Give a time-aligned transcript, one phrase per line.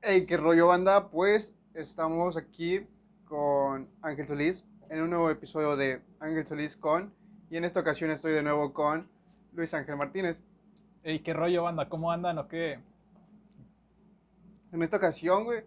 [0.00, 2.86] Hey, qué rollo banda, pues estamos aquí
[3.24, 7.12] con Ángel Solís en un nuevo episodio de Ángel Solís con
[7.50, 9.08] y en esta ocasión estoy de nuevo con
[9.54, 10.38] Luis Ángel Martínez.
[11.02, 12.78] Ey, qué rollo, banda, ¿cómo andan o qué?
[14.70, 15.64] En esta ocasión, güey,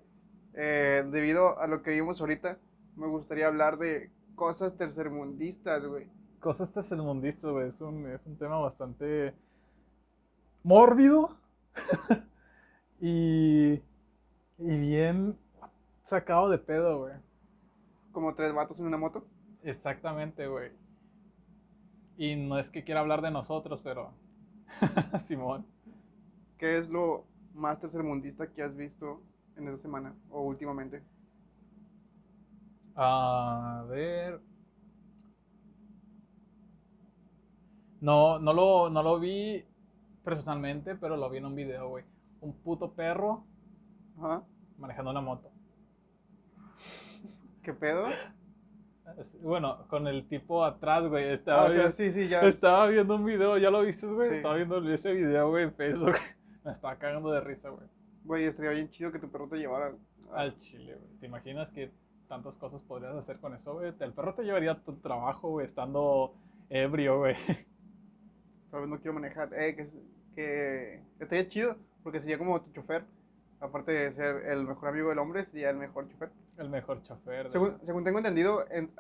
[0.54, 2.58] eh, debido a lo que vimos ahorita,
[2.96, 6.08] me gustaría hablar de cosas tercermundistas, güey.
[6.40, 9.34] Cosas tercermundistas, güey, es un, es un tema bastante
[10.64, 11.36] mórbido
[13.02, 13.82] y,
[14.64, 15.38] y bien
[16.06, 17.14] sacado de pedo, güey.
[18.12, 19.26] Como tres vatos en una moto.
[19.64, 20.72] Exactamente, güey.
[22.18, 24.14] Y no es que quiera hablar de nosotros, pero
[25.24, 25.66] Simón.
[26.58, 29.22] ¿Qué es lo más tercermundista que has visto
[29.58, 31.02] en esta semana o últimamente?
[32.96, 34.42] A ver.
[38.00, 39.64] No, no lo, no lo vi
[40.24, 42.04] personalmente, pero lo vi en un video, güey.
[42.42, 43.46] Un puto perro
[44.18, 44.44] Ajá.
[44.82, 45.52] Manejando una moto.
[47.64, 48.08] ¿Qué pedo?
[49.42, 51.34] Bueno, con el tipo atrás, güey.
[51.34, 52.42] Estaba, Ah, o sea, viendo, sí, sí, ya.
[52.42, 54.30] estaba viendo un video, ¿ya lo viste, güey?
[54.30, 54.36] Sí.
[54.36, 56.16] Estaba viendo ese video, güey, en Facebook.
[56.64, 57.88] Me estaba cagando de risa, güey.
[58.24, 59.94] Güey, estaría bien chido que tu perro te llevara.
[60.32, 61.20] a- Al chile, güey.
[61.20, 61.92] ¿Te imaginas que
[62.30, 63.92] tantas cosas podrías hacer con eso, güey?
[64.00, 66.34] El perro te llevaría a tu trabajo, güey, estando
[66.70, 67.36] ebrio, güey.
[68.72, 69.54] Tal vez no quiero manejar.
[69.54, 69.90] Eh, que,
[70.36, 73.04] que estaría chido, porque sería como tu chofer.
[73.62, 76.30] Aparte de ser el mejor amigo del hombre, sería el mejor chofer.
[76.58, 77.46] El mejor chofer.
[77.46, 78.92] de- Según, según tengo entendido, en-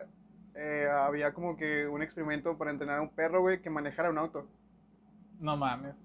[0.55, 4.17] eh, había como que un experimento para entrenar a un perro, güey, que manejara un
[4.19, 4.45] auto.
[5.39, 5.95] No mames.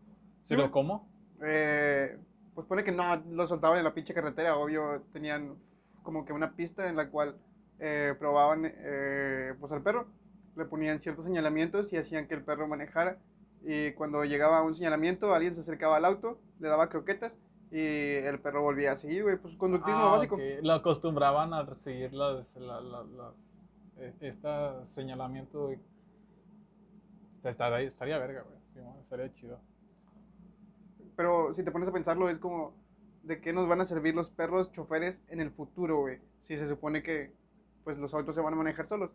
[0.45, 0.71] Sí, ¿Pero güey.
[0.73, 1.09] cómo?
[1.43, 2.19] Eh,
[2.55, 5.55] pues pone que no, lo soltaban en la pinche carretera, obvio, tenían
[6.03, 7.37] como que una pista en la cual
[7.79, 8.63] eh, probaban
[9.61, 10.07] pues al perro,
[10.57, 13.19] le ponían ciertos señalamientos y hacían que el perro manejara
[13.63, 17.35] y cuando llegaba a un señalamiento alguien se acercaba al auto, le daba croquetas
[17.71, 20.39] y el perro volvía a seguir, güey, pues conductismo Ah, básico.
[20.63, 23.35] Lo acostumbraban a seguir las, la- la- las,
[23.99, 24.39] eh, este
[24.91, 25.79] señalamiento, güey.
[27.43, 28.59] Estaría, estaría verga, güey.
[28.73, 29.59] Simón, estaría chido.
[31.17, 32.75] Pero si te pones a pensarlo es como
[33.23, 36.69] de qué nos van a servir los perros choferes en el futuro, güey, si se
[36.69, 37.33] supone que
[37.85, 39.11] pues los autos se van a manejar solos.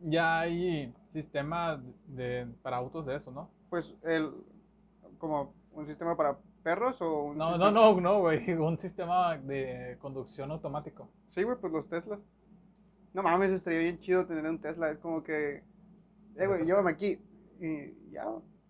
[0.00, 3.50] Ya hay sistemas de, para autos de eso, ¿no?
[3.70, 4.30] pues el
[5.18, 8.50] como un sistema para perros o un No, sistema- no, no, no, güey.
[8.58, 11.08] Un sistema de conducción automático.
[11.28, 12.18] Sí, güey, pues los Teslas.
[13.14, 15.62] No mames, estaría bien chido tener un Tesla, es como que
[16.36, 17.18] eh güey, llévame aquí
[17.60, 18.26] y ya,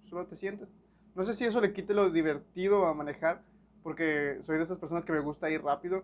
[0.08, 0.68] solo te sientes.
[1.16, 3.42] No sé si eso le quite lo divertido a manejar,
[3.82, 6.02] porque soy de esas personas que me gusta ir rápido.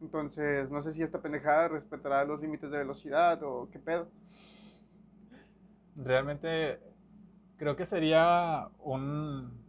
[0.00, 4.08] Entonces, no sé si esta pendejada respetará los límites de velocidad o qué pedo.
[5.96, 6.78] Realmente
[7.56, 9.61] creo que sería un,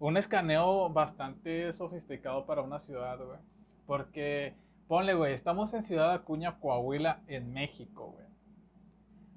[0.00, 3.38] un escaneo bastante sofisticado para una ciudad, güey.
[3.86, 4.54] Porque,
[4.88, 8.26] ponle, güey, estamos en Ciudad Acuña, Coahuila, en México, güey.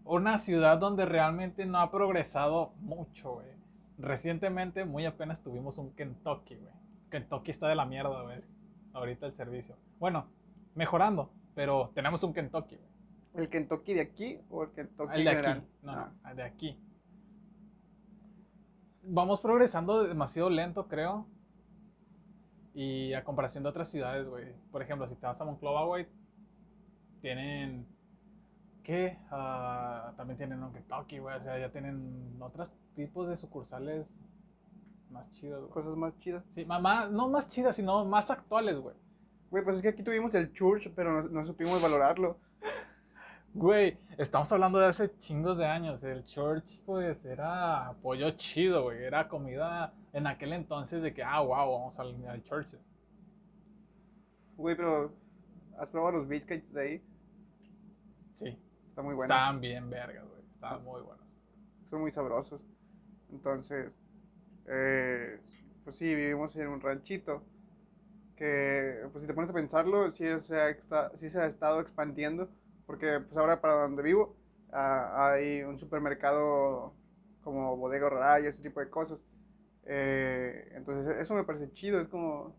[0.05, 3.47] Una ciudad donde realmente no ha progresado mucho, güey.
[3.97, 6.73] Recientemente, muy apenas tuvimos un Kentucky, güey.
[7.09, 8.41] Kentucky está de la mierda, güey.
[8.93, 9.75] Ahorita el servicio.
[9.99, 10.25] Bueno,
[10.75, 12.89] mejorando, pero tenemos un Kentucky, güey.
[13.35, 15.57] ¿El Kentucky de aquí o el Kentucky El de general?
[15.57, 15.67] aquí.
[15.83, 16.11] No, Ah.
[16.23, 16.79] no, el de aquí.
[19.05, 21.25] Vamos progresando demasiado lento, creo.
[22.73, 24.45] Y a comparación de otras ciudades, güey.
[24.71, 26.07] Por ejemplo, si te vas a Monclova, güey,
[27.21, 27.85] tienen.
[28.83, 29.17] ¿Qué?
[29.31, 31.37] Ah, también tienen un Kentucky, güey.
[31.37, 34.19] O sea, ya tienen otros tipos de sucursales
[35.11, 35.71] más chidos, güey.
[35.71, 36.43] Cosas más chidas.
[36.55, 38.95] Sí, ma- más, no más chidas, sino más actuales, güey.
[39.51, 42.37] Güey, pues es que aquí tuvimos el Church, pero no, no supimos valorarlo.
[43.53, 46.03] Güey, estamos hablando de hace chingos de años.
[46.03, 49.03] El church, pues, era pollo chido, güey.
[49.03, 52.79] Era comida en aquel entonces de que, ah, wow, vamos al, al churches.
[54.57, 55.11] Güey, pero
[55.77, 57.01] ¿has probado los biscuits de ahí?
[58.35, 58.57] Sí,
[58.89, 59.33] Está muy bueno.
[59.33, 60.41] estaban bien vergas, güey.
[60.59, 60.83] Sí.
[60.83, 61.25] muy buenos.
[61.85, 62.61] Son muy sabrosos.
[63.31, 63.91] Entonces,
[64.67, 65.39] eh,
[65.83, 67.43] pues sí, vivimos en un ranchito
[68.35, 70.77] que, pues si te pones a pensarlo, sí se ha,
[71.17, 72.49] sí se ha estado expandiendo,
[72.85, 74.35] porque pues ahora para donde vivo
[74.71, 76.93] ah, hay un supermercado
[77.43, 79.19] como Bodega Horrera y ese tipo de cosas.
[79.85, 82.55] Eh, entonces eso me parece chido, es como,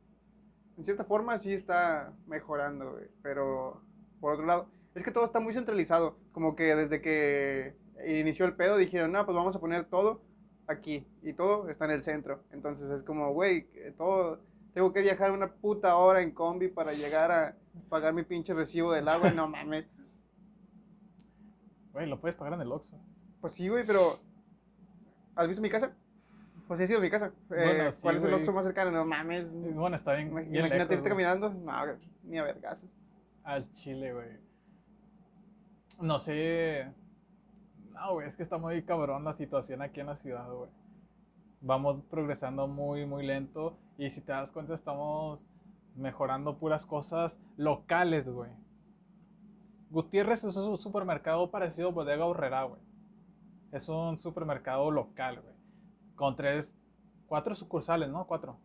[0.76, 3.80] en cierta forma sí está mejorando, pero
[4.20, 7.74] por otro lado, es que todo está muy centralizado, como que desde que
[8.06, 10.22] inició el pedo dijeron, no, pues vamos a poner todo
[10.66, 12.40] aquí y todo está en el centro.
[12.52, 14.40] Entonces es como, güey, que todo,
[14.72, 17.56] tengo que viajar una puta hora en combi para llegar a
[17.88, 19.86] pagar mi pinche recibo del agua, no mames.
[21.94, 22.98] Güey, lo puedes pagar en el Oxxo.
[23.40, 24.18] Pues sí, güey, pero
[25.36, 25.92] ¿has visto mi casa?
[26.66, 27.26] pues he sido mi casa.
[27.26, 28.40] Eh, Bueno, sí, ¿Cuál es el güey.
[28.42, 28.90] Oxxo más cercano?
[28.90, 29.46] No mames.
[29.74, 30.30] Bueno, está bien.
[30.30, 31.24] Ima- bien Imagínate lejos, irte güey.
[31.24, 31.50] caminando.
[31.50, 32.88] No, ni a vergazos.
[33.44, 34.28] Al Chile, güey.
[36.00, 36.86] No sé.
[37.92, 40.70] No, güey, es que está muy cabrón la situación aquí en la ciudad, güey.
[41.60, 43.76] Vamos progresando muy, muy lento.
[43.98, 45.40] Y si te das cuenta, estamos
[45.96, 48.50] mejorando puras cosas locales, güey.
[49.94, 52.80] Gutiérrez es un supermercado parecido a Bodega Horrera, güey.
[53.70, 55.54] Es un supermercado local, güey.
[56.16, 56.68] Con tres,
[57.28, 58.26] cuatro sucursales, ¿no?
[58.26, 58.58] Cuatro.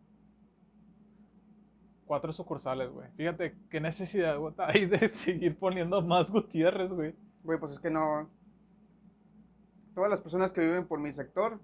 [2.04, 3.08] Cuatro sucursales, güey.
[3.16, 7.14] Fíjate qué necesidad güey, hay de seguir poniendo más Gutiérrez, güey.
[7.44, 8.28] Güey, pues es que no.
[9.94, 11.60] Todas las personas que viven por mi sector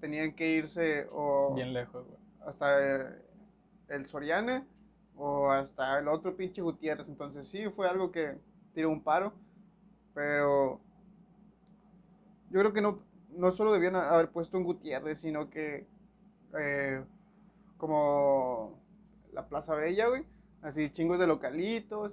[0.00, 2.18] tenían que irse o Bien lejos, güey.
[2.46, 3.22] hasta eh,
[3.88, 4.66] el Soriana
[5.16, 7.06] o hasta el otro pinche Gutiérrez.
[7.08, 8.38] Entonces sí, fue algo que
[8.74, 9.32] tiró un paro.
[10.14, 10.80] Pero
[12.50, 15.86] yo creo que no, no solo debían haber puesto un Gutiérrez, sino que
[16.58, 17.04] eh,
[17.78, 18.78] como
[19.32, 20.24] la Plaza Bella, güey.
[20.62, 22.12] Así chingos de localitos,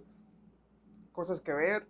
[1.12, 1.88] cosas que ver.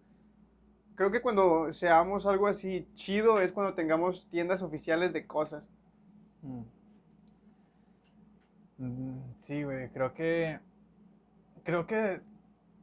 [0.96, 5.64] Creo que cuando seamos algo así chido es cuando tengamos tiendas oficiales de cosas.
[6.42, 6.64] Mm.
[8.78, 10.60] Mm, Sí, güey, creo que.
[11.64, 12.22] Creo que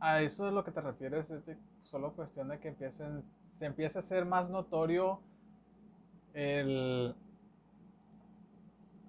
[0.00, 1.56] a eso es lo que te refieres, es de
[1.86, 3.24] solo cuestión de que empiecen.
[3.58, 5.20] Se empiece a ser más notorio
[6.34, 7.14] el.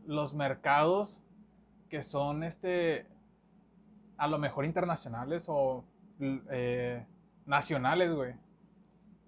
[0.06, 1.22] Los mercados
[1.90, 3.06] que son este.
[4.18, 5.84] A lo mejor internacionales o
[6.20, 7.06] eh,
[7.46, 8.34] nacionales, güey.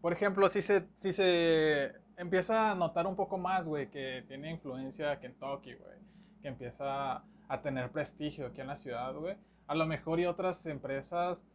[0.01, 4.51] Por ejemplo, si se, si se empieza a notar un poco más, güey, que tiene
[4.51, 5.99] influencia Kentucky, güey,
[6.41, 9.35] que empieza a tener prestigio aquí en la ciudad, güey,
[9.67, 11.45] a lo mejor y otras empresas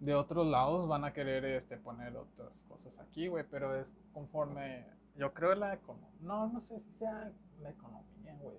[0.00, 4.86] de otros lados van a querer este, poner otras cosas aquí, güey, pero es conforme,
[5.16, 8.56] yo creo la economía, no, no sé si sea la economía, güey.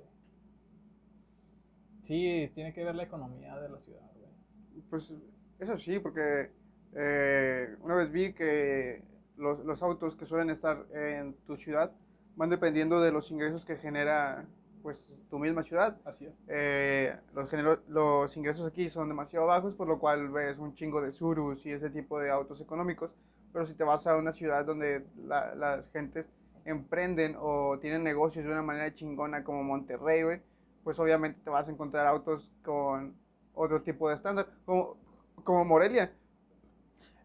[2.06, 4.81] Sí, tiene que ver la economía de la ciudad, güey.
[4.89, 5.13] Pues
[5.60, 6.51] eso sí, porque
[6.94, 9.04] eh, una vez vi que
[9.36, 11.92] los, los autos que suelen estar en tu ciudad
[12.36, 14.48] van dependiendo de los ingresos que genera
[14.88, 15.98] pues tu misma ciudad.
[16.06, 16.34] Así es.
[16.48, 17.51] Eh, los,
[17.89, 21.74] los ingresos aquí son demasiado bajos, por lo cual ves un chingo de surus y
[21.74, 23.12] ese tipo de autos económicos.
[23.51, 26.25] Pero si te vas a una ciudad donde la- las gentes
[26.63, 30.42] emprenden o tienen negocios de una manera chingona como Monterrey, güey,
[30.86, 33.13] pues obviamente te vas a encontrar autos con
[33.56, 34.95] otro tipo de estándar, como,
[35.44, 36.13] como Morelia.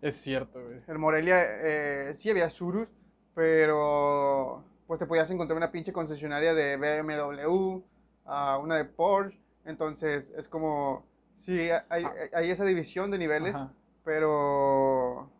[0.00, 0.80] Es cierto, güey.
[0.88, 2.88] En Morelia eh, sí había surus,
[3.36, 7.80] pero pues te podías encontrar una pinche concesionaria de BMW,
[8.26, 11.06] ah, una de Porsche, entonces es como,
[11.38, 12.12] sí, hay, Ah.
[12.34, 13.72] hay esa división de niveles, Ajá.
[14.04, 15.30] pero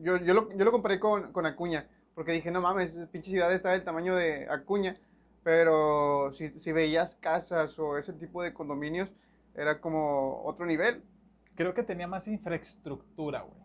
[0.00, 3.52] yo, yo, lo, yo lo comparé con, con Acuña, porque dije, no mames, pinche ciudad
[3.52, 4.96] está del tamaño de Acuña,
[5.42, 9.10] pero si, si veías casas o ese tipo de condominios,
[9.56, 11.02] era como otro nivel.
[11.56, 13.58] Creo que tenía más infraestructura, güey.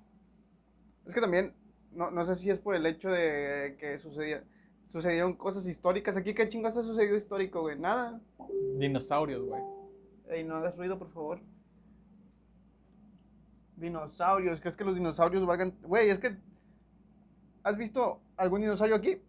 [1.06, 1.54] Es que también,
[1.95, 4.44] no, no sé si es por el hecho de que sucedía,
[4.88, 6.18] sucedieron cosas históricas.
[6.18, 7.80] Aquí, ¿qué chingados ha sucedido histórico, güey?
[7.80, 8.19] Nada.
[8.78, 9.62] Dinosaurios, güey.
[10.30, 11.40] Ey, no hagas ruido, por favor.
[13.75, 14.62] Dinosaurios.
[14.62, 15.74] ¿Crees que los dinosaurios valgan?
[15.81, 16.38] Güey, es que...
[17.63, 19.22] ¿Has visto algún dinosaurio aquí?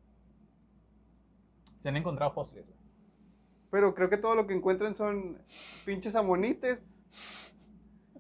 [1.81, 2.79] Se han encontrado fósiles, güey.
[3.71, 5.39] Pero creo que todo lo que encuentran son
[5.85, 6.85] pinches amonites.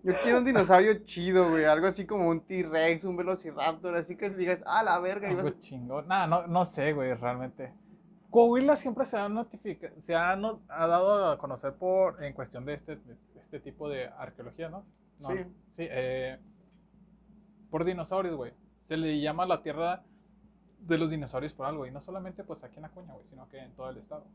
[0.04, 1.64] Yo quiero un dinosaurio chido, güey.
[1.64, 3.96] Algo así como un T-Rex, un Velociraptor.
[3.96, 5.30] Así que digas, ah, la verga.
[5.30, 6.06] ibas a- Algo chingón.
[6.08, 7.72] Nah, no, no sé, güey, realmente.
[8.30, 12.64] Coahuila siempre se ha notificado, se ha, no- ha dado a conocer por, en cuestión
[12.66, 14.84] de este, de este tipo de arqueología, ¿no?
[15.20, 15.36] No, Sí.
[15.72, 16.38] Sí, eh,
[17.70, 18.52] por dinosaurios, güey.
[18.88, 20.02] Se le llama la tierra
[20.80, 23.58] de los dinosaurios por algo, y no solamente pues aquí en Acuña, güey, sino que
[23.58, 24.26] en todo el estado.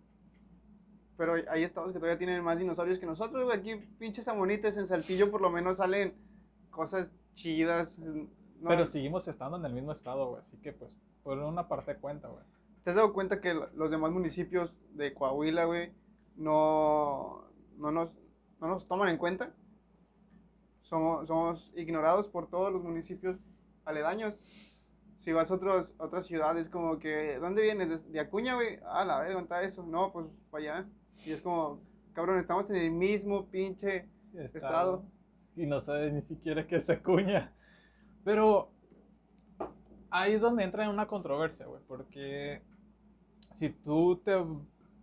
[1.19, 3.57] Pero hay- estados que todavía tienen más dinosaurios que nosotros, güey.
[3.59, 6.13] Aquí pinches amonites en Saltillo por lo menos salen
[6.71, 7.99] cosas chidas.
[7.99, 11.95] no- Pero seguimos estando en el mismo estado, güey, así que pues por una parte
[11.97, 12.43] cuenta, güey.
[12.85, 15.91] ¿Te has dado cuenta que lo- los demás municipios de Coahuila, güey,
[16.37, 17.43] no,
[17.77, 18.09] no, nos,
[18.61, 19.53] no nos toman en cuenta?
[20.83, 23.37] Somos, somos ignorados por todos los municipios
[23.85, 24.35] aledaños.
[25.19, 28.09] Si vas a otros, otras ciudades, como que, ¿dónde vienes?
[28.11, 28.79] ¿De, Acuña, güey?
[28.85, 29.83] Ah, la verga, ¿dónde está eso?
[29.83, 30.89] No, pues para allá.
[31.25, 31.79] Y es como,
[32.13, 34.07] cabrón, estamos en el mismo pinche
[34.53, 35.03] estado.
[35.55, 37.53] Y no sabe ni siquiera qué es Acuña.
[38.23, 38.71] Pero
[40.09, 42.61] ahí es donde entra en una controversia, güey, porque
[43.55, 44.33] si tú te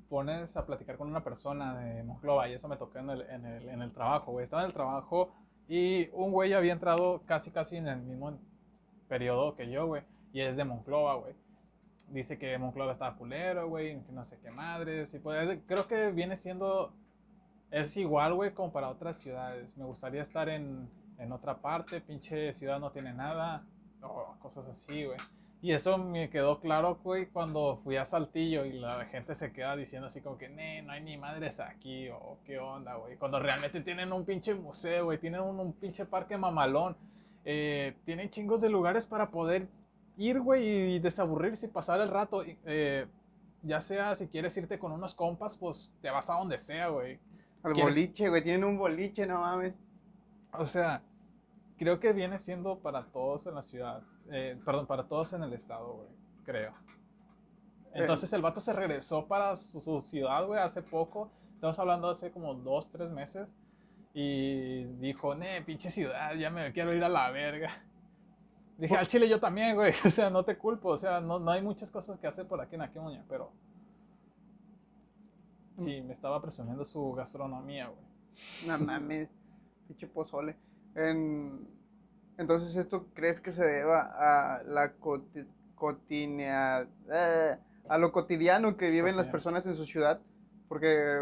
[0.09, 3.45] pones a platicar con una persona de Monclova, y eso me tocó en el, en
[3.45, 5.33] el, en el trabajo, güey, estaba en el trabajo
[5.69, 8.39] y un güey había entrado casi casi en el mismo
[9.09, 11.35] periodo que yo, güey, y es de Monclova, güey.
[12.09, 15.13] Dice que Monclova está culero, güey, que no sé qué madres.
[15.15, 16.93] Y pues creo que viene siendo.
[17.71, 19.77] Es igual, güey, como para otras ciudades.
[19.77, 23.65] Me gustaría estar en, en otra parte, pinche ciudad no tiene nada.
[24.03, 25.19] O cosas así, güey.
[25.63, 29.75] Y eso me quedó claro, güey, cuando fui a Saltillo y la gente se queda
[29.75, 33.17] diciendo así como que, no hay ni madres aquí, o qué onda, güey.
[33.17, 36.97] Cuando realmente tienen un pinche museo, güey, tienen un, pinche parque mamalón.
[37.45, 39.67] Eh, tienen chingos de lugares para poder
[40.17, 42.43] ir, güey, y desaburrirse y pasar el rato.
[42.65, 43.07] Eh,
[43.63, 47.19] ya sea si quieres irte con unos compas, pues te vas a donde sea, güey.
[47.63, 49.75] Al boliche, güey, tienen un boliche, no mames.
[50.53, 51.03] O sea,
[51.79, 54.03] creo que viene siendo para todos en la ciudad.
[54.31, 56.09] Eh, perdón, para todos en el estado, güey.
[56.45, 56.73] Creo.
[57.93, 61.31] Entonces el vato se regresó para su, ciudad, güey, hace poco.
[61.55, 63.49] Estamos hablando hace como dos, tres meses.
[64.13, 67.71] Y dijo, ne, pinche ciudad, ya me quiero ir a la verga.
[68.78, 69.92] Dije, al chile yo también, güey.
[70.04, 70.90] O sea, no te culpo.
[70.90, 73.50] O sea, no, no hay muchas cosas que hacer por aquí en Aquemuña, pero.
[75.80, 78.06] Sí, me estaba presumiendo su gastronomía, güey.
[78.66, 79.28] No mames,
[79.87, 80.56] pinche pozole.
[82.38, 84.95] Entonces, ¿esto crees que se deba a la
[86.09, 90.21] eh, a lo cotidiano que viven las personas en su ciudad?
[90.68, 91.21] Porque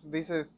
[0.00, 0.48] pues, dices,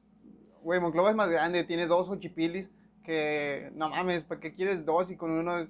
[0.62, 2.70] güey, Monclova es más grande, tiene dos ochipilis
[3.04, 5.66] que, no mames, ¿para qué quieres dos y con uno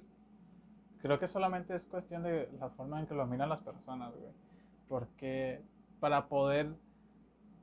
[1.03, 4.31] Creo que solamente es cuestión de la forma en que lo miran las personas, güey.
[4.87, 5.61] Porque
[5.99, 6.73] para poder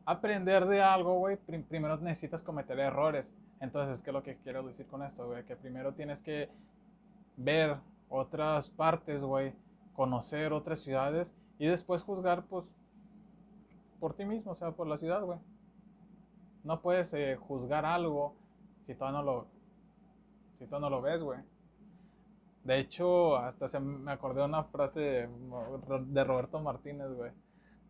[0.05, 3.35] aprender de algo, güey, primero necesitas cometer errores.
[3.61, 5.43] Entonces, ¿qué es lo que quiero decir con esto, güey?
[5.47, 6.51] Que primero tienes que
[7.39, 7.79] ver
[8.11, 9.55] otras partes, güey,
[9.95, 12.67] conocer otras ciudades y después juzgar, pues,
[14.01, 15.39] por ti mismo, o sea, por la ciudad, güey.
[16.63, 18.35] No puedes eh, juzgar algo
[18.85, 19.47] si todavía no lo,
[20.59, 21.41] si todavía no lo ves, güey.
[22.65, 27.33] De hecho, hasta se me acordé de una frase de Roberto Martínez, güey.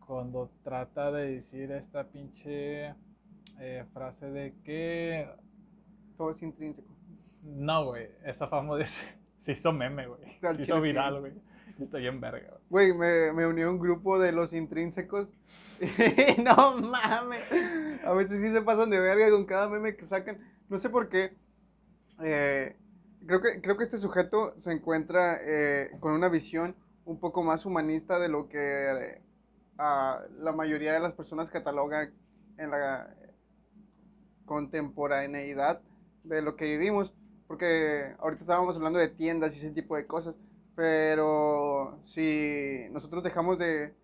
[0.06, 2.94] Cuando trata de decir esta pinche
[3.60, 5.28] eh, frase de que
[6.16, 6.88] todo es intrínseco.
[7.42, 8.08] No, güey.
[8.24, 8.84] Esa famosa
[9.40, 10.20] se hizo meme, güey.
[10.40, 11.32] Se hizo viral, güey.
[11.80, 12.92] Estoy en verga, güey.
[12.92, 15.32] me, me uní a un grupo de los intrínsecos.
[16.44, 17.42] no mames.
[18.04, 20.38] A veces sí se pasan de verga con cada meme que sacan.
[20.68, 21.32] No sé por qué.
[22.22, 22.76] Eh,
[23.26, 26.74] creo, que, creo que este sujeto se encuentra eh, con una visión
[27.04, 29.22] un poco más humanista de lo que eh,
[29.78, 32.12] la mayoría de las personas catalogan
[32.58, 33.14] en la
[34.44, 35.80] contemporaneidad
[36.24, 37.14] de lo que vivimos,
[37.46, 40.34] porque ahorita estábamos hablando de tiendas y ese tipo de cosas,
[40.76, 43.94] pero si nosotros dejamos de,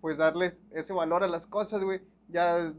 [0.00, 2.72] pues, darles ese valor a las cosas, güey, ya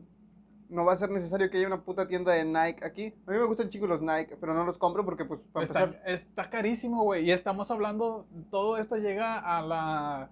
[0.69, 3.13] no va a ser necesario que haya una puta tienda de Nike aquí.
[3.27, 5.83] A mí me gustan chicos los Nike, pero no los compro porque, pues, para está,
[5.83, 6.09] empezar...
[6.09, 10.29] Está carísimo, güey, y estamos hablando, todo esto llega a la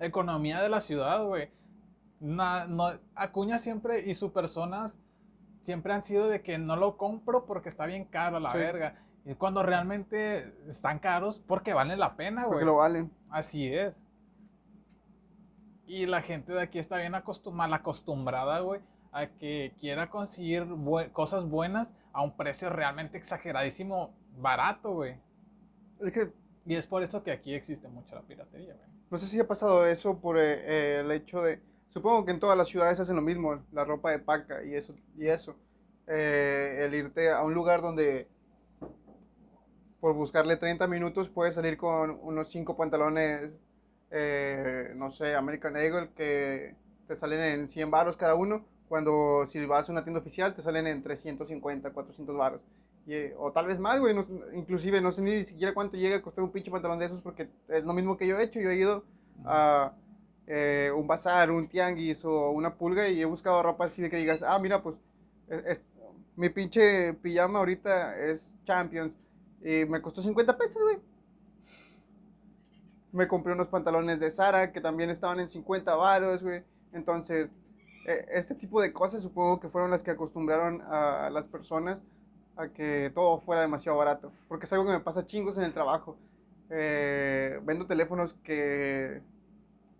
[0.00, 1.50] economía de la ciudad, güey.
[2.20, 5.00] no, Acuña siempre y sus personas
[5.62, 8.96] siempre han sido de que no lo compro porque está bien caro la verga.
[9.24, 12.52] Y cuando realmente están caros, porque valen la pena, güey.
[12.52, 13.10] Porque lo valen.
[13.28, 13.94] Así es.
[15.86, 17.12] Y la gente de aquí está bien
[17.52, 18.80] mal acostumbrada, güey,
[19.12, 20.66] a que quiera conseguir
[21.12, 25.16] cosas buenas a un precio realmente exageradísimo barato, güey.
[26.00, 26.32] Es que...
[26.66, 28.88] Y es por eso que aquí existe mucha la piratería, güey.
[29.10, 32.40] No sé si ha pasado eso por eh, eh, el hecho de Supongo que en
[32.40, 34.94] todas las ciudades hacen lo mismo, la ropa de paca y eso.
[35.16, 35.56] Y eso.
[36.06, 38.28] Eh, el irte a un lugar donde
[40.00, 43.50] por buscarle 30 minutos puedes salir con unos 5 pantalones,
[44.10, 46.76] eh, no sé, American Eagle, que
[47.08, 50.62] te salen en 100 baros cada uno, cuando si vas a una tienda oficial te
[50.62, 52.60] salen en 350, 400 baros.
[53.38, 54.14] o tal vez más, güey,
[54.54, 57.48] inclusive no sé ni siquiera cuánto llega a costar un pinche pantalón de esos porque
[57.68, 59.04] es lo mismo que yo he hecho, yo he ido
[59.44, 59.92] a
[60.46, 64.16] eh, un bazar, un tianguis o una pulga y he buscado ropa así de que
[64.16, 64.96] digas, ah, mira, pues
[66.36, 69.12] mi pinche pijama ahorita es Champions
[69.60, 70.98] y me costó 50 pesos, güey.
[73.10, 76.62] Me compré unos pantalones de Sara que también estaban en 50 varos, güey.
[76.92, 77.48] Entonces,
[78.08, 81.98] este tipo de cosas supongo que fueron las que acostumbraron a las personas
[82.58, 84.32] a que todo fuera demasiado barato.
[84.48, 86.16] Porque es algo que me pasa chingos en el trabajo.
[86.70, 89.22] Eh, vendo teléfonos que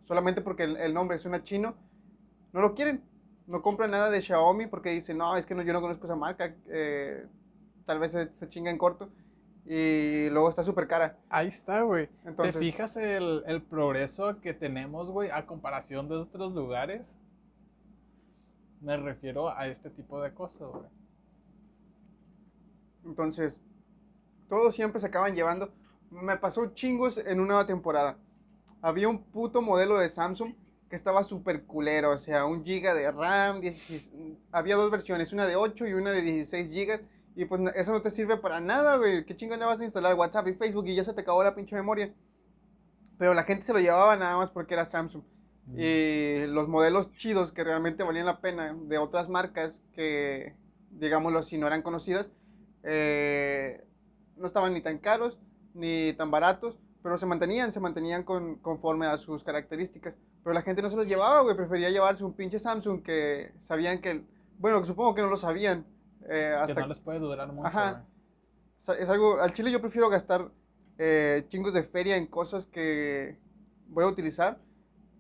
[0.04, 1.74] solamente porque el, nombre suena chino,
[2.52, 3.02] no lo quieren.
[3.46, 6.16] No compran nada de Xiaomi porque dicen, no, es que no, yo no conozco esa
[6.16, 7.26] marca, eh,
[7.86, 9.08] tal vez se, chinga en corto.
[9.64, 11.16] Y luego está súper cara.
[11.28, 12.08] Ahí está, güey.
[12.42, 17.02] ¿Te fijas el, el progreso que tenemos, güey, a comparación de otros lugares?
[18.80, 20.86] Me refiero a este tipo de cosas, güey.
[23.04, 23.60] Entonces,
[24.48, 25.72] todos siempre se acaban llevando.
[26.10, 28.18] Me pasó chingos en una temporada
[28.82, 30.54] había un puto modelo de Samsung
[30.88, 34.10] que estaba súper culero, o sea, un giga de RAM, 16
[34.52, 37.00] había dos versiones, una de 8 y una de 16 gigas,
[37.36, 40.48] y pues eso no te sirve para nada, güey, qué chingón vas a instalar WhatsApp
[40.48, 42.12] y Facebook y ya se te acabó la pinche memoria.
[43.18, 45.22] Pero la gente se lo llevaba nada más porque era Samsung.
[45.68, 45.78] Mm.
[45.78, 50.54] Y los modelos chidos que realmente valían la pena de otras marcas que,
[50.90, 52.26] digámoslo, si no eran conocidas,
[52.82, 53.84] eh,
[54.36, 55.38] no estaban ni tan caros
[55.74, 60.14] ni tan baratos, pero se mantenían, se mantenían con, conforme a sus características.
[60.42, 64.00] Pero la gente no se los llevaba, güey, prefería llevarse un pinche Samsung que sabían
[64.00, 64.24] que,
[64.58, 65.86] bueno, supongo que no lo sabían.
[66.28, 67.66] Eh, hasta que no les puede durar mucho.
[67.66, 68.04] Ajá.
[68.98, 70.50] Es algo, al chile yo prefiero gastar
[70.98, 73.38] eh, chingos de feria en cosas que
[73.88, 74.58] voy a utilizar,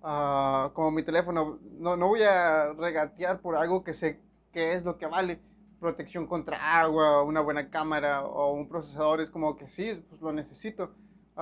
[0.02, 1.58] uh, como mi teléfono.
[1.78, 4.20] No, no voy a regatear por algo que sé
[4.52, 5.40] que es lo que vale
[5.80, 10.32] protección contra agua, una buena cámara o un procesador, es como que sí, pues lo
[10.32, 10.94] necesito.
[11.36, 11.40] Uh,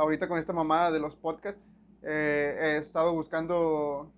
[0.00, 1.60] ahorita con esta mamada de los podcasts,
[2.02, 4.10] eh, he estado buscando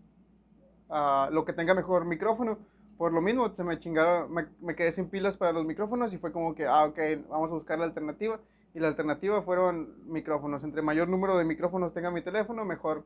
[0.88, 2.59] uh, lo que tenga mejor micrófono.
[2.97, 6.19] Por lo mismo, se me chingaron, me, me, quedé sin pilas para los micrófonos y
[6.19, 8.40] fue como que, ah, ok, vamos a buscar la alternativa.
[8.73, 10.62] Y la alternativa fueron micrófonos.
[10.62, 13.05] Entre mayor número de micrófonos tenga mi teléfono, mejor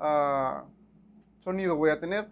[0.00, 0.66] uh,
[1.38, 2.28] sonido voy a tener.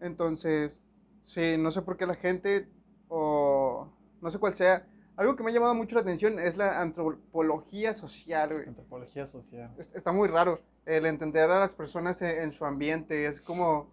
[0.00, 0.82] Entonces,
[1.30, 2.68] Sí, no sé por qué la gente,
[3.06, 3.88] o
[4.20, 4.84] no sé cuál sea,
[5.16, 8.66] algo que me ha llamado mucho la atención es la antropología social, güey.
[8.66, 9.70] Antropología social.
[9.78, 13.26] Está muy raro el entender a las personas en, su ambiente.
[13.26, 13.92] Es como,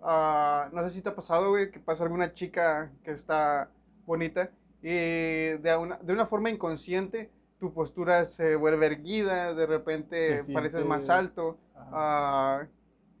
[0.00, 3.70] uh, no sé si te ha pasado, güey, que pasa alguna chica que está
[4.04, 4.50] bonita
[4.82, 10.84] y de una, de una forma inconsciente tu postura se vuelve erguida, de repente pareces
[10.84, 11.58] más alto.
[11.76, 12.66] Uh,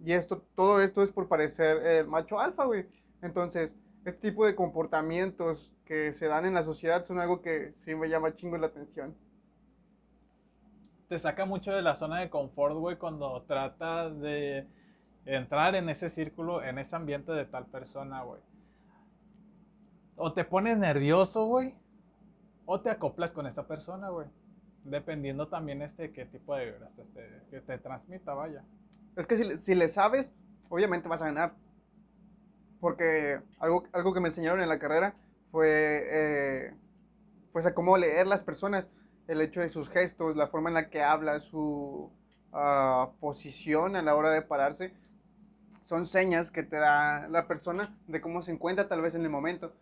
[0.04, 2.86] y esto, todo esto es por parecer el macho alfa, güey.
[3.22, 7.94] Entonces, este tipo de comportamientos que se dan en la sociedad son algo que sí
[7.94, 9.16] me llama chingo la atención.
[11.08, 14.66] Te saca mucho de la zona de confort, güey, cuando tratas de
[15.24, 18.40] entrar en ese círculo, en ese ambiente de tal persona, güey.
[20.16, 21.74] O te pones nervioso, güey,
[22.64, 24.26] o te acoplas con esa persona, güey.
[24.90, 28.64] Dependiendo también este qué tipo de este, que te transmita, vaya.
[29.16, 30.32] Es que si, si le sabes,
[30.68, 31.54] obviamente vas a ganar
[32.80, 35.14] porque algo, algo que me enseñaron en la carrera
[35.50, 36.74] fue eh,
[37.52, 38.86] pues cómo leer las personas,
[39.28, 42.10] el hecho de sus gestos, la forma en la que habla, su
[42.52, 44.92] ah, posición a la hora de pararse,
[45.86, 49.30] son señas que te da la persona de cómo se encuentra tal vez en el
[49.30, 49.72] momento.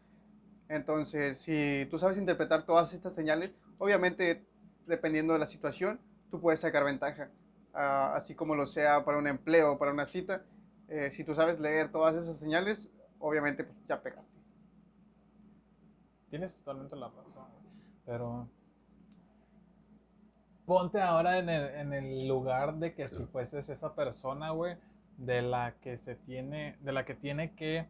[0.68, 4.46] Entonces, si tú sabes interpretar todas estas señales, obviamente,
[4.87, 7.31] dependiendo de la situación, tú puedes sacar ventaja,
[7.73, 10.44] ah, así como lo sea para un empleo, para una cita
[10.88, 14.33] eh, si tú sabes leer todas esas señales, obviamente pues ya pegaste.
[16.31, 17.47] Tienes totalmente la razón,
[18.05, 18.49] pero
[20.66, 24.77] ponte ahora en el, lugar de que si fueses esa persona, güey,
[25.16, 27.87] de la que se tiene, de la que tiene que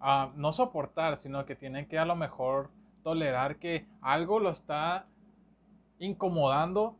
[0.00, 2.70] uh, no soportar, sino que tiene que a lo mejor
[3.02, 5.06] tolerar que algo lo está
[5.98, 6.96] incomodando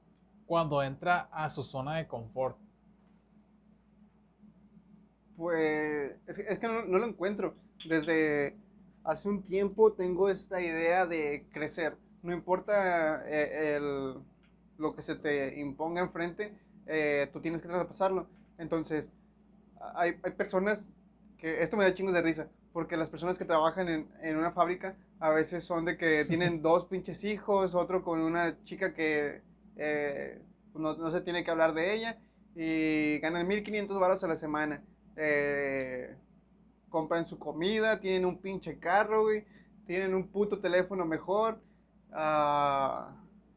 [0.47, 2.59] cuando entra a su zona de confort.
[5.37, 7.55] Pues es, que no, lo encuentro.
[7.89, 8.57] Desde
[9.05, 11.97] hace un tiempo tengo esta idea de crecer.
[12.23, 14.17] No importa eh, el,
[14.77, 16.53] lo que se te imponga enfrente,
[16.87, 18.27] eh, tú tienes que traspasarlo.
[18.59, 19.11] Entonces,
[19.95, 20.93] hay, hay, personas
[21.39, 24.51] que, esto me da chingos de risa, porque las personas que trabajan en, en una
[24.51, 29.43] fábrica a veces son de que tienen dos pinches hijos, otro con una chica que
[29.77, 30.43] eh,
[30.75, 32.19] no, no, se tiene que hablar de ella
[32.57, 34.83] y ganan 1500 baros a la semana
[35.17, 36.17] eh,
[36.89, 39.45] compran su comida, tienen un pinche carro, güey,
[39.87, 41.61] tienen un puto teléfono mejor,
[42.13, 43.13] uh,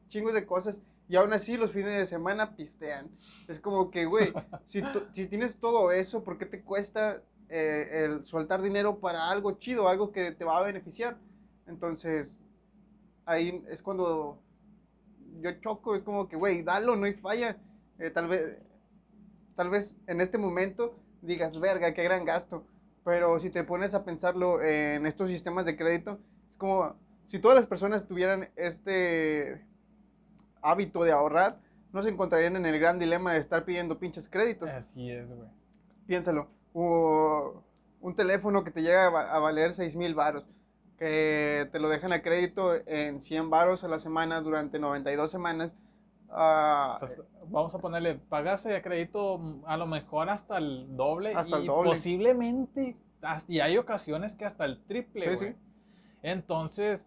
[0.10, 0.78] chingos de cosas.
[1.10, 3.10] Y aún así los fines de semana pistean.
[3.48, 4.34] Es como que, güey,
[4.68, 4.82] si,
[5.14, 9.88] si, tienes todo eso, ¿por qué te cuesta eh, el soltar dinero para algo chido,
[9.88, 11.18] algo que te va a beneficiar?
[11.68, 12.42] Entonces,
[13.26, 14.40] ahí es cuando
[15.42, 17.58] yo choco, es como que, güey, dalo, no hay falla.
[18.00, 18.58] Eh, tal vez,
[19.56, 22.66] tal vez en este momento digas, verga, qué gran gasto.
[23.04, 26.20] Pero si te pones a pensarlo en estos sistemas de crédito,
[26.52, 26.96] es como
[27.26, 29.66] si todas las personas tuvieran este
[30.62, 31.60] hábito de ahorrar,
[31.92, 34.70] no se encontrarían en el gran dilema de estar pidiendo pinches créditos.
[34.70, 35.50] Así es, güey.
[36.08, 36.48] Piénsalo.
[36.74, 40.46] un teléfono que te llega a valer 6 mil varos,
[41.04, 45.74] que te lo dejan a crédito en 100 varos a la semana durante 92 semanas,
[46.36, 47.00] Ah,
[47.48, 52.98] vamos a ponerle, pagarse a crédito mm, a lo mejor hasta el doble y posiblemente,
[53.48, 55.56] y hay ocasiones que hasta el triple,
[56.24, 57.06] Entonces,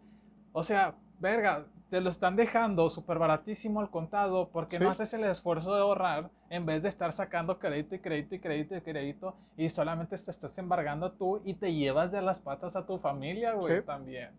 [0.53, 5.23] o sea, verga, te lo están dejando súper baratísimo al contado porque no haces el
[5.25, 9.37] esfuerzo de ahorrar en vez de estar sacando crédito y crédito y crédito y crédito
[9.57, 13.53] y solamente te estás embargando tú y te llevas de las patas a tu familia,
[13.55, 13.87] güey, Sí.
[13.87, 14.31] también.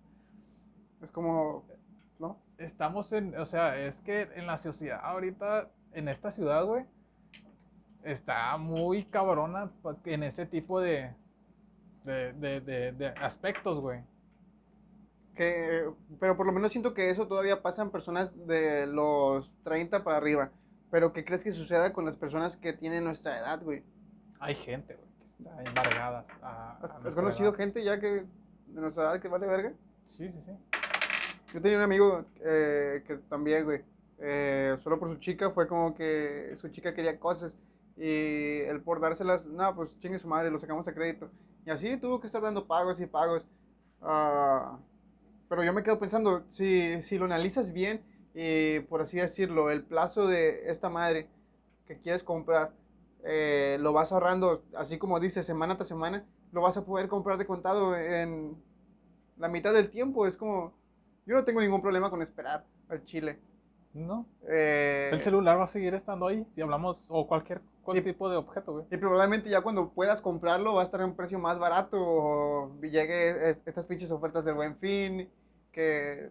[1.01, 1.63] Es como,
[2.19, 2.37] ¿no?
[2.57, 6.83] Estamos en, o sea, es que en la sociedad ahorita, en esta ciudad, güey,
[8.03, 9.71] está muy cabrona
[10.05, 11.11] en ese tipo de,
[12.03, 14.01] de, de, de- de aspectos, güey.
[15.37, 15.87] Que,
[16.19, 20.17] pero por lo menos siento que eso todavía pasa en personas de los 30 para
[20.17, 20.49] arriba.
[20.89, 23.83] Pero ¿qué crees que suceda con las personas que tienen nuestra edad, güey?
[24.39, 27.57] Hay gente, güey, que está embargada a, a ¿Has, conocido edad.
[27.57, 29.73] gente ya que de nuestra edad que vale verga?
[30.05, 30.51] Sí, sí, sí.
[31.53, 33.81] Yo tenía un amigo eh, que también, güey,
[34.17, 37.55] eh, solo por su chica fue como que su chica quería cosas
[37.95, 41.29] y él por dárselas, no, pues chingue su madre, lo sacamos a crédito.
[41.65, 43.45] Y así tuvo que estar dando pagos y pagos.
[44.01, 44.77] Ah,
[45.49, 48.01] pero yo me quedo pensando, si, si lo analizas bien,
[48.33, 51.27] y por así decirlo, el plazo de esta madre
[51.85, 52.73] que quieres comprar,
[53.23, 57.37] eh, lo vas ahorrando, así como dice, semana tras semana, lo vas a poder comprar
[57.37, 58.55] de contado en
[59.37, 60.27] la mitad del tiempo.
[60.27, 60.73] Es como,
[61.25, 63.39] yo no tengo ningún problema con esperar al chile.
[63.97, 64.27] No.
[64.47, 68.29] Eh, El celular va a seguir estando ahí si hablamos o cualquier, cualquier Y- tipo
[68.29, 68.85] de objeto, güey.
[68.91, 72.79] y probablemente ya cuando puedas comprarlo va a estar a un precio más barato o
[72.81, 75.27] llegue es- estas pinches ofertas del buen fin,
[75.71, 76.29] que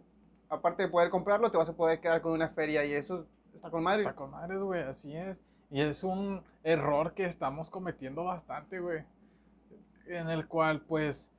[0.48, 3.68] aparte de poder comprarlo te vas a poder quedar con una feria y eso está
[3.70, 4.02] con madre.
[4.02, 5.42] Está con madres, güey, así es.
[5.68, 9.02] Y es un error que estamos cometiendo bastante, güey.
[10.06, 11.32] En el cual, pues,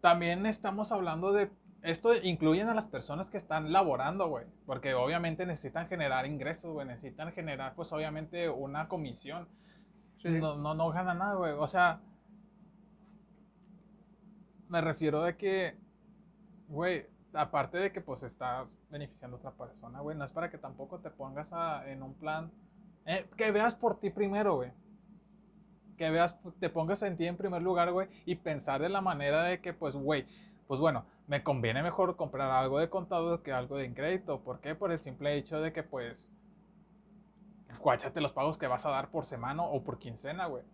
[0.00, 1.50] también estamos hablando de...
[1.82, 4.44] Esto incluyen a las personas que están laborando, güey.
[4.66, 6.86] Porque obviamente necesitan generar ingresos, güey.
[6.86, 9.48] Necesitan generar, pues, obviamente una comisión.
[10.18, 10.28] Sí.
[10.28, 11.52] No, no, no ganan nada, güey.
[11.52, 12.00] O sea,
[14.68, 15.74] me refiero de que,
[16.68, 20.58] güey, aparte de que pues está beneficiando a otra persona, güey, no es para que
[20.58, 22.50] tampoco te pongas a- en un plan,
[23.06, 24.70] eh, que veas por ti primero, güey.
[25.96, 29.44] Que veas, te pongas en ti en primer lugar, güey, y pensar de la manera
[29.44, 30.26] de que, pues, güey,
[30.66, 34.40] pues bueno, me conviene mejor comprar algo de contado que algo de crédito.
[34.40, 34.74] ¿Por qué?
[34.74, 36.28] Por el simple hecho de que, pues,
[37.78, 40.64] guáchate los pagos que vas a dar por semana o por quincena, güey.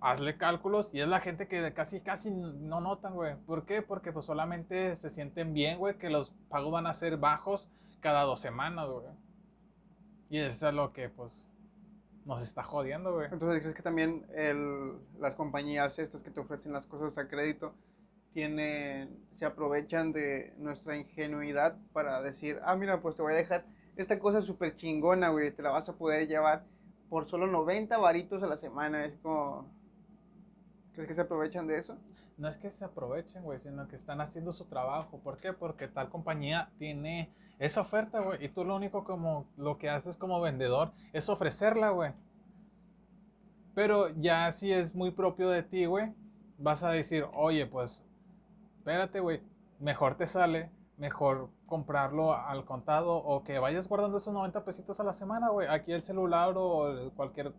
[0.00, 3.36] Hazle cálculos y es la gente que casi, casi no notan, güey.
[3.46, 3.82] ¿Por qué?
[3.82, 7.68] Porque pues solamente se sienten bien, güey, que los pagos van a ser bajos
[8.00, 9.06] cada dos semanas, güey.
[10.28, 11.46] Y eso es lo que, pues,
[12.24, 13.28] nos está jodiendo, güey.
[13.30, 17.76] Entonces, ¿crees que también el- las compañías estas que te ofrecen las cosas a crédito
[18.32, 23.64] tienen, se aprovechan de nuestra ingenuidad para decir, ah, mira, pues te voy a dejar
[23.96, 26.64] esta cosa súper chingona, güey, te la vas a poder llevar
[27.08, 29.04] por solo 90 varitos a la semana?
[29.04, 29.68] Es como,
[30.92, 31.98] ¿crees que se aprovechan de eso?
[32.38, 35.18] No es que se aprovechen, güey, sino que están haciendo su trabajo.
[35.18, 35.52] ¿Por qué?
[35.52, 40.16] Porque tal compañía tiene esa oferta, güey, y tú lo único como lo que haces
[40.16, 42.12] como vendedor es ofrecerla, güey.
[43.74, 46.14] Pero ya si es muy propio de ti, güey,
[46.58, 48.02] vas a decir, oye, pues,
[48.80, 49.42] espérate, güey,
[49.78, 55.04] mejor te sale, mejor comprarlo al contado o que vayas guardando esos 90 pesitos a
[55.04, 55.68] la semana, güey.
[55.68, 57.52] Aquí el celular o cualquier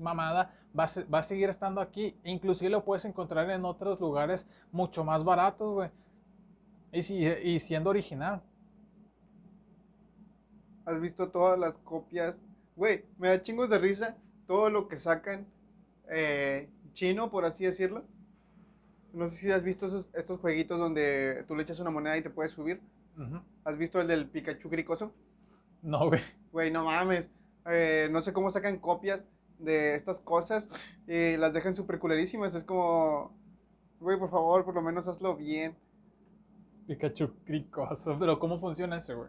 [0.00, 2.18] mamada va a, va a seguir estando aquí.
[2.24, 5.90] Inclusive lo puedes encontrar en otros lugares mucho más baratos, güey.
[6.92, 8.42] Y, si, y siendo original.
[10.84, 12.34] ¿Has visto todas las copias?
[12.74, 14.16] Güey, me da chingos de risa
[14.48, 15.46] todo lo que sacan
[16.08, 18.02] eh, chino, por así decirlo.
[19.12, 22.22] No sé si has visto esos- estos jueguitos donde tú le echas una moneda y
[22.22, 22.80] te puedes subir.
[23.64, 25.12] ¿Has visto el del Pikachu gricoso?
[25.82, 26.20] No, güey.
[26.52, 27.28] Güey, no mames.
[27.66, 29.20] Eh, no sé cómo sacan copias
[29.58, 30.68] de estas cosas
[31.06, 32.54] y las dejan súper culerísimas.
[32.54, 33.36] Es como,
[33.98, 35.76] güey, por favor, por lo menos hazlo bien.
[36.86, 38.16] Pikachu cricoso.
[38.18, 39.28] Pero ¿cómo funciona ese, güey?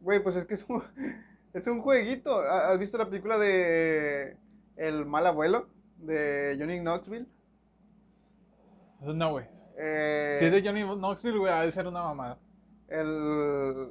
[0.00, 0.82] Güey, pues es que es un,
[1.54, 2.40] es un jueguito.
[2.40, 4.36] ¿Ha- ¿Has visto la película de
[4.76, 5.68] El mal abuelo?
[5.96, 7.26] De Johnny Knoxville.
[9.00, 9.46] No, güey.
[9.78, 12.38] Eh, Si es de Johnny Knoxville, güey, ha de ser una mamada.
[12.88, 13.88] el,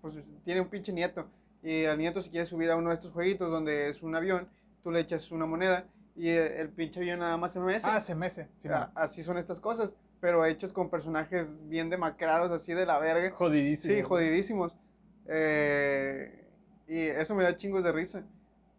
[0.00, 0.14] pues
[0.44, 1.26] tiene un pinche nieto.
[1.62, 4.48] Y al nieto se quiere subir a uno de estos jueguitos donde es un avión,
[4.82, 5.84] tú le echas una moneda
[6.16, 7.86] y el, el pinche avión nada más se mece.
[7.88, 8.48] Ah, se mece.
[8.58, 12.98] Sí, Ah, así son estas cosas, pero hechos con personajes bien demacrados, así de la
[12.98, 13.30] verga.
[13.30, 13.94] Jodidísimo.
[13.94, 14.74] Sí, jodidísimos.
[15.28, 16.48] Eh,
[16.88, 18.22] y eso me da chingos de risa.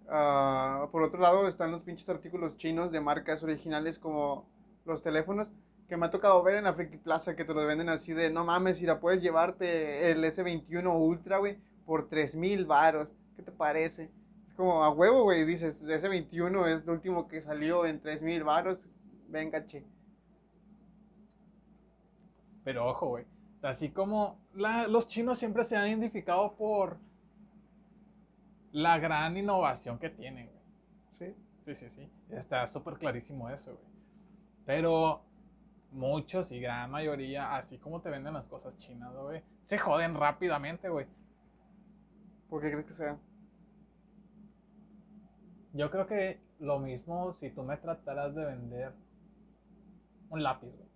[0.09, 4.45] Ah, por otro lado, están los pinches artículos chinos de marcas originales como
[4.85, 5.49] los teléfonos
[5.87, 8.29] que me ha tocado ver en la Friki Plaza que te los venden así de
[8.31, 13.09] no mames, si la puedes llevarte el S21 Ultra, güey, por 3000 varos.
[13.35, 14.09] ¿Qué te parece?
[14.47, 18.79] Es como a huevo, güey, dices, S21 es lo último que salió en 3000 varos.
[19.27, 19.83] Venga, che.
[22.63, 23.25] Pero ojo, güey.
[23.61, 26.97] Así como la- los chinos siempre se han identificado por
[28.71, 30.63] la gran innovación que tienen, güey.
[31.19, 31.35] Sí.
[31.65, 32.09] Sí, sí, sí.
[32.29, 33.92] Está súper clarísimo eso, güey.
[34.65, 35.23] Pero
[35.91, 40.89] muchos y gran mayoría, así como te venden las cosas chinas, güey, se joden rápidamente,
[40.89, 41.05] güey.
[42.49, 43.17] ¿Por qué crees que sea?
[45.73, 48.93] Yo creo que lo mismo si tú me trataras de vender
[50.29, 50.89] un lápiz, güey.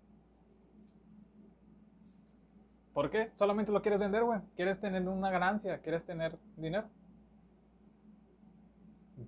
[2.94, 3.32] ¿Por qué?
[3.36, 4.40] Solamente lo quieres vender, güey.
[4.56, 6.90] Quieres tener una ganancia, quieres tener dinero.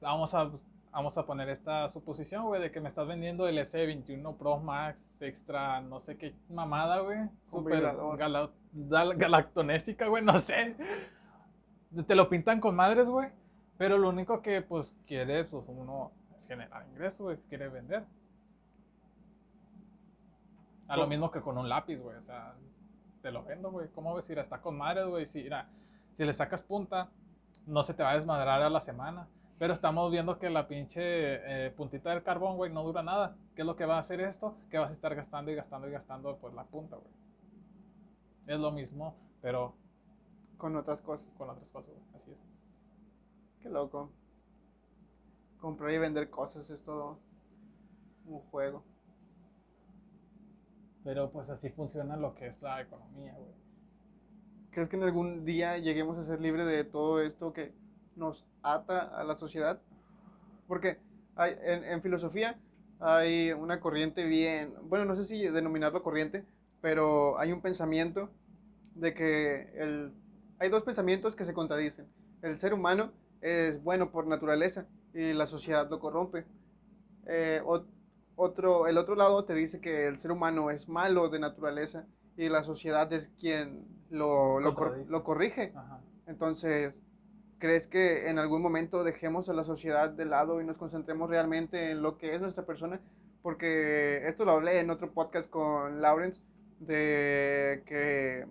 [0.02, 0.52] Vamos a,
[0.92, 5.12] vamos a poner esta suposición, güey, de que me estás vendiendo el S21 Pro Max
[5.20, 7.20] extra, no sé qué mamada, güey.
[7.50, 7.82] Super
[8.18, 10.76] gala- gal- galactonésica, güey, no sé.
[12.08, 13.30] Te lo pintan con madres, güey.
[13.78, 18.04] Pero lo único que, pues, quiere, pues, uno es generar ingresos, güey, quiere vender.
[20.88, 22.56] A lo mismo que con un lápiz, güey, o sea,
[23.22, 23.88] te lo vendo, güey.
[23.94, 24.28] ¿Cómo ves?
[24.28, 25.26] Mira, está con madres, güey.
[25.28, 25.68] Si, mira,
[26.16, 27.10] si le sacas punta,
[27.68, 29.28] no se te va a desmadrar a la semana.
[29.60, 33.36] Pero estamos viendo que la pinche eh, puntita del carbón, güey, no dura nada.
[33.56, 34.56] ¿Qué es lo que va a hacer esto?
[34.72, 37.14] Que vas a estar gastando y gastando y gastando, pues, la punta, güey.
[38.48, 39.76] Es lo mismo, pero
[40.58, 41.30] Con otras cosas.
[41.38, 42.08] con otras cosas, güey.
[42.16, 42.38] Así es.
[43.62, 44.12] Qué loco.
[45.60, 47.20] Comprar y vender cosas es todo
[48.26, 48.84] un juego.
[51.04, 53.54] Pero, pues, así funciona lo que es la economía, güey.
[54.72, 57.74] ¿Crees que en algún día lleguemos a ser libres de todo esto que
[58.20, 59.82] nos ata a la sociedad?
[60.68, 61.00] Porque
[61.36, 62.60] hay, en, en filosofía
[63.00, 66.46] hay una corriente bien, bueno, no sé si denominarlo corriente,
[66.82, 68.30] pero hay un pensamiento
[68.96, 70.12] de que el,
[70.60, 72.08] hay dos pensamientos que se contradicen.
[72.42, 76.46] El ser humano es bueno por naturaleza y la sociedad lo corrompe.
[77.28, 77.86] Eh, ot-
[78.36, 82.06] otro, el otro lado te dice que el ser humano es malo de naturaleza
[82.38, 85.74] y la sociedad es quien lo, lo, cor- lo corrige.
[85.76, 86.02] Ajá.
[86.26, 87.04] Entonces,
[87.60, 91.92] ¿crees que en algún momento dejemos a la sociedad de lado y nos concentremos realmente
[91.92, 93.00] en lo que es nuestra persona?
[93.42, 96.42] Porque esto lo hablé en otro podcast con Lawrence,
[96.80, 98.46] de que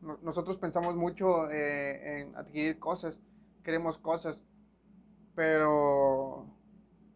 [0.00, 3.18] no- nosotros pensamos mucho eh, en adquirir cosas,
[3.62, 4.42] queremos cosas,
[5.34, 6.46] pero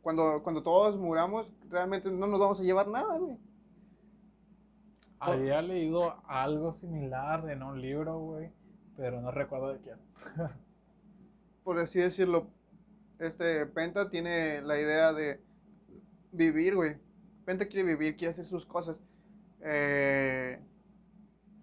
[0.02, 3.36] cuando, cuando todos muramos, realmente no nos vamos a llevar nada, güey.
[5.18, 8.50] Había leído algo similar en un libro, güey,
[8.96, 9.96] pero no recuerdo de quién.
[11.66, 12.54] por así decirlo,
[13.20, 15.42] este Penta tiene la idea de
[16.32, 16.96] vivir, güey.
[17.46, 18.98] Penta quiere vivir, quiere hacer sus cosas.
[19.62, 20.60] eh,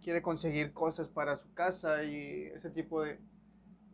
[0.02, 3.20] quiere conseguir cosas para su casa y ese tipo de,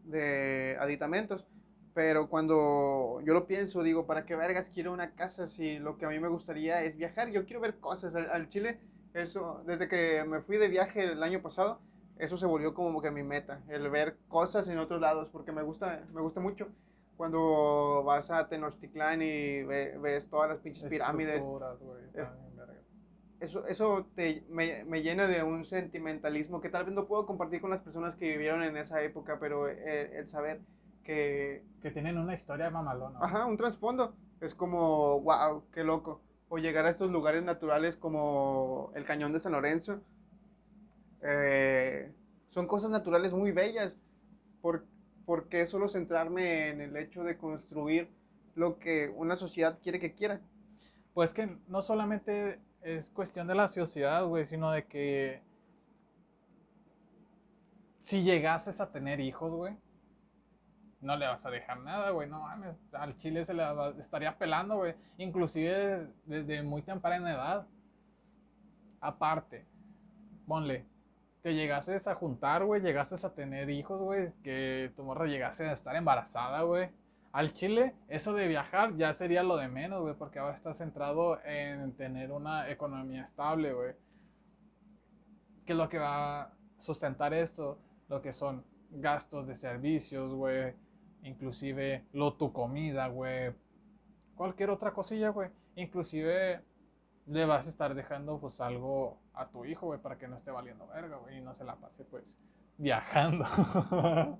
[0.06, 1.46] de aditamentos.
[1.94, 6.06] Pero cuando yo lo pienso, digo, ¿para qué vergas quiero una casa si lo que
[6.06, 7.30] a mí me gustaría es viajar?
[7.32, 8.16] Yo quiero ver cosas.
[8.16, 8.80] Al, al Chile,
[9.14, 11.82] eso, desde que me fui de viaje el año pasado,
[12.20, 15.64] eso se volvió como que mi meta, el ver cosas en otros lados, porque me
[15.64, 16.68] gusta, me gusta mucho
[17.18, 21.42] cuando vas a Tenochtitlán y ve- ves todas las pinches pirámides.
[23.40, 27.62] Eso, eso te, me, me llena de un sentimentalismo que tal vez no puedo compartir
[27.62, 30.60] con las personas que vivieron en esa época, pero el, el saber
[31.06, 33.18] que, Que tienen una historia mamalona.
[33.22, 36.20] ajá, un trasfondo, es como, wow, qué loco.
[36.50, 40.02] O llegar a estos lugares naturales como el Cañón de San Lorenzo.
[41.22, 42.12] Eh,
[42.50, 43.98] son cosas naturales muy bellas.
[44.62, 44.86] ¿Por,
[45.26, 48.10] ¿Por qué solo centrarme en el hecho de construir
[48.56, 50.42] lo que una sociedad quiere que quiera?
[51.14, 55.42] Pues que no solamente es cuestión de la sociedad, güey, sino de que
[58.02, 59.78] si llegases a tener hijos, güey,
[61.02, 63.64] no le vas a dejar nada, güey, no mames, al chile se le
[64.00, 67.68] estaría pelando, güey, inclusive desde muy temprana edad.
[69.02, 69.66] Aparte,
[70.46, 70.86] ponle,
[71.42, 75.74] te llegases a juntar, güey, llegases a tener hijos, güey, que tu morra llegase a
[75.74, 76.90] estar embarazada, güey.
[77.32, 81.40] Al Chile, eso de viajar ya sería lo de menos, güey, porque ahora estás centrado
[81.46, 83.94] en tener una economía estable, güey.
[85.66, 87.78] ¿Qué es lo que va a sustentar esto?
[88.10, 90.74] Lo que son gastos de servicios, güey,
[91.24, 93.54] inclusive lo tu comida, güey,
[94.36, 95.50] cualquier otra cosilla, güey.
[95.76, 96.62] Inclusive
[97.28, 100.52] le vas a estar dejando pues algo a tu hijo, güey, para que no esté
[100.52, 102.24] valiendo verga, güey, y no se la pase pues
[102.78, 103.46] viajando.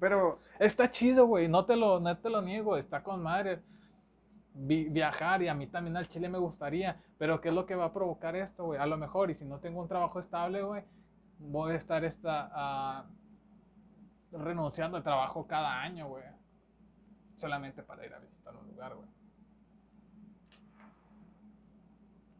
[0.00, 3.62] Pero Está chido, güey, no te lo, no te lo niego, está con madre.
[4.54, 7.76] Vi- viajar y a mí también al Chile me gustaría, pero ¿qué es lo que
[7.76, 8.80] va a provocar esto, güey?
[8.80, 10.82] A lo mejor, y si no tengo un trabajo estable, güey,
[11.38, 13.06] voy a estar esta, ah,
[14.32, 16.24] renunciando al trabajo cada año, güey.
[17.34, 19.08] Solamente para ir a visitar un lugar, güey.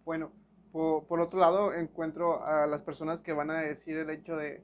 [0.05, 0.33] Bueno,
[0.73, 4.63] por, por otro lado, encuentro a las personas que van a decir el hecho de,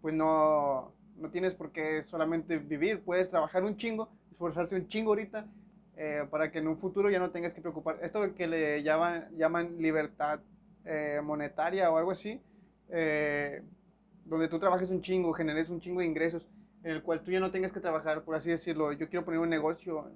[0.00, 5.10] pues no, no tienes por qué solamente vivir, puedes trabajar un chingo, esforzarse un chingo
[5.10, 5.46] ahorita
[5.96, 7.98] eh, para que en un futuro ya no tengas que preocupar.
[8.02, 10.40] Esto que le llaman, llaman libertad
[10.84, 12.40] eh, monetaria o algo así,
[12.90, 13.62] eh,
[14.24, 16.46] donde tú trabajes un chingo, generes un chingo de ingresos,
[16.82, 18.92] en el cual tú ya no tengas que trabajar, por así decirlo.
[18.92, 20.10] Yo quiero poner un negocio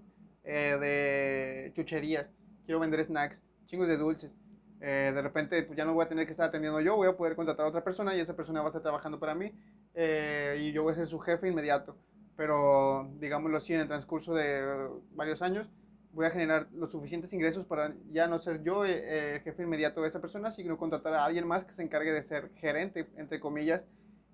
[0.45, 2.31] de chucherías,
[2.65, 4.33] quiero vender snacks, chingos de dulces.
[4.81, 7.35] De repente pues ya no voy a tener que estar atendiendo yo, voy a poder
[7.35, 9.53] contratar a otra persona y esa persona va a estar trabajando para mí
[9.95, 11.97] y yo voy a ser su jefe inmediato.
[12.37, 15.69] Pero digámoslo así, en el transcurso de varios años
[16.13, 20.03] voy a generar los suficientes ingresos para ya no ser yo eh, el jefe inmediato
[20.03, 23.41] de esa persona, sino contratar a alguien más que se encargue de ser gerente, entre
[23.41, 23.83] comillas,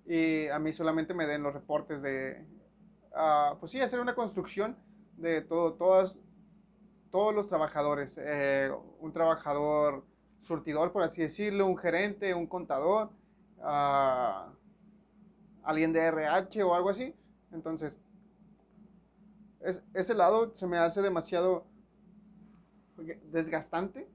[0.05, 2.45] y a mí solamente me den los reportes de,
[3.11, 4.77] uh, pues sí, hacer una construcción
[5.17, 6.19] de todo, todas,
[7.11, 10.05] todos los trabajadores, eh, un trabajador
[10.45, 13.09] surtidor, por así decirlo, un gerente, un contador,
[13.59, 14.49] uh,
[15.63, 17.13] alguien de RH o algo así,
[17.51, 17.93] entonces,
[19.93, 21.65] ese lado se me hace demasiado
[23.31, 24.07] desgastante.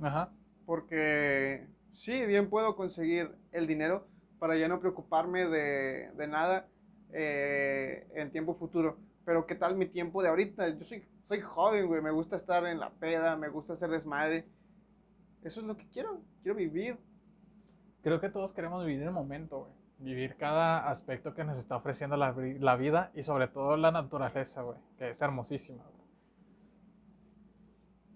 [0.00, 0.30] Ajá.
[0.64, 4.06] Porque sí, bien puedo conseguir el dinero
[4.38, 6.68] para ya no preocuparme de, nada
[7.12, 8.98] eh, en tiempo futuro.
[9.24, 10.68] Pero ¿qué tal mi tiempo de ahorita?
[10.68, 12.00] Yo soy, soy joven, güey.
[12.00, 14.46] Me gusta estar en la peda, me gusta hacer desmadre.
[15.42, 16.20] Eso es lo que quiero.
[16.42, 16.98] Quiero vivir.
[18.02, 22.16] Creo que todos queremos vivir el momento, güey vivir cada aspecto que nos está ofreciendo
[22.16, 25.84] la, la vida y sobre todo la naturaleza, güey, que es hermosísima.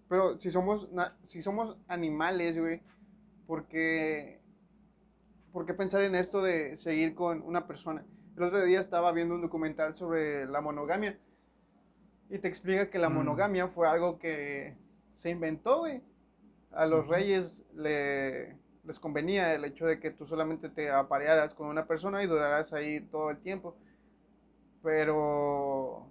[0.08, 0.88] Pero si somos,
[1.24, 2.82] si somos animales, güey,
[3.46, 4.40] ¿por qué,
[5.52, 8.04] ¿por qué pensar en esto de seguir con una persona?
[8.36, 11.18] El otro día estaba viendo un documental sobre la monogamia
[12.28, 13.14] y te explica que la mm.
[13.14, 14.76] monogamia fue algo que
[15.14, 16.02] se inventó, güey.
[16.72, 21.66] A los reyes le, les convenía el hecho de que tú solamente te aparearas con
[21.66, 23.76] una persona y duraras ahí todo el tiempo.
[24.82, 26.06] Pero,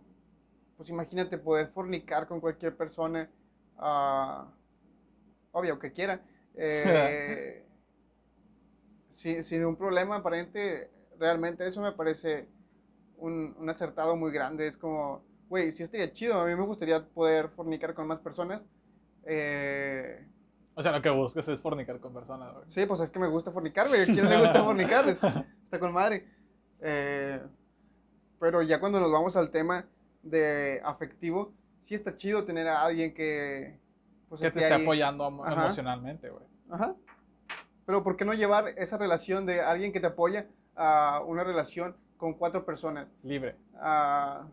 [0.77, 3.29] pues imagínate poder fornicar con cualquier persona,
[3.77, 4.45] uh,
[5.51, 6.21] obvio que quiera,
[6.55, 7.65] eh,
[9.09, 10.89] sin, un problema aparente.
[11.17, 12.47] Realmente eso me parece
[13.17, 14.67] un, un acertado muy grande.
[14.67, 16.39] Es como, güey, sí estaría chido.
[16.39, 18.61] A mí me gustaría poder fornicar con más personas.
[19.25, 20.25] Eh,
[20.79, 23.51] o sea, lo que buscas es fornicar con personas, Sí, pues es que me gusta
[23.51, 24.03] fornicar, güey.
[24.03, 25.09] ¿A quién le gusta fornicar?
[25.09, 26.25] Está con madre.
[26.79, 27.41] Eh,
[28.39, 29.85] pero ya cuando nos vamos al tema
[30.23, 33.77] de afectivo, sí está chido tener a alguien que...
[34.29, 36.45] Pues, que te esté apoyando emocionalmente, güey.
[36.69, 36.95] Ajá.
[37.85, 41.97] Pero ¿por qué no llevar esa relación de alguien que te apoya a una relación
[42.15, 43.09] con cuatro personas?
[43.21, 43.57] Libre.
[43.81, 44.47] ah,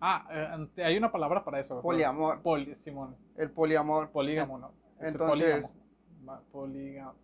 [0.00, 1.82] eh, hay una palabra para eso.
[1.82, 2.40] Poliamor.
[2.40, 3.14] Poli, Simón.
[3.36, 4.08] El poliamor.
[4.08, 4.77] Polígamo, ¿no?
[5.00, 5.74] Entonces.
[6.50, 7.14] Polígamo.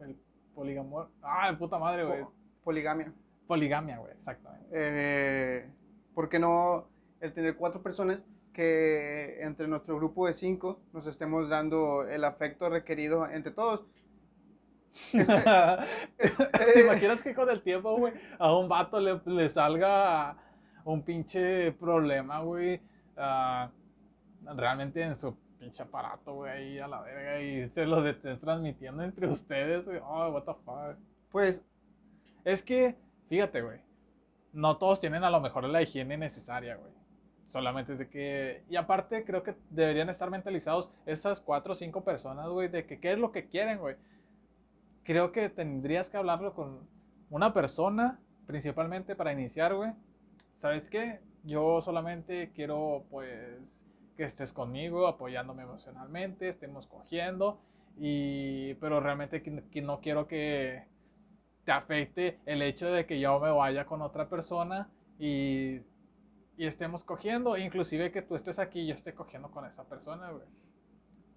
[0.00, 0.16] El
[0.54, 1.10] poligamor.
[1.22, 2.24] Ah, puta madre, güey.
[2.64, 3.12] Poligamia.
[3.46, 4.68] Poligamia, güey, exactamente.
[4.72, 5.70] Eh,
[6.14, 6.88] ¿Por qué no
[7.20, 8.20] el tener cuatro personas
[8.52, 13.86] que entre nuestro grupo de cinco nos estemos dando el afecto requerido entre todos?
[15.12, 20.36] ¿Te imaginas que con el tiempo, güey, a un vato le, le salga
[20.84, 22.80] un pinche problema, güey?
[23.16, 23.68] Uh,
[24.56, 29.02] realmente en su pinche aparato, güey, ahí a la verga y se lo estén transmitiendo
[29.02, 29.98] entre ustedes, güey.
[30.02, 30.96] Oh, what the fuck.
[31.30, 31.64] Pues,
[32.44, 32.96] es que,
[33.28, 33.80] fíjate, güey,
[34.52, 36.92] no todos tienen a lo mejor la higiene necesaria, güey.
[37.48, 42.04] Solamente es de que, y aparte creo que deberían estar mentalizados esas cuatro o cinco
[42.04, 43.96] personas, güey, de que qué es lo que quieren, güey.
[45.02, 46.86] Creo que tendrías que hablarlo con
[47.30, 49.92] una persona, principalmente para iniciar, güey.
[50.58, 51.20] ¿Sabes qué?
[51.44, 53.86] Yo solamente quiero, pues,
[54.18, 57.60] que estés conmigo, apoyándome emocionalmente, estemos cogiendo,
[57.96, 60.82] y, pero realmente que, no quiero que
[61.64, 65.76] te afecte el hecho de que yo me vaya con otra persona y,
[66.56, 70.32] y estemos cogiendo, inclusive que tú estés aquí y yo esté cogiendo con esa persona,
[70.32, 70.46] güey.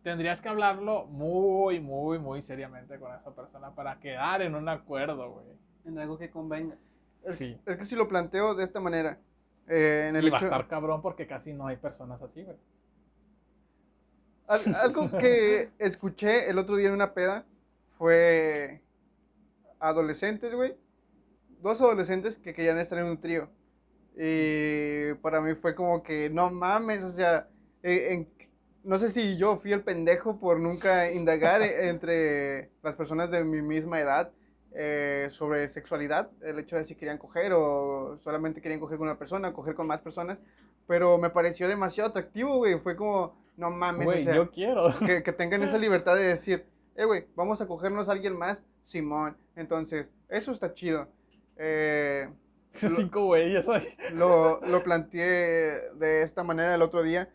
[0.02, 5.34] Tendrías que hablarlo muy, muy, muy seriamente con esa persona para quedar en un acuerdo,
[5.34, 5.46] güey.
[5.86, 6.78] En algo que convenga.
[7.28, 7.56] sí.
[7.67, 9.20] Es que si lo planteo de esta manera,
[9.72, 12.57] eh, en el y va a estar cabrón porque casi no hay personas así, güey.
[14.76, 17.45] algo que escuché el otro día en una peda
[17.97, 18.82] fue
[19.80, 20.76] adolescentes, güey.
[21.61, 23.47] Dos adolescentes que querían estar en un trío.
[24.17, 27.47] Y para mí fue como que, no mames, o sea,
[27.82, 28.28] eh,
[28.84, 33.61] no sé si yo fui el pendejo por nunca indagar entre las personas de mi
[33.61, 34.34] misma edad
[34.74, 39.17] eh, sobre sexualidad, el hecho de si querían coger o solamente querían coger con una
[39.17, 40.39] persona, coger con más personas,
[40.88, 44.93] pero me pareció demasiado atractivo, güey, fue como, no mames, Güey, o sea, yo quiero.
[45.05, 46.65] que, que tengan esa libertad de decir,
[46.95, 49.38] eh, güey, vamos a cogernos a alguien más, Simón.
[49.55, 51.07] Entonces, eso está chido.
[51.57, 52.30] Eh,
[52.72, 53.65] Cinco güeyes
[54.13, 57.30] lo, lo planteé de esta manera el otro día,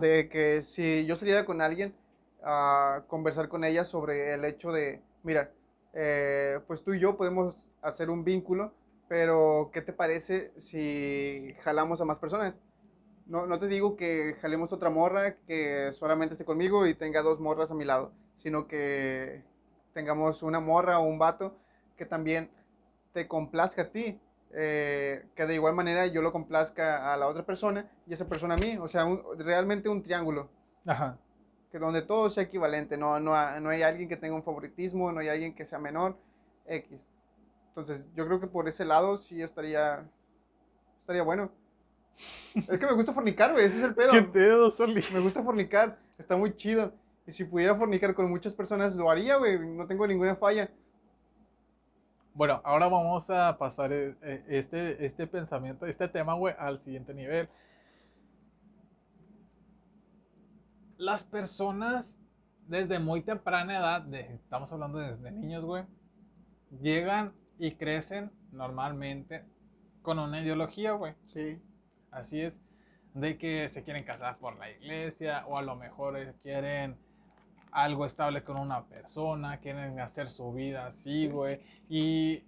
[0.00, 1.94] de que si yo saliera con alguien
[2.42, 5.50] a conversar con ella sobre el hecho de, mira,
[5.92, 8.72] eh, pues tú y yo podemos hacer un vínculo,
[9.08, 12.54] pero ¿qué te parece si jalamos a más personas?
[13.26, 17.70] No, te digo que jalemos otra morra que solamente esté conmigo y tenga dos morras
[17.70, 19.44] a mi lado, sino que
[19.94, 21.56] tengamos una morra o un vato
[21.96, 22.50] que también
[23.12, 24.20] te complazca a ti,
[24.52, 28.54] eh, que de igual manera yo lo complazca a la otra persona y esa persona
[28.54, 29.06] a mí, o sea,
[29.38, 30.48] realmente un triángulo,
[30.86, 31.18] Ajá.
[31.70, 35.20] Que donde todo sea equivalente, no, no, no hay alguien que tenga un favoritismo, no
[35.20, 36.16] hay alguien que sea menor,
[36.66, 37.08] X.
[37.68, 40.04] Entonces, yo creo que por ese lado sí estaría,
[41.00, 41.50] estaría bueno.
[42.56, 44.10] Es que me gusta fornicar, güey, ese es el pedo.
[44.12, 45.02] ¿Qué pedo, Soli?
[45.12, 46.92] Me gusta fornicar, está muy chido.
[47.26, 50.68] Y si pudiera fornicar con muchas personas, lo haría, güey, no tengo ninguna falla.
[52.34, 57.14] Bueno, ahora vamos a pasar eh, eh, este, este pensamiento, este tema, güey, al siguiente
[57.14, 57.48] nivel.
[61.00, 62.20] Las personas
[62.66, 65.84] desde muy temprana edad, de- estamos hablando desde niños, güey,
[66.78, 69.46] llegan y crecen normalmente
[70.02, 71.14] con una ideología, güey.
[71.24, 71.58] Sí.
[72.10, 72.60] Así es,
[73.14, 76.98] de que se quieren casar por la iglesia o a lo mejor eh, quieren
[77.72, 81.60] algo estable con una persona, quieren hacer su vida así, güey.
[81.88, 82.44] Y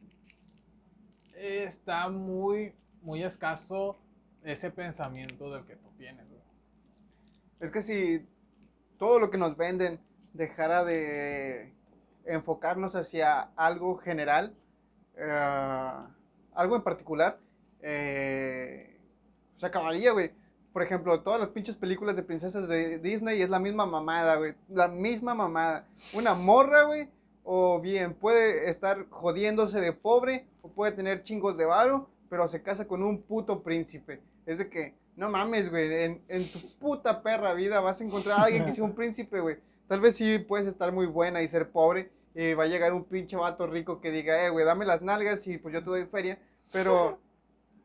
[1.35, 3.97] está muy, muy escaso
[4.43, 6.43] ese pensamiento del que tú tienes, güey.
[7.61, 8.29] Es que si
[9.03, 9.99] todo lo que nos venden
[10.33, 11.73] dejara de
[12.25, 14.55] enfocarnos hacia algo general,
[15.17, 15.93] eh,
[16.55, 17.37] algo en particular,
[17.81, 18.97] eh,
[19.57, 20.31] se acabaría, güey.
[20.73, 24.55] Por ejemplo, todas las pinches películas de princesas de Disney es la misma mamada, güey.
[24.69, 25.85] La misma mamada.
[26.15, 27.09] Una morra, güey.
[27.43, 32.63] O bien puede estar jodiéndose de pobre, o puede tener chingos de varo, pero se
[32.63, 34.23] casa con un puto príncipe.
[34.47, 38.41] Es de que, no mames, güey, en, en tu puta perra vida vas a encontrar
[38.41, 39.59] a alguien que sea un príncipe, güey.
[39.89, 43.05] Tal vez sí puedes estar muy buena y ser pobre, y va a llegar un
[43.05, 46.07] pinche vato rico que diga, eh, güey, dame las nalgas y pues yo te doy
[46.07, 46.39] feria.
[46.73, 47.19] Pero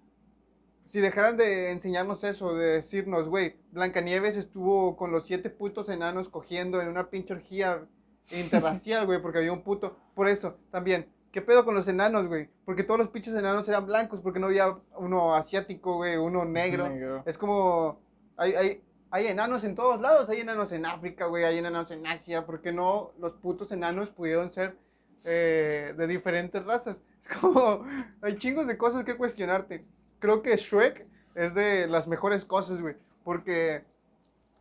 [0.85, 6.29] si dejaran de enseñarnos eso, de decirnos, güey, Blancanieves estuvo con los siete putos enanos
[6.29, 7.85] cogiendo en una pinche orgía
[8.31, 9.97] interracial, güey, porque había un puto.
[10.15, 11.07] Por eso, también,
[11.37, 12.49] ¿qué pedo con los enanos, güey?
[12.65, 17.21] Porque todos los pinches enanos eran blancos, porque no había uno asiático, güey, uno negro.
[17.27, 17.99] Es como,
[18.37, 22.07] hay, hay, hay enanos en todos lados, hay enanos en África, güey, hay enanos en
[22.07, 24.79] Asia, ¿por qué no los putos enanos pudieron ser
[25.25, 27.03] eh, de diferentes razas?
[27.21, 27.85] Es como,
[28.23, 29.85] hay chingos de cosas que cuestionarte.
[30.17, 33.83] Creo que Shrek es de las mejores cosas, güey, porque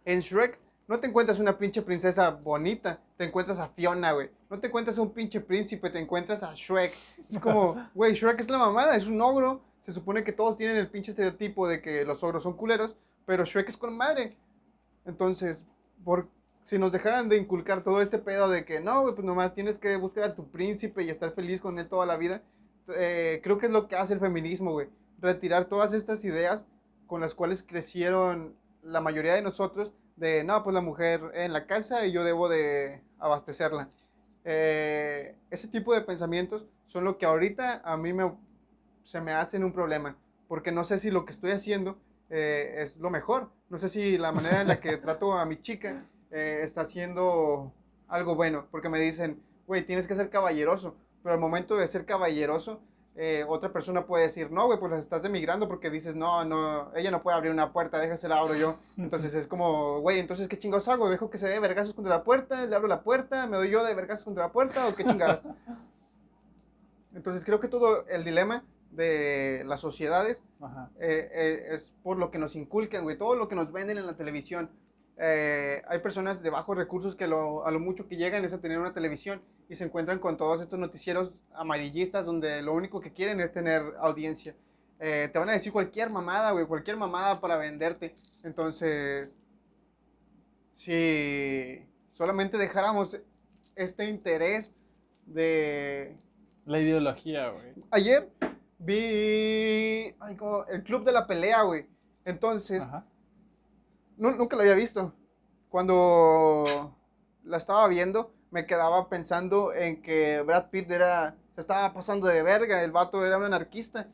[0.04, 0.58] en Shrek
[0.88, 4.30] no te encuentras una pinche princesa bonita, te encuentras a Fiona, güey.
[4.50, 6.92] No te encuentras a un pinche príncipe, te encuentras a Shrek.
[7.30, 9.62] Es como, güey, Shrek es la mamada, es un ogro.
[9.82, 13.44] Se supone que todos tienen el pinche estereotipo de que los ogros son culeros, pero
[13.44, 14.36] Shrek es con madre.
[15.04, 15.64] Entonces,
[16.04, 16.28] por,
[16.62, 19.78] si nos dejaran de inculcar todo este pedo de que no, güey, pues nomás tienes
[19.78, 22.42] que buscar a tu príncipe y estar feliz con él toda la vida,
[22.88, 24.88] eh, creo que es lo que hace el feminismo, güey.
[25.20, 26.64] Retirar todas estas ideas
[27.06, 31.66] con las cuales crecieron la mayoría de nosotros de, no, pues la mujer en la
[31.66, 33.90] casa y yo debo de abastecerla.
[34.44, 38.32] Eh, ese tipo de pensamientos son lo que ahorita a mí me,
[39.04, 40.16] se me hacen un problema,
[40.48, 41.98] porque no sé si lo que estoy haciendo
[42.30, 45.60] eh, es lo mejor, no sé si la manera en la que trato a mi
[45.60, 47.72] chica eh, está haciendo
[48.08, 52.06] algo bueno, porque me dicen, güey, tienes que ser caballeroso, pero al momento de ser
[52.06, 52.80] caballeroso,
[53.18, 56.94] eh, otra persona puede decir, no, güey, pues las estás demigrando porque dices, no, no,
[56.94, 58.76] ella no puede abrir una puerta, déjasela abro yo.
[58.98, 61.08] Entonces es como, güey, entonces ¿qué chingados hago?
[61.08, 62.66] ¿Dejo que se dé vergazos contra la puerta?
[62.66, 63.46] ¿Le abro la puerta?
[63.46, 64.86] ¿Me doy yo de vergazos contra la puerta?
[64.86, 65.40] ¿O qué chingados?
[67.14, 70.42] Entonces creo que todo el dilema de las sociedades
[71.00, 74.06] eh, eh, es por lo que nos inculcan, güey, todo lo que nos venden en
[74.06, 74.70] la televisión.
[75.18, 78.60] Eh, hay personas de bajos recursos que lo- a lo mucho que llegan es a
[78.60, 83.12] tener una televisión y se encuentran con todos estos noticieros amarillistas donde lo único que
[83.12, 84.54] quieren es tener audiencia.
[85.00, 88.14] Eh, te van a decir cualquier mamada, güey, cualquier mamada para venderte.
[88.42, 89.34] Entonces,
[90.74, 93.18] si solamente dejáramos
[93.74, 94.72] este interés
[95.26, 96.16] de...
[96.66, 97.72] La ideología, güey.
[97.90, 98.28] Ayer
[98.78, 100.36] vi ay,
[100.70, 101.86] el Club de la Pelea, güey.
[102.24, 103.06] Entonces, Ajá.
[104.16, 105.12] Nu- nunca la había visto.
[105.68, 106.64] Cuando
[107.44, 112.42] la estaba viendo, me quedaba pensando en que Brad Pitt era, se estaba pasando de
[112.42, 114.08] verga, el vato era un anarquista.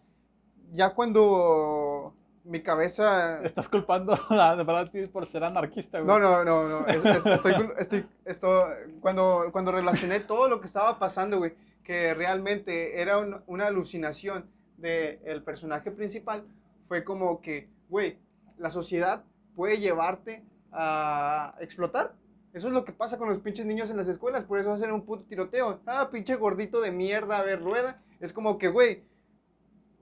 [0.74, 3.40] Ya cuando mi cabeza...
[3.44, 6.08] Estás culpando a Brad Pitt por ser anarquista, güey.
[6.08, 6.86] No, no, no, no.
[6.86, 8.66] es- es- estoy, estoy, esto,
[9.00, 14.46] cuando, cuando relacioné todo lo que estaba pasando, güey, que realmente era un- una alucinación
[14.78, 16.44] del personaje principal,
[16.88, 18.18] fue como que, güey,
[18.58, 19.22] la sociedad
[19.54, 22.14] puede llevarte a explotar.
[22.52, 24.92] Eso es lo que pasa con los pinches niños en las escuelas, por eso hacen
[24.92, 25.80] un puto tiroteo.
[25.86, 28.02] Ah, pinche gordito de mierda, a ver, rueda.
[28.20, 29.04] Es como que, güey,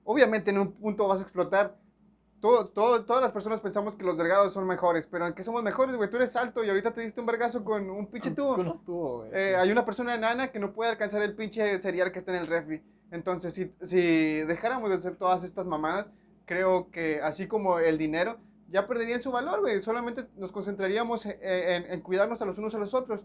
[0.05, 1.76] obviamente en un punto vas a explotar.
[2.40, 5.62] Todo, todo, todas las personas pensamos que los delgados son mejores, pero ¿en qué somos
[5.62, 6.09] mejores, güey?
[6.09, 8.57] Tú eres alto y ahorita te diste un vergazo con un pinche tubo.
[8.57, 9.30] Con un tubo, güey.
[9.34, 12.42] Eh, hay una persona enana que no puede alcanzar el pinche cereal que está en
[12.42, 12.82] el refri.
[13.11, 16.11] Entonces, si, si dejáramos de hacer todas estas mamadas,
[16.46, 18.38] creo que así como el dinero,
[18.71, 19.81] ya perderían su valor, güey.
[19.81, 23.25] Solamente nos concentraríamos en, en- en cuidarnos a los unos a los otros.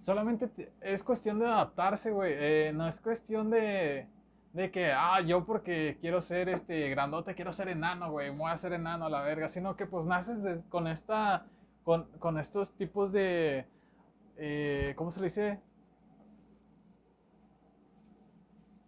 [0.00, 2.32] Solamente te- es cuestión de adaptarse, güey.
[2.36, 4.08] Eh, no es cuestión de,
[4.52, 8.30] de que, ah, yo porque quiero ser este grandote, quiero ser enano, güey.
[8.30, 9.48] Voy a ser enano a la verga.
[9.48, 11.46] Sino que pues naces de- con esta,
[11.84, 13.66] con, con estos tipos de,
[14.36, 15.60] eh, ¿cómo se le dice?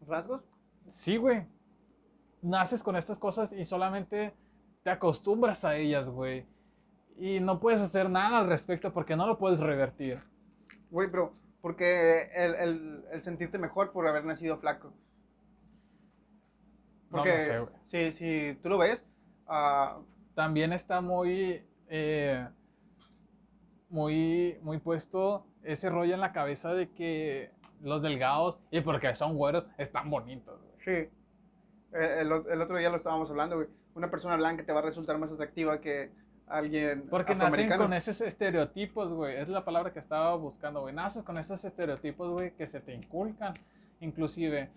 [0.07, 0.43] ¿Rasgos?
[0.91, 1.47] Sí, güey.
[2.43, 4.35] Naces con estas cosas y solamente
[4.83, 6.47] te acostumbras a ellas, güey.
[7.19, 10.21] Y no puedes hacer nada al respecto porque no lo puedes revertir.
[10.91, 14.93] Güey, pero porque el, el- el sentirte mejor por haber nacido flaco.
[17.11, 17.73] No Porque lo sé, güey.
[17.85, 19.05] si, si tú lo ves,
[19.47, 19.99] ah,
[20.35, 22.49] también está muy, eh,
[23.91, 27.51] muy, muy puesto ese rollo en la cabeza de que
[27.83, 30.59] los delgados, y porque son güeros, están bonitos.
[30.61, 30.73] güey.
[31.07, 31.11] Sí.
[31.93, 33.69] El, el- el otro día lo estábamos hablando, güey.
[33.95, 36.11] Una persona blanca te va a resultar más atractiva que
[36.47, 39.37] alguien Porque nacen con esos estereotipos, güey.
[39.37, 40.95] Es la palabra que estaba buscando, güey.
[40.95, 43.55] Naces con esos estereotipos, güey, que se te inculcan.
[44.01, 44.71] Inclusive,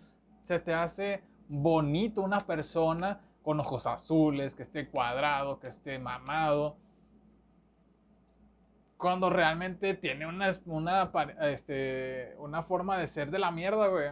[0.44, 6.78] se te hace bonito una persona con ojos azules, que esté cuadrado, que esté mamado.
[8.98, 11.12] Cuando realmente tiene una, una,
[11.42, 14.10] este, una forma de ser de la mierda, güey.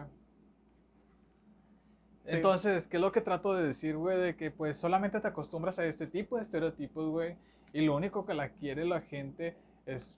[2.24, 2.30] Sí.
[2.30, 4.18] Entonces, ¿qué es lo que trato de decir, güey?
[4.18, 7.36] De que pues solamente te acostumbras a este tipo de estereotipos, güey.
[7.74, 10.16] Y lo único que la quiere la gente es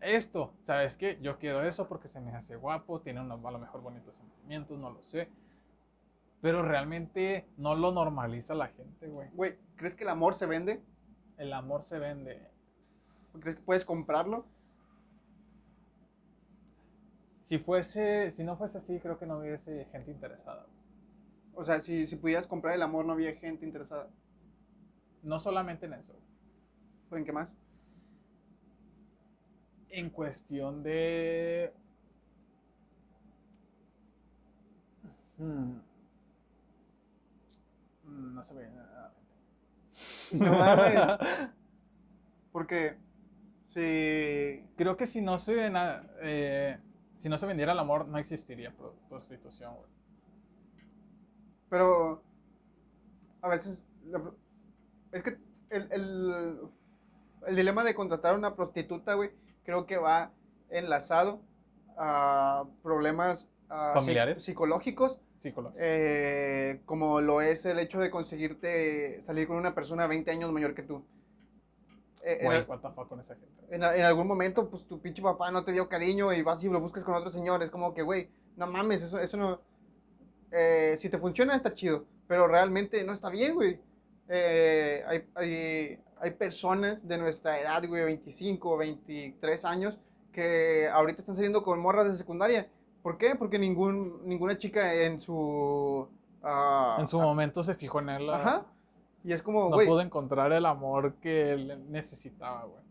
[0.00, 0.54] esto.
[0.62, 1.18] ¿Sabes qué?
[1.20, 4.78] Yo quiero eso porque se me hace guapo, tiene unos, a lo mejor bonitos sentimientos,
[4.78, 5.28] no lo sé.
[6.40, 9.28] Pero realmente no lo normaliza la gente, güey.
[9.32, 10.82] Güey, ¿crees que el amor se vende?
[11.36, 12.50] El amor se vende.
[13.40, 14.46] ¿Crees que puedes comprarlo?
[17.42, 20.66] Si fuese, si no fuese así, creo que no hubiese gente interesada.
[21.56, 24.10] O sea, si, si pudieras comprar el amor, no había gente interesada.
[25.24, 26.14] No solamente en eso.
[27.12, 27.48] ¿En qué más?
[29.88, 31.72] En cuestión de...
[35.38, 35.80] Hmm.
[38.06, 39.12] Mm, No se ve nada.
[40.32, 41.18] No mames.
[42.52, 42.96] Porque
[43.66, 44.64] si...
[44.76, 46.78] Creo que si no se ven a- eh,
[47.18, 49.90] si no se vendiera el amor, no existiría pro- prostitución, güey.
[51.74, 52.22] Pero
[53.42, 53.82] a veces...
[54.06, 54.30] la-
[55.10, 55.36] es que
[55.70, 56.58] el, el,
[57.48, 59.32] el dilema de contratar a una prostituta, güey,
[59.64, 60.30] creo que va
[60.70, 61.40] enlazado
[61.96, 64.44] a problemas psi- ¿Familiares?
[64.44, 65.80] psicológicos Psicológico.
[65.82, 70.74] eh, como lo es el hecho de conseguirte salir con una persona 20 años mayor
[70.76, 71.04] que tú.
[72.22, 73.52] Eh, en, Güey, al- what the fuck con esa gente.
[73.70, 76.62] en a- en algún momento, pues tu pinche papá no te dio cariño y vas
[76.62, 77.64] y lo buscas con otro señor.
[77.64, 79.60] Es como que, güey, no mames, eso, eso no.
[80.56, 83.80] Eh, si te funciona, está chido, pero realmente no está bien, güey.
[84.28, 89.98] Eh, hay, hay, hay personas de nuestra edad, güey, 25, 23 años,
[90.32, 92.68] que ahorita están saliendo con morras de secundaria.
[93.02, 93.34] ¿Por qué?
[93.34, 96.08] Porque ningún, ninguna chica en su...
[96.42, 98.30] ah, En su momento se fijó en él.
[98.30, 98.64] Ajá.
[99.24, 102.82] Y es como, No güey, pudo encontrar el amor que él necesitaba, güey.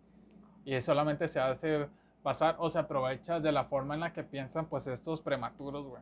[0.65, 1.87] Y solamente se hace
[2.23, 6.01] pasar o se aprovecha de la forma en la que piensan, pues, estos prematuros, güey.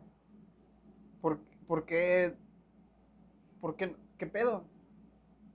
[1.21, 1.39] ¿por,
[1.71, 2.33] por qué?
[3.61, 3.95] ¿Por qué?
[4.17, 4.65] ¿Qué pedo?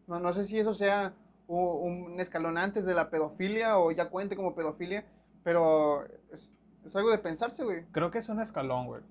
[0.06, 1.12] No, no sé si eso sea
[1.46, 5.04] un escalón antes de la pedofilia o ya cuente como pedofilia,
[5.44, 6.50] pero es,
[6.86, 7.84] es algo de pensarse, güey.
[7.92, 9.02] Creo que es un escalón, güey.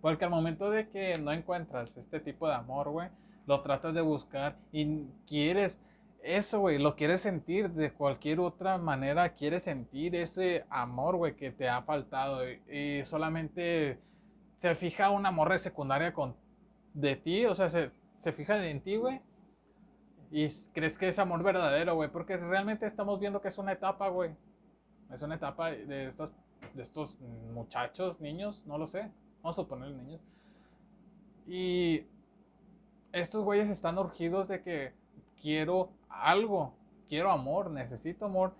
[0.00, 3.10] Porque al momento de que no encuentras este tipo de amor, güey,
[3.46, 5.82] lo tratas de buscar y quieres
[6.22, 11.50] eso, güey, lo quieres sentir de cualquier otra manera, quieres sentir ese amor, güey, que
[11.50, 13.98] te ha faltado y solamente
[14.60, 16.36] se fija una morra de secundaria con
[16.92, 17.90] de ti, o sea, se,
[18.20, 19.20] se fija en ti, güey.
[20.30, 24.08] Y crees que es amor verdadero, güey, porque realmente estamos viendo que es una etapa,
[24.08, 24.30] güey.
[25.12, 26.30] Es una etapa de estos,
[26.74, 27.18] de estos
[27.52, 29.10] muchachos, niños, no lo sé.
[29.42, 30.20] Vamos a poner niños.
[31.46, 32.04] Y
[33.12, 34.92] estos güeyes están urgidos de que
[35.40, 36.74] quiero algo,
[37.08, 38.54] quiero amor, necesito amor,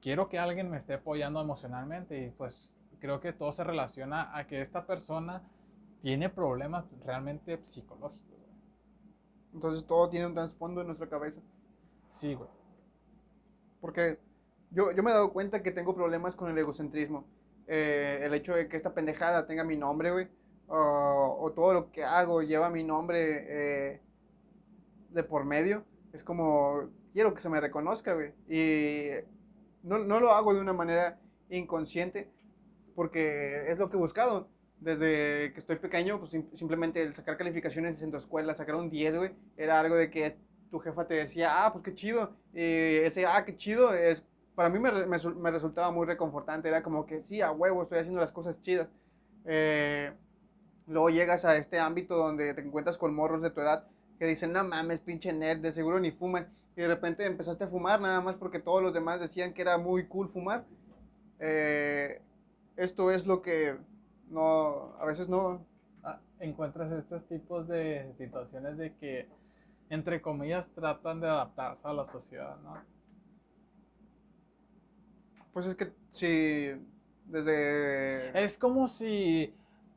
[0.00, 2.72] quiero que alguien me esté apoyando emocionalmente y pues
[3.02, 5.42] creo que todo se relaciona a que esta persona
[6.02, 8.28] tiene problemas realmente psicológicos.
[8.38, 8.52] güey.
[9.54, 11.40] Entonces todo tiene un trasfondo en nuestra cabeza.
[12.08, 12.48] Sí, güey.
[13.80, 14.18] Porque
[14.70, 17.24] yo, yo me he dado cuenta que tengo problemas con el egocentrismo.
[17.66, 20.28] Eh, el hecho de que esta pendejada tenga mi nombre, güey.
[20.68, 23.46] o- o todo lo que hago lleva mi nombre
[23.94, 24.00] eh,
[25.10, 25.84] de por medio.
[26.12, 28.32] Es como, quiero que se me reconozca, güey.
[28.48, 29.10] Y
[29.82, 31.18] no, no lo hago de una manera
[31.50, 32.30] inconsciente
[32.94, 34.48] porque es lo que he buscado.
[34.80, 38.90] Desde que estoy pequeño, pues sim- simplemente el sacar calificaciones en tu escuela, sacar un
[38.90, 40.36] 10, güey, era algo de que
[40.70, 42.32] tu jefa te decía, ah, pues qué chido.
[42.52, 42.62] Y
[43.06, 44.24] ese, ah, qué chido, es,
[44.56, 46.68] para mí me, me me resultaba muy reconfortante.
[46.68, 48.88] Era como que, sí, a huevo, estoy haciendo las cosas chidas.
[49.44, 50.12] Eh,
[50.86, 53.86] luego llegas a este ámbito donde te encuentras con morros de tu edad
[54.18, 56.46] que dicen, no mames, pinche nerd, de seguro ni fumas.
[56.76, 59.78] Y de repente empezaste a fumar nada más porque todos los demás decían que era
[59.78, 60.64] muy cool fumar.
[61.40, 62.20] Eh,
[62.76, 63.76] esto es lo que
[64.28, 65.66] no, a veces no,
[66.04, 69.28] Ah, encuentras estos tipos de situaciones de que,
[69.88, 72.74] entre comillas, tratan de adaptarse a la sociedad, ¿no?
[75.52, 76.70] pues es que si
[77.26, 78.44] desde...
[78.44, 79.54] Es como si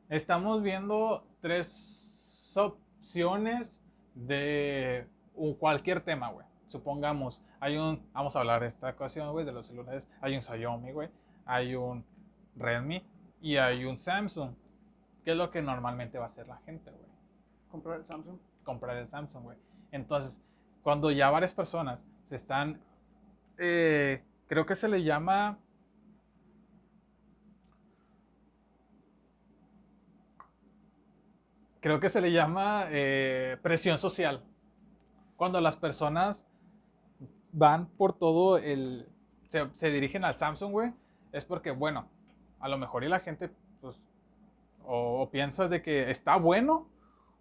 [0.08, 3.80] estamos viendo tres opciones
[4.14, 6.46] de un- cualquier tema, güey.
[6.68, 10.06] Supongamos, hay un, vamos a hablar de esta ocasión, güey, de los celulares.
[10.20, 11.08] Hay un Xiaomi, güey.
[11.46, 12.04] Hay un
[12.56, 13.02] Redmi
[13.40, 14.54] y hay un Samsung.
[15.24, 17.06] ¿Qué es lo que normalmente va a hacer la gente, güey?
[17.70, 18.38] comprar el Samsung.
[18.64, 19.58] comprar el Samsung, güey.
[19.92, 20.40] Entonces,
[20.82, 22.80] cuando ya varias personas se están,
[23.58, 25.58] eh, creo que se le llama,
[31.80, 34.42] creo que se le llama eh, presión social.
[35.36, 36.46] Cuando las personas
[37.52, 39.08] van por todo el,
[39.50, 40.92] se, se dirigen al Samsung, güey,
[41.32, 42.08] es porque, bueno,
[42.60, 43.50] a lo mejor y la gente,
[43.80, 43.96] pues,
[44.84, 46.88] o, piensas de que está bueno,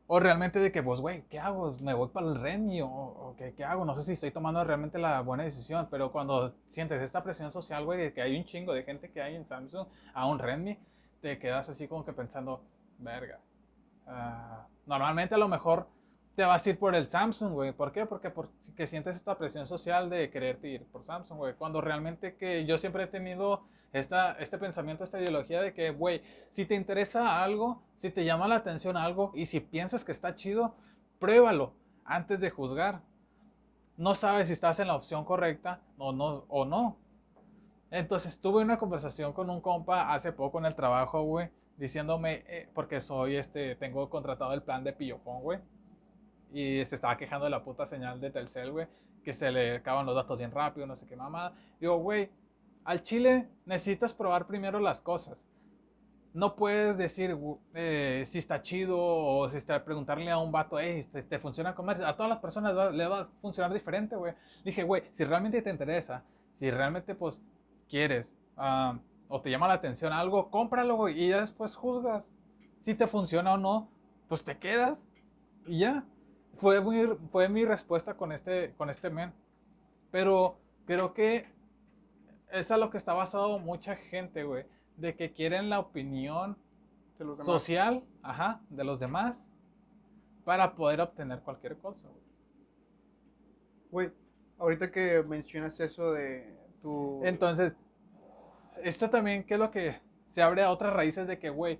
[0.07, 1.75] o realmente de que, pues, güey, ¿qué hago?
[1.81, 2.81] ¿Me voy para el Redmi?
[2.81, 3.85] ¿O, o qué, qué hago?
[3.85, 7.85] No sé si estoy tomando realmente la buena decisión, pero cuando sientes esta presión social,
[7.85, 10.77] güey, de que hay un chingo de gente que hay en Samsung a un Redmi,
[11.21, 12.61] te quedas así como que pensando,
[12.99, 13.39] verga.
[14.07, 15.87] ah, normalmente a lo mejor
[16.35, 17.71] te vas a ir por el Samsung, güey.
[17.71, 18.05] ¿Por qué?
[18.05, 21.53] Porque porque sientes esta presión social de quererte ir por Samsung, güey.
[21.55, 23.63] Cuando realmente que yo siempre he tenido
[23.93, 26.21] esta, este pensamiento, esta ideología de que, güey,
[26.51, 30.35] si te interesa algo, si te llama la atención algo y si piensas que está
[30.35, 30.75] chido,
[31.19, 31.73] pruébalo
[32.03, 33.01] antes de juzgar.
[33.97, 36.45] No sabes si estás en la opción correcta o no.
[36.49, 36.97] O no.
[37.91, 42.69] Entonces tuve una conversación con un compa hace poco en el trabajo, güey, diciéndome, eh,
[42.73, 45.59] porque soy, este, tengo contratado el plan de pillofón, güey.
[46.51, 48.87] Y se estaba quejando de la puta señal de Telcel, güey,
[49.23, 51.53] que se le acaban los datos bien rápido, no sé qué mamada.
[51.79, 52.29] Digo, güey,
[52.85, 55.47] al chile necesitas probar primero las cosas.
[56.33, 57.37] No puedes decir
[57.73, 61.73] eh, si está chido o si está preguntarle a un vato, hey, ¿te, te funciona
[61.73, 62.03] comer?
[62.03, 64.33] A todas las personas le va a funcionar diferente, güey.
[64.63, 66.23] Dije, güey, si realmente te interesa,
[66.53, 67.41] si realmente, pues,
[67.89, 72.23] quieres ah, o te llama la atención algo, cómpralo, güey, y ya después juzgas.
[72.81, 73.89] Si te funciona o no,
[74.27, 75.07] pues te quedas
[75.65, 76.05] y ya.
[76.57, 79.33] Fue, muy, fue mi respuesta con este, con este men.
[80.11, 81.54] Pero creo que
[82.51, 84.65] es a lo que está basado mucha gente, güey.
[84.97, 86.57] De que quieren la opinión
[87.41, 89.47] social, ajá, de los demás
[90.43, 92.23] para poder obtener cualquier cosa, güey.
[93.91, 94.11] Güey,
[94.59, 97.21] ahorita que mencionas eso de tu...
[97.25, 97.77] Entonces,
[98.83, 99.99] esto también, ¿qué es lo que
[100.31, 101.79] se abre a otras raíces de que, güey,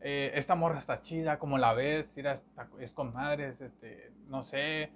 [0.00, 2.16] eh, esta morra está chida, como la ves,
[2.78, 4.90] es con madres, este, no sé,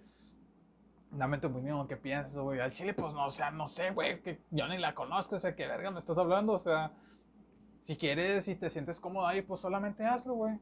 [1.16, 2.60] dame tu opinión, ¿qué piensas, güey?
[2.60, 5.38] Al chile, pues, no, o sea, no sé, güey, que yo ni la conozco, o
[5.38, 6.52] sea, ¿qué verga me estás hablando?
[6.52, 6.92] O sea,
[7.82, 10.58] si quieres, si te sientes cómodo ahí, pues solamente hazlo, güey.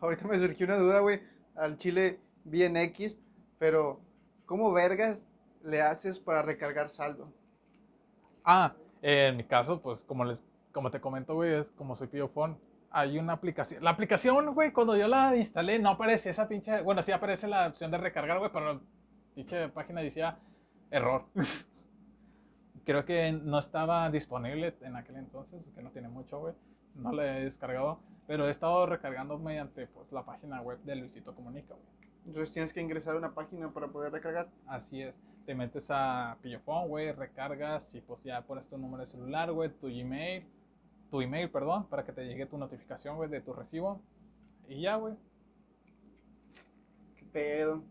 [0.00, 1.22] Ahorita me surgió una duda, güey.
[1.54, 3.18] Al chile bien X,
[3.58, 4.00] pero
[4.44, 5.26] ¿cómo vergas
[5.62, 7.32] le haces para recargar saldo?
[8.44, 10.38] Ah, eh, en mi caso, pues como les,
[10.72, 12.58] como te comento, güey, es como soy pillofón,
[12.94, 13.82] hay una aplicación.
[13.82, 16.80] La aplicación, güey, cuando yo la instalé, no aparece esa pinche.
[16.82, 18.80] Bueno, sí aparece la opción de recargar, güey, pero la
[19.34, 20.38] pinche página decía
[20.92, 21.24] error.
[22.84, 26.54] Creo que no estaba disponible en aquel entonces, que no tiene mucho, güey.
[26.94, 31.34] No la he descargado, pero he estado recargando mediante pues, la página web de Luisito
[31.34, 31.94] Comunica, güey.
[32.26, 34.48] Entonces tienes que ingresar a una página para poder recargar.
[34.66, 35.20] Así es.
[35.46, 39.70] Te metes a Pillofón, güey, recargas y pues ya pones tu número de celular, güey,
[39.70, 40.46] tu Gmail,
[41.14, 44.02] tu email, perdón, para que te llegue tu notificación, güey, de tu recibo.
[44.66, 45.14] Y ya, güey.
[47.32, 47.84] pedo.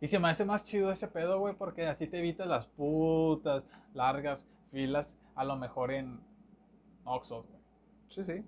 [0.00, 3.62] Y se me hace más chido ese pedo, güey, porque así te evitas las putas
[3.94, 6.18] largas filas, a lo mejor en
[7.04, 7.60] Oxxos, güey.
[8.08, 8.44] Sí, sí.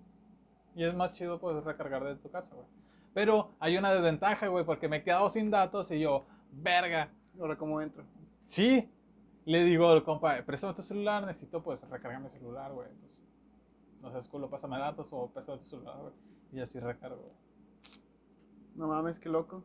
[0.75, 2.67] Y es más chido, pues, recargar de tu casa, güey.
[3.15, 7.13] Pero hay una desventaja, güey, porque me he quedado sin datos y yo, verga.
[7.39, 8.03] Ahora, ¿cómo entro?
[8.45, 8.91] Sí.
[9.45, 12.89] Le digo al compa, préstame tu celular, necesito, pues, recargar mi celular, güey.
[12.89, 13.20] Pues,
[14.01, 16.13] no seas culo, pásame datos o préstame tu celular, güey.
[16.53, 17.35] Y así recargo, güey.
[18.75, 19.65] No mames, qué loco.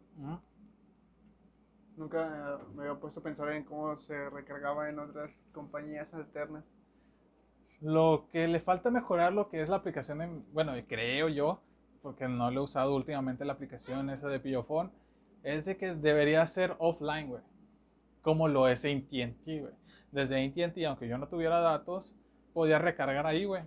[1.95, 6.65] Nunca me había puesto a pensar en cómo se recargaba en otras compañías alternas.
[7.81, 11.61] Lo que le falta mejorar lo que es la aplicación, en, bueno, y creo yo,
[12.01, 14.91] porque no lo he usado últimamente la aplicación esa de Pillofón,
[15.43, 17.41] es de que debería ser offline, güey.
[18.21, 19.73] Como lo es AT&T, güey.
[20.11, 22.15] Desde AT&T, aunque yo no tuviera datos,
[22.53, 23.63] podía recargar ahí, güey.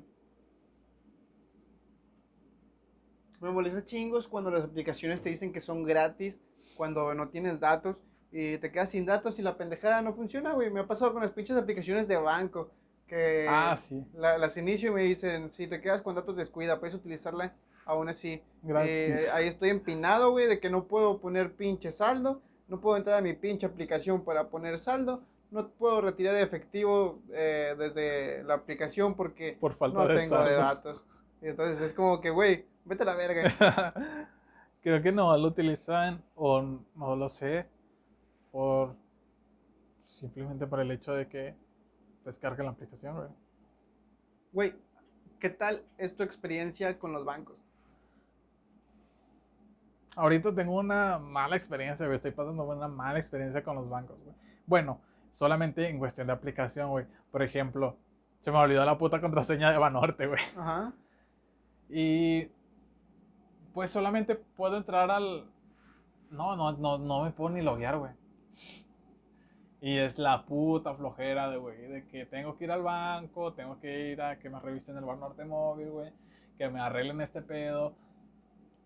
[3.40, 6.40] Me molesta chingos cuando las aplicaciones te dicen que son gratis,
[6.76, 7.96] cuando no tienes datos
[8.32, 10.70] y te quedas sin datos y la pendejada no funciona, güey.
[10.70, 12.70] Me ha pasado con las pinches aplicaciones de banco
[13.06, 14.04] que Ah, sí.
[14.14, 17.54] la- las inicio y me dicen, si te quedas con datos descuida, puedes utilizarla
[17.86, 18.42] aún así.
[18.86, 23.16] Eh, ahí estoy empinado, güey, de que no puedo poner pinche saldo, no puedo entrar
[23.18, 29.14] a mi pinche aplicación para poner saldo, no puedo retirar efectivo eh, desde la aplicación
[29.14, 31.02] porque Por falta no de tengo de datos.
[31.40, 33.94] Y entonces es como que, güey, vete a la verga.
[34.82, 37.66] Creo que no lo utilizan, o no lo sé,
[38.50, 38.96] por
[40.04, 41.54] simplemente por el hecho de que
[42.24, 43.28] descarga la aplicación, güey.
[44.52, 44.74] Güey,
[45.38, 47.56] ¿qué tal es tu experiencia con los bancos?
[50.16, 52.16] Ahorita tengo una mala experiencia, güey.
[52.16, 54.34] Estoy pasando una mala experiencia con los bancos, güey.
[54.66, 55.00] Bueno,
[55.34, 57.06] solamente en cuestión de aplicación, güey.
[57.30, 57.96] Por ejemplo,
[58.40, 60.40] se me olvidó la puta contraseña de Banorte, güey.
[60.56, 60.92] Ajá.
[61.88, 62.50] Y
[63.72, 65.50] pues solamente puedo entrar al...
[66.30, 68.12] No, no, no, no me puedo ni loguear, güey.
[69.80, 73.78] Y es la puta flojera de, güey, de que tengo que ir al banco, tengo
[73.78, 76.12] que ir a que me revisen el Banorte móvil, güey,
[76.56, 77.94] que me arreglen este pedo.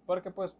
[0.05, 0.55] Porque pues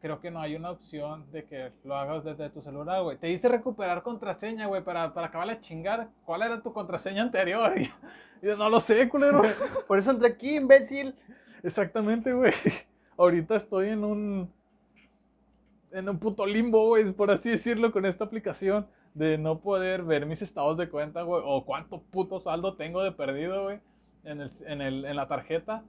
[0.00, 3.16] creo que no hay una opción de que lo hagas desde tu celular, güey.
[3.16, 6.10] Te dice recuperar contraseña, güey, para, para acabar de chingar.
[6.24, 7.72] ¿Cuál era tu contraseña anterior?
[7.78, 7.90] Y
[8.46, 9.42] yo no lo sé, culero.
[9.86, 11.14] Por eso entré aquí, imbécil.
[11.62, 12.52] Exactamente, güey.
[13.18, 14.50] Ahorita estoy en un.
[15.90, 18.86] En un puto limbo, güey, por así decirlo, con esta aplicación.
[19.14, 21.42] De no poder ver mis estados de cuenta, güey.
[21.44, 23.80] O cuánto puto saldo tengo de perdido, güey.
[24.24, 25.84] En, el, en, el, en la tarjeta.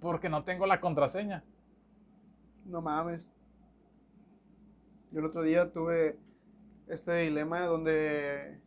[0.00, 1.42] Porque no tengo la contraseña.
[2.66, 3.26] No mames.
[5.10, 6.18] Yo el otro día tuve
[6.88, 8.60] este dilema donde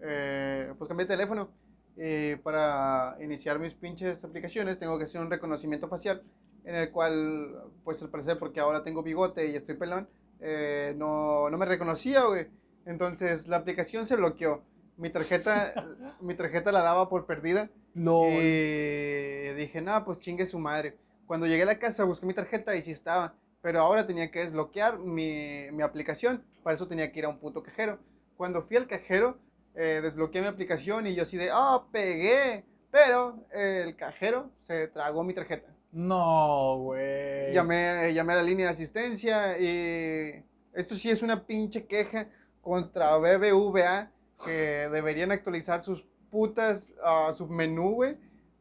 [0.00, 1.48] eh, pues cambié de teléfono
[1.96, 6.22] y para iniciar mis pinches aplicaciones tengo que hacer un reconocimiento facial
[6.64, 10.08] en el cual pues al parecer porque ahora tengo bigote y estoy pelón
[10.42, 12.48] eh, no, no me reconocía, güey.
[12.84, 14.64] Entonces la aplicación se bloqueó.
[14.96, 15.72] Mi tarjeta,
[16.20, 18.24] mi tarjeta la daba por perdida No.
[18.28, 20.98] y dije, no, pues chingue su madre.
[21.26, 23.34] Cuando llegué a la casa busqué mi tarjeta y sí estaba.
[23.62, 26.42] Pero ahora tenía que desbloquear mi, mi aplicación.
[26.64, 28.00] Para eso tenía que ir a un puto cajero.
[28.36, 29.38] Cuando fui al cajero,
[29.76, 32.64] eh, desbloqueé mi aplicación y yo así de, ah, pegué.
[32.90, 35.72] Pero eh, el cajero se tragó mi tarjeta.
[35.92, 37.52] No, güey.
[37.52, 42.28] Llamé, llamé a la línea de asistencia y esto sí es una pinche queja
[42.62, 44.10] contra BBVA
[44.42, 48.16] que deberían actualizar sus putas ah, submenú, güey,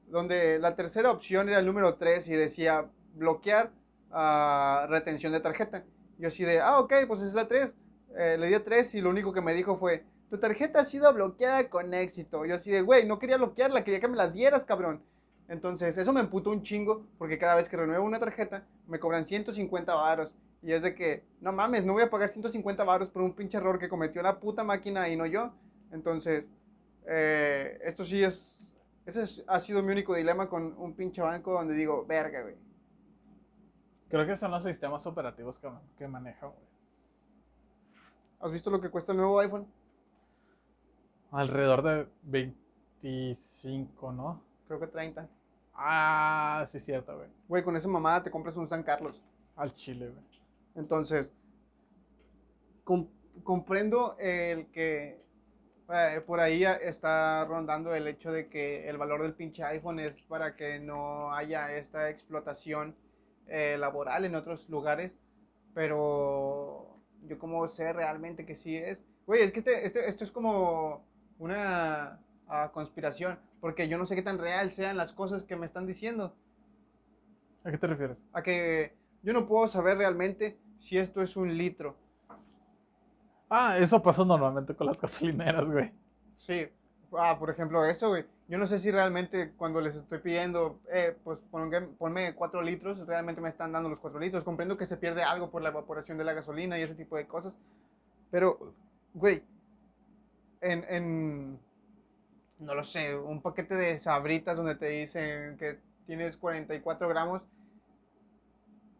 [0.07, 3.71] donde la tercera opción era el número 3 y decía bloquear
[4.11, 5.85] ah, retención de tarjeta.
[6.17, 7.73] Yo así de, ah, ok, pues es la 3.
[8.17, 10.85] Eh, le di a 3 y lo único que me dijo fue, tu tarjeta ha
[10.85, 12.45] sido bloqueada con éxito.
[12.45, 15.01] Yo así de, güey, no quería bloquearla, quería que me la dieras, cabrón.
[15.47, 19.25] Entonces, eso me emputó un chingo, porque cada vez que renuevo una tarjeta, me cobran
[19.25, 20.33] 150 varos.
[20.61, 23.57] Y es de que, no mames, no voy a pagar 150 varos por un pinche
[23.57, 25.51] error que cometió la puta máquina y no yo.
[25.91, 26.45] Entonces,
[27.07, 28.65] eh, esto sí es,
[29.05, 32.55] ese es- ha sido mi único dilema con un pinche banco donde digo, verga, güey.
[34.09, 36.71] Creo que son los sistemas operativos que, que maneja, güey.
[38.39, 39.65] ¿Has visto lo que cuesta el nuevo iPhone?
[41.31, 44.41] Alrededor de 25, ¿no?
[44.71, 45.27] Creo que 30.
[45.73, 47.27] Ah, sí, cierto, güey.
[47.49, 49.21] Güey, con esa mamada te compras un San Carlos.
[49.57, 50.23] Al chile, güey.
[50.75, 51.33] Entonces,
[52.85, 53.09] com-
[53.43, 55.19] comprendo el que
[55.93, 60.21] eh, por ahí está rondando el hecho de que el valor del pinche iPhone es
[60.21, 62.95] para que no haya esta explotación
[63.47, 65.11] eh, laboral en otros lugares,
[65.73, 69.03] pero yo como sé realmente que sí es.
[69.25, 71.05] Güey, es que este, este- esto es como
[71.39, 75.65] una ah, conspiración, porque yo no sé qué tan real sean las cosas que me
[75.65, 76.35] están diciendo
[77.63, 78.17] ¿A qué te refieres?
[78.33, 78.93] a que
[79.23, 81.95] yo no puedo saber realmente si esto es un litro.
[83.49, 85.91] Ah, eso pasa normalmente con las gasolineras, güey.
[86.35, 86.67] Sí.
[87.17, 88.25] Ah, por ejemplo, eso, güey.
[88.47, 93.05] Yo no sé si realmente cuando les estoy pidiendo, eh, pues ponme, ponme 4 litros,
[93.05, 94.43] realmente me están dando los 4 litros.
[94.43, 97.27] Comprendo que se pierde algo por la evaporación de la gasolina y ese tipo de
[97.27, 97.53] cosas.
[98.29, 98.73] Pero,
[99.13, 99.43] güey,
[100.61, 101.59] en, en,
[102.61, 107.41] no lo sé, un paquete de sabritas donde te dicen que tienes 44 gramos.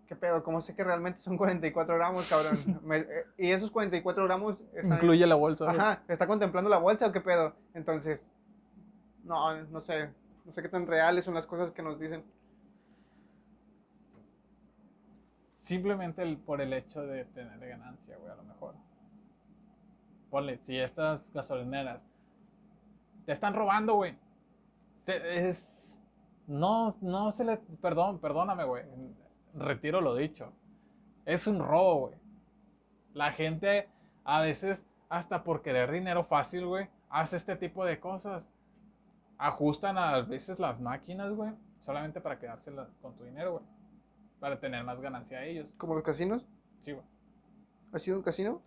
[0.07, 0.43] ¿Qué pedo?
[0.43, 2.82] ¿Cómo sé que realmente son 44 gramos, cabrón?
[2.84, 4.93] Me- eh, y esos 44 gramos están...
[4.97, 5.66] Incluye la bolsa.
[5.66, 5.78] güey.
[5.78, 7.53] Ajá, ¿está contemplando la bolsa o qué pedo?
[7.74, 8.30] Entonces,
[9.24, 10.09] no, no sé.
[10.43, 12.24] No sé qué tan reales son las cosas que nos dicen.
[15.62, 18.76] Simplemente el- por el hecho de tener ganancia, güey, a lo mejor.
[20.30, 22.01] Ponle, si estas gasolineras
[23.26, 24.18] te están robando, güey.
[25.08, 26.00] es.
[26.48, 27.58] No, no se le.
[27.82, 28.84] Perdón, perdóname, güey.
[29.54, 30.52] Retiro lo dicho.
[31.26, 32.20] Es un robo, güey.
[33.14, 33.90] La gente
[34.24, 38.50] a veces, hasta por querer dinero fácil, güey, hace este tipo de cosas.
[39.38, 43.66] Ajustan a veces las máquinas, güey, solamente para quedárselas con tu dinero, güey.
[44.40, 45.68] Para tener más ganancia a ellos.
[45.78, 46.48] Como los casinos.
[46.80, 47.06] Sí, güey.
[47.92, 48.62] ¿Has sido un casino?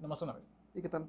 [0.00, 0.44] Nomás una vez.
[0.74, 1.08] ¿Y qué tal?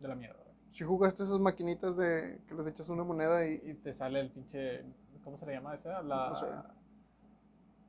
[0.00, 0.42] De la mierda.
[0.72, 3.60] Si jugaste esas maquinitas de que les echas una moneda y...
[3.64, 4.84] Y te sale el pinche.
[5.22, 6.02] ¿Cómo se le llama esa?
[6.02, 6.30] La.
[6.30, 6.46] No sé.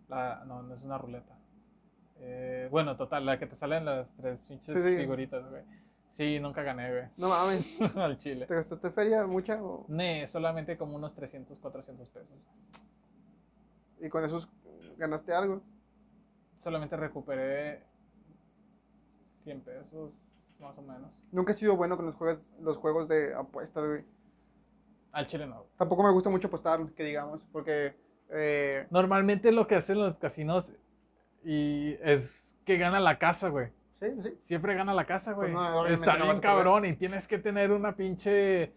[0.08, 1.36] la no, no es una ruleta.
[2.18, 4.98] Eh, bueno, total, la que te salen las tres pinches Sí, sí.
[4.98, 5.64] figuritas, güey.
[6.14, 7.04] Sí, nunca gané, güey.
[7.18, 8.46] No mames, Al chile.
[8.46, 9.62] ¿te gastaste feria mucha?
[9.62, 12.38] o- Ne, solamente como unos 300, 400 pesos.
[14.00, 14.48] Y con esos
[14.98, 15.62] ganaste algo.
[16.58, 17.84] Solamente recuperé
[19.44, 20.14] 100 pesos,
[20.60, 21.22] más o menos.
[21.32, 24.04] Nunca he sido bueno con los juegos, los juegos de apuestas, güey.
[25.12, 25.56] Al chile no.
[25.58, 25.68] güey.
[25.78, 27.94] Tampoco me gusta mucho apostar, que digamos, porque...
[28.30, 30.72] eh, Normalmente lo que hacen los casinos
[31.44, 33.68] y es que gana la casa, güey.
[34.00, 34.38] sí, sí.
[34.44, 35.52] Siempre gana la casa, güey.
[35.52, 38.74] Pues no, obviamente Está bien cabrón y tienes que tener una pinche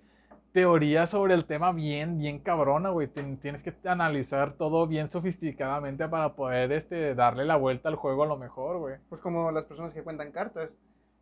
[0.52, 3.08] teoría sobre el tema bien, bien cabrona, güey.
[3.08, 8.24] Tien- Tienes que analizar todo bien sofisticadamente para poder este, darle la vuelta al juego
[8.24, 8.96] a lo mejor, güey.
[9.08, 10.70] Pues como las personas que cuentan cartas.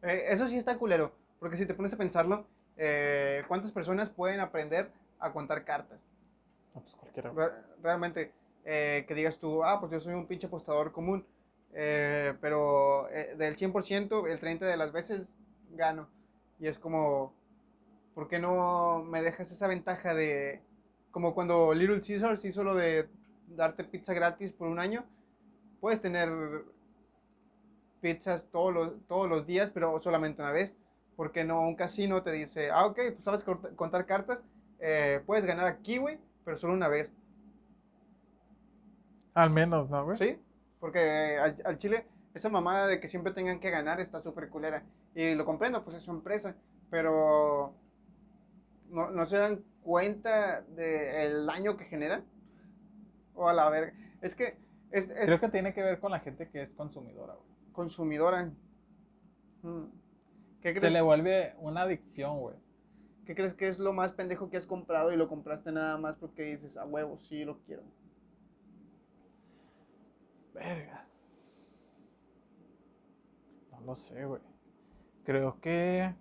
[0.02, 4.40] Eh, eso sí está culero, porque si te pones a pensarlo, eh, ¿cuántas personas pueden
[4.40, 6.00] aprender a contar cartas?
[6.74, 7.32] No, pues cualquiera.
[7.32, 8.32] Re- realmente,
[8.64, 11.24] eh, que digas tú, ah, pues yo soy un pinche apostador común,
[11.74, 15.36] eh, pero eh, del 100%, el 30% de las veces
[15.74, 16.08] gano.
[16.58, 17.32] Y es como,
[18.14, 20.60] ¿por qué no me dejas esa ventaja de,
[21.10, 23.08] como cuando Little Caesars hizo lo de
[23.48, 25.04] darte pizza gratis por un año?
[25.80, 26.30] Puedes tener
[28.00, 30.74] pizzas todos los, todos los días, pero solamente una vez.
[31.16, 33.44] Porque no un casino te dice, ah, ok, pues sabes
[33.74, 34.38] contar cartas,
[34.80, 37.10] eh, puedes ganar aquí, güey, pero solo una vez.
[39.32, 40.18] Al menos, ¿no, güey?
[40.18, 40.38] ¿Sí?
[40.78, 44.82] Porque al, al Chile, esa mamada de que siempre tengan que ganar está súper culera.
[45.14, 46.54] Y lo comprendo, pues es su empresa.
[46.90, 47.74] Pero
[48.90, 52.24] no, no se dan cuenta del daño que generan.
[53.34, 53.92] O a la verga.
[54.20, 54.58] Es que
[54.90, 57.55] es, es Creo que tiene que ver con la gente que es consumidora, güey.
[57.76, 58.50] Consumidora.
[59.62, 59.84] Mm.
[60.62, 62.56] ¿Qué Se crees, le vuelve una adicción, güey.
[63.26, 66.16] ¿Qué crees que es lo más pendejo que has comprado y lo compraste nada más
[66.16, 67.82] porque dices, a huevo, sí lo quiero?
[70.54, 71.06] Verga.
[73.70, 74.40] No lo sé, güey.
[75.24, 76.14] Creo que.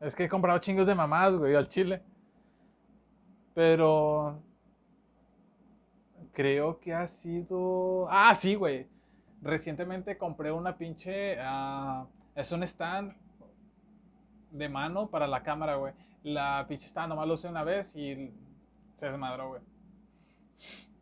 [0.00, 2.02] Es que he comprado chingos de mamás, güey, al chile.
[3.54, 4.40] Pero.
[6.32, 8.06] Creo que ha sido.
[8.10, 8.86] Ah, sí, güey.
[9.42, 11.36] Recientemente compré una pinche.
[11.40, 13.14] ah, es un stand
[14.50, 15.92] de mano para la cámara, güey.
[16.22, 18.32] La pinche stand nomás lo usé una vez y
[18.96, 19.62] se desmadró, güey.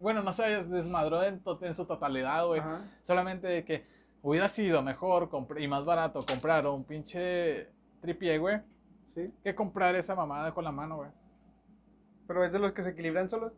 [0.01, 2.61] Bueno, no se desmadró en, to- en su totalidad, güey.
[3.03, 3.87] Solamente de que
[4.23, 7.69] hubiera sido mejor y más barato comprar un pinche
[8.01, 8.61] tripié, güey,
[9.15, 9.33] Sí.
[9.45, 11.11] que comprar esa mamada con la mano, güey.
[12.27, 13.53] Pero es de los que se equilibran solos.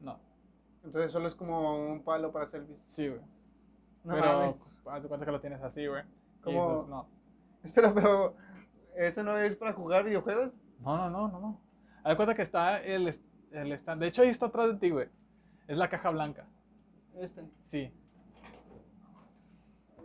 [0.00, 0.18] No,
[0.84, 2.78] Entonces solo es como un palo para selfies.
[2.84, 3.20] sí, güey.
[4.04, 4.56] No Pero mames.
[4.86, 6.02] haz de cuenta que lo tienes así, güey.
[6.02, 6.74] Y ¿Cómo?
[6.76, 7.06] pues, no.
[7.62, 8.34] Espera, pero
[8.96, 10.54] ¿eso no es para jugar videojuegos?
[10.80, 11.60] No, no, no, no, no.
[12.02, 13.14] Haz de cuenta que está el,
[13.52, 14.00] el stand.
[14.00, 15.08] De hecho, ahí está atrás de ti, güey.
[15.68, 16.46] Es la caja blanca.
[17.16, 17.44] Este.
[17.60, 17.92] Sí.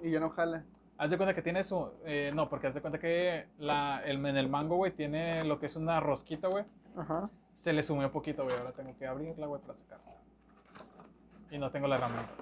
[0.04, 0.66] Y ya no jala.
[0.98, 1.92] Haz de cuenta que tiene su.
[2.06, 5.60] eh, no, porque haz de cuenta que la, el, en el mango, güey, tiene lo
[5.60, 6.66] que es una rosquita, güey.
[6.98, 7.30] Ajá.
[7.56, 8.56] Se le sumió poquito, güey.
[8.58, 10.12] Ahora tengo que abrirla, güey, para sacarla.
[11.52, 12.34] Y no tengo la herramienta.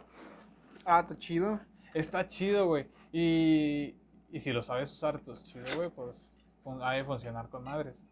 [0.85, 1.59] Ah, está chido.
[1.93, 2.87] Está chido, güey.
[3.11, 3.95] Y,
[4.31, 8.05] y si lo sabes usar, pues chido, güey, pues fun- ha de funcionar con madres.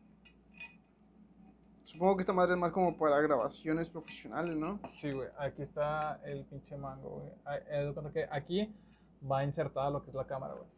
[1.84, 4.80] Supongo que esta madre es más como para grabaciones profesionales, ¿no?
[4.94, 5.28] Sí, güey.
[5.38, 8.14] Aquí está el pinche mango, güey.
[8.14, 8.74] Que aquí
[9.30, 10.70] va insertada lo que es la cámara, güey.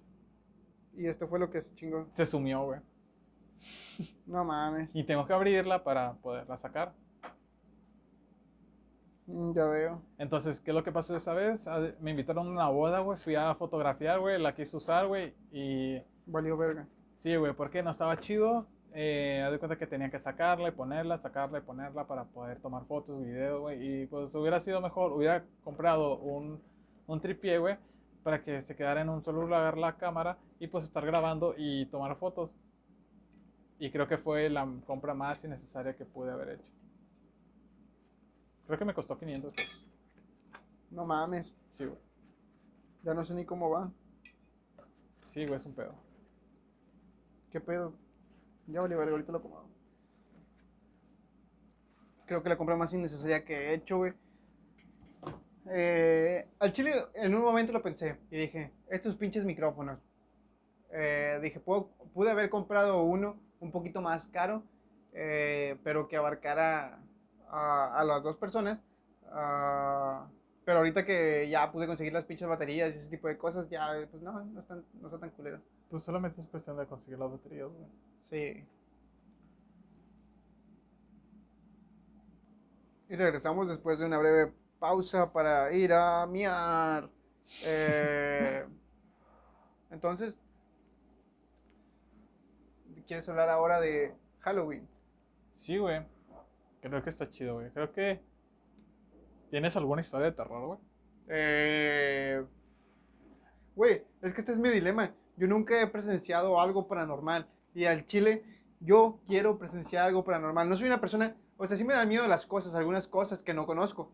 [0.95, 2.07] Y esto fue lo que se chingó.
[2.13, 2.79] Se sumió, güey.
[4.25, 4.89] No mames.
[4.95, 6.93] Y tengo que abrirla para poderla sacar.
[9.27, 10.01] Mm, Ya veo.
[10.17, 11.67] Entonces, ¿qué es lo que pasó esa vez?
[11.67, 13.17] Ah, Me invitaron a una boda, güey.
[13.19, 14.41] Fui a fotografiar, güey.
[14.41, 15.33] La quise usar, güey.
[15.51, 16.87] Y Valió verga.
[17.17, 18.67] sí, güey, porque no estaba chido.
[18.93, 22.59] Eh, haz de cuenta que tenía que sacarla y ponerla, sacarla y ponerla para poder
[22.61, 24.03] tomar fotos, videos, güey.
[24.03, 26.61] Y pues hubiera sido mejor, hubiera comprado un,
[27.07, 27.77] un tripié, güey,
[28.23, 31.85] para que se quedara en un solo lugar la cámara y pues estar grabando y
[31.87, 32.51] tomar fotos.
[33.77, 36.67] Y creo que fue la compra más innecesaria que pude haber hecho.
[38.67, 39.89] Creo que me costó 500 pesos.
[40.91, 41.55] No mames.
[41.73, 41.97] Sí, güey.
[43.03, 43.91] Ya no sé ni cómo va.
[45.31, 45.95] Sí, güey, es un pedo.
[47.51, 47.93] ¿Qué pedo?
[48.67, 49.67] Ya verga, ahorita lo acomodo.
[52.25, 54.13] Creo que la compra más innecesaria que he hecho, güey.
[55.69, 59.99] Eh, al chile, en un momento lo pensé y dije, estos pinches micrófonos.
[60.91, 64.63] Eh, dije, puedo- pude haber comprado uno un poquito más caro,
[65.13, 66.99] eh, pero que abarcara
[67.53, 68.79] a, a las dos personas.
[69.31, 70.27] Ah,
[70.65, 73.91] pero ahorita que ya pude conseguir las pinches baterías y ese tipo de cosas, ya,
[74.09, 75.59] pues no, no, están, no está tan culero.
[75.89, 77.87] Pues solamente es cuestión de conseguir las baterías, güey.
[78.23, 78.65] Sí.
[83.09, 87.09] Y regresamos después de una breve pausa para ir a miar.
[87.65, 88.65] Eh,
[89.91, 90.33] entonces,
[93.05, 94.87] ¿quieres hablar ahora de Halloween?
[95.53, 96.01] Sí, güey.
[96.83, 97.71] Creo que está chido, güey.
[97.71, 98.21] Creo que.
[99.49, 100.79] ¿Tienes alguna historia de terror, güey?
[101.29, 102.43] Eh,
[103.75, 105.13] Güey, es que este es mi dilema.
[105.37, 107.47] Yo nunca he presenciado algo paranormal.
[107.73, 108.43] Y al chile,
[108.79, 110.69] yo quiero presenciar algo paranormal.
[110.69, 113.53] No soy una persona, o sea, sí me dan miedo las cosas, algunas cosas que
[113.53, 114.11] no conozco.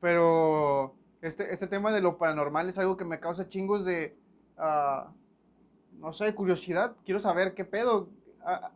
[0.00, 4.16] Pero este, este tema de lo paranormal es algo que me causa chingos de,
[4.58, 5.12] ah,
[5.98, 6.94] no sé, curiosidad.
[7.04, 8.10] Quiero saber qué pedo.
[8.42, 8.70] Ah,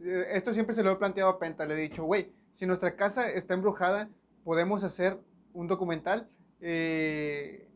[0.00, 1.66] eh, esto siempre se lo he planteado a Penta.
[1.66, 4.08] Le he dicho, güey, si nuestra casa está embrujada,
[4.44, 5.18] podemos hacer
[5.52, 6.28] un documental.
[6.60, 7.68] Eh,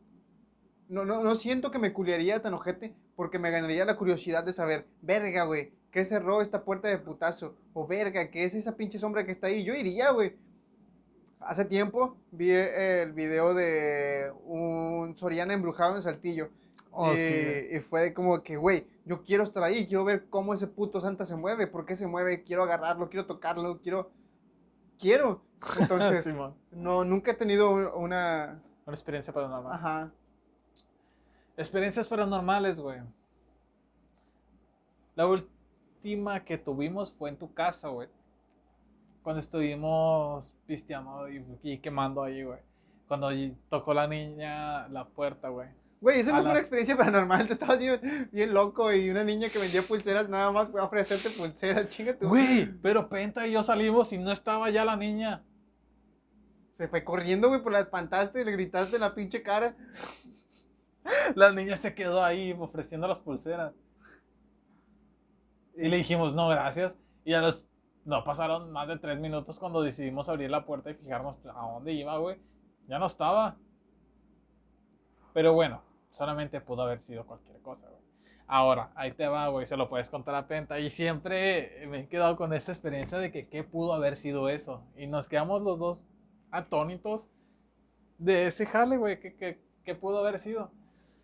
[0.89, 4.53] no, no, no siento que me culiaría tan ojete porque me ganaría la curiosidad de
[4.53, 7.55] saber, verga, güey, ¿qué cerró esta puerta de putazo?
[7.73, 9.63] O verga, ¿qué es esa pinche sombra que está ahí?
[9.63, 10.35] Yo iría, güey.
[11.39, 16.49] Hace tiempo vi el video de un Soriana embrujado en Saltillo.
[16.91, 20.53] Oh, y, sí, y fue como que, güey, yo quiero estar ahí, quiero ver cómo
[20.53, 24.11] ese puto Santa se mueve, por qué se mueve, quiero agarrarlo, quiero tocarlo, quiero...
[25.03, 25.41] Quiero.
[25.79, 26.25] Entonces,
[26.71, 28.61] no, nunca he tenido una...
[28.85, 29.73] Una experiencia paranormal.
[29.73, 30.11] Ajá.
[31.57, 33.01] Experiencias paranormales, güey.
[35.15, 38.07] La última que tuvimos fue en tu casa, güey.
[39.23, 42.59] Cuando estuvimos pisteando y, y quemando ahí, güey.
[43.09, 43.29] Cuando
[43.69, 45.67] tocó la niña la puerta, güey.
[46.03, 47.47] Güey, eso no fue una experiencia paranormal.
[47.47, 50.83] Te estabas bien, bien loco y una niña que vendía pulseras nada más fue a
[50.83, 51.87] ofrecerte pulseras.
[51.87, 52.27] Chinga tu.
[52.27, 55.45] Güey, pero Penta y yo salimos y no estaba ya la niña.
[56.75, 59.77] Se fue corriendo, güey, por la espantaste y le gritaste en la pinche cara.
[61.35, 63.73] La niña se quedó ahí ofreciendo las pulseras.
[65.75, 66.97] Y le dijimos, no, gracias.
[67.25, 67.65] Y a los.
[68.05, 71.93] No pasaron más de tres minutos cuando decidimos abrir la puerta y fijarnos a dónde
[71.93, 72.37] iba, güey.
[72.87, 73.57] Ya no estaba.
[75.33, 75.81] Pero bueno,
[76.13, 78.01] solamente pudo haber sido cualquier cosa, güey.
[78.47, 79.65] Ahora, ahí te va, güey.
[79.65, 80.79] Se lo puedes contar a Penta.
[80.79, 84.83] Y siempre me he quedado con esa experiencia de que qué pudo haber sido eso.
[84.95, 86.05] Y nos quedamos los dos
[86.51, 87.29] atónitos
[88.17, 89.19] de ese jale, güey.
[89.19, 90.71] ¿Qué, qué, qué pudo haber sido?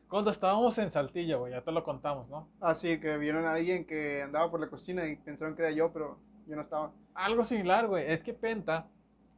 [0.08, 2.50] Cuando estábamos en Saltillo, güey, ya te lo contamos, ¿no?
[2.60, 5.94] Así que vieron a alguien que andaba por la cocina y pensaron que era yo,
[5.94, 6.18] pero
[6.48, 6.92] yo no estaba.
[7.14, 8.12] Algo similar, güey.
[8.12, 8.88] Es que Penta,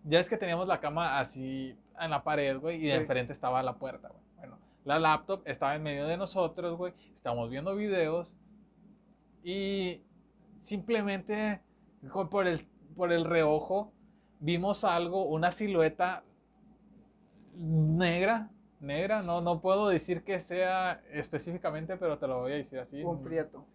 [0.05, 3.01] ya es que teníamos la cama así en la pared, güey, y de Sí.
[3.01, 4.21] enfrente estaba la puerta, güey.
[4.84, 6.93] La laptop estaba en medio de nosotros, güey.
[7.13, 8.36] Estábamos viendo videos
[9.43, 10.01] y
[10.61, 11.61] simplemente
[12.29, 13.93] por el, por el reojo
[14.39, 16.23] vimos algo, una silueta
[17.55, 18.49] negra.
[18.79, 23.03] Negra, no, no puedo decir que sea específicamente, pero te lo voy a decir así.
[23.03, 23.65] Un prieto.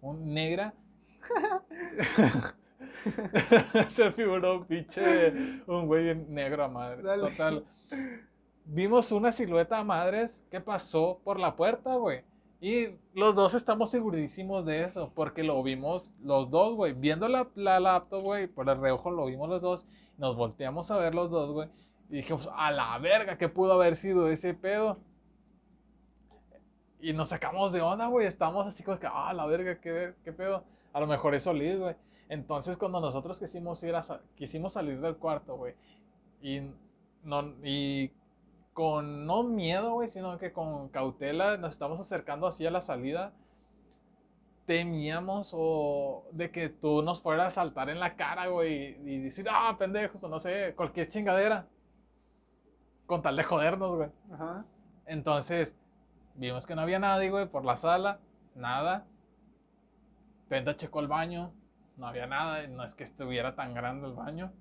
[0.00, 0.72] un negra.
[3.90, 5.32] Se figuró un pinche,
[5.66, 7.04] un güey negro a madres.
[7.04, 7.30] Dale.
[7.30, 7.64] Total.
[8.66, 12.22] Vimos una silueta a madres que pasó por la puerta, güey.
[12.60, 16.94] Y los dos estamos segurísimos de eso, porque lo vimos los dos, güey.
[16.94, 19.86] Viendo la, la laptop, güey, por el reojo lo vimos los dos.
[20.16, 21.68] Nos volteamos a ver los dos, güey.
[22.08, 24.98] Y dijimos, a la verga, ¿qué pudo haber sido ese pedo?
[27.00, 28.26] Y nos sacamos de onda, güey.
[28.26, 30.64] Estamos así como que, ah, la verga, qué, qué pedo.
[30.94, 31.96] A lo mejor es Solís, güey.
[32.30, 34.02] Entonces, cuando nosotros quisimos ir a
[34.36, 35.74] quisimos salir del cuarto, güey.
[36.40, 36.60] Y,
[37.22, 38.10] no, y
[38.74, 43.32] con no miedo, güey, sino que con cautela nos estamos acercando así a la salida.
[44.66, 49.46] temíamos o de que tú nos fueras a saltar en la cara, güey, y decir,
[49.50, 51.68] ah, pendejos, o no sé, cualquier chingadera.
[53.06, 54.10] Con tal de jodernos, güey.
[54.32, 54.64] Ajá.
[55.06, 55.76] Entonces,
[56.34, 58.20] vimos que no había nadie, güey, por la sala,
[58.54, 59.06] nada.
[60.48, 61.52] Penda checó el baño,
[61.96, 64.52] no había nada, no es que estuviera tan grande el baño.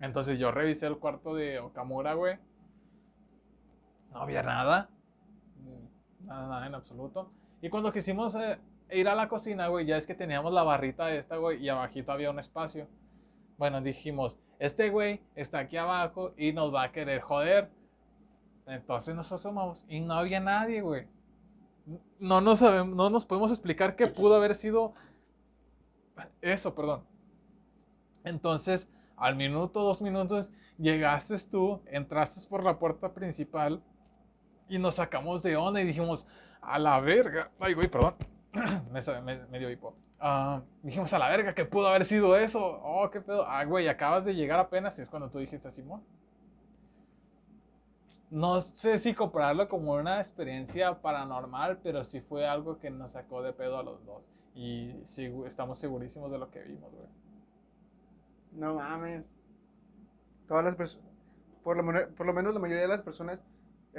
[0.00, 2.38] Entonces yo revisé el cuarto de Okamura, güey.
[4.18, 4.90] No había nada.
[6.24, 7.30] Nada, nada en absoluto.
[7.62, 8.58] Y cuando quisimos eh,
[8.90, 12.10] ir a la cocina, güey, ya es que teníamos la barrita esta, güey, y abajito
[12.10, 12.88] había un espacio.
[13.58, 17.70] Bueno, dijimos, este güey está aquí abajo y nos va a querer joder.
[18.66, 21.06] Entonces nos asomamos y no había nadie, güey.
[22.18, 24.94] No nos, sabemos, no nos podemos explicar qué pudo haber sido
[26.40, 27.04] eso, perdón.
[28.24, 33.80] Entonces, al minuto, dos minutos, llegaste tú, entraste por la puerta principal
[34.68, 36.26] y nos sacamos de onda y dijimos,
[36.60, 37.50] a la verga.
[37.58, 38.14] Ay, güey, perdón.
[38.92, 39.94] me, dio hipo.
[40.20, 42.60] Ah, dijimos, a la verga, ¿qué pudo haber sido eso?
[42.82, 43.46] Oh, qué pedo.
[43.46, 46.02] Ah, güey, acabas de llegar apenas y es cuando tú dijiste, Simón.
[48.30, 53.42] No sé si compararlo como una experiencia paranormal, pero sí fue algo que nos sacó
[53.42, 54.22] de pedo a los dos.
[54.54, 57.08] Y sí, estamos segurísimos de lo que vimos, güey.
[58.52, 59.34] No mames.
[60.46, 61.06] Todas las personas,
[61.62, 63.40] por lo, por lo menos la mayoría de las personas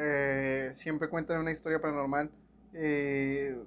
[0.02, 2.32] eh, siempre cuentan una historia paranormal.
[2.74, 3.62] Eh,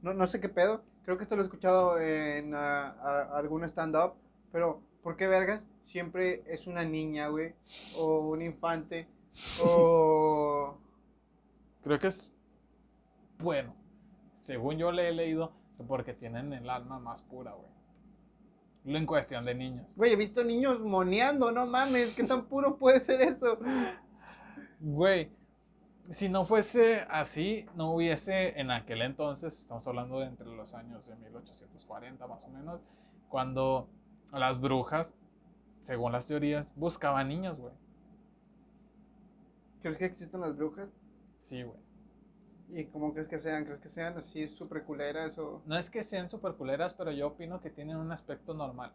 [0.00, 0.82] no, no, sé qué pedo.
[1.04, 4.14] Creo que esto lo he escuchado en algún stand-up.
[4.50, 5.62] Pero, ¿por qué vergas?
[5.84, 7.54] Siempre es una niña, güey.
[7.96, 9.08] O un infante.
[9.62, 10.78] O...
[11.84, 12.30] Creo que es...
[13.38, 13.74] Bueno,
[14.42, 15.52] según yo le he leído,
[15.86, 17.70] porque tienen el alma más pura, güey.
[18.84, 19.86] Lo en cuestión de niños.
[19.96, 23.58] Güey, he visto niños moneando, no mames, ¿qué tan puro puede ser eso?
[24.80, 25.30] Güey,
[26.10, 31.06] si no fuese así, no hubiese en aquel entonces, estamos hablando de entre los años
[31.06, 32.80] de 1840 más o menos,
[33.28, 33.88] cuando
[34.32, 35.14] las brujas,
[35.82, 37.74] según las teorías, buscaban niños, güey.
[39.82, 40.88] ¿Crees que existen las brujas?
[41.40, 41.78] Sí, güey.
[42.70, 43.64] ¿Y cómo crees que sean?
[43.64, 45.62] ¿Crees que sean así súper culeras o...?
[45.66, 48.92] No es que sean súper culeras, pero yo opino que tienen un aspecto normal.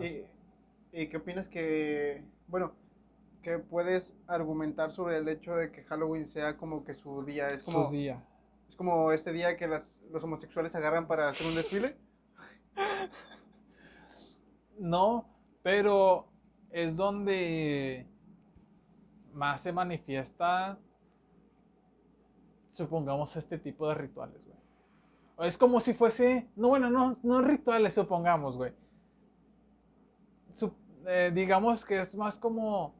[0.00, 0.24] ¿Y,
[0.92, 2.24] ¿Y qué opinas que...
[2.48, 2.72] Bueno,
[3.46, 7.52] que puedes argumentar sobre el hecho de que Halloween sea como que su día?
[7.52, 7.86] Es como...
[7.86, 8.20] Su día.
[8.68, 11.96] Es como este día que las, los homosexuales agarran para hacer un desfile.
[14.80, 15.28] no,
[15.62, 16.26] pero
[16.72, 18.08] es donde
[19.32, 20.80] más se manifiesta
[22.68, 25.48] supongamos, este tipo de rituales, güey.
[25.48, 28.72] Es como si fuese, no, bueno, no, no rituales, supongamos, güey.
[31.08, 32.92] Eh, digamos que es más como,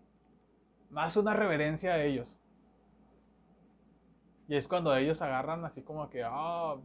[0.91, 2.39] más una reverencia a ellos.
[4.49, 6.77] Y es cuando ellos agarran así como que, ah,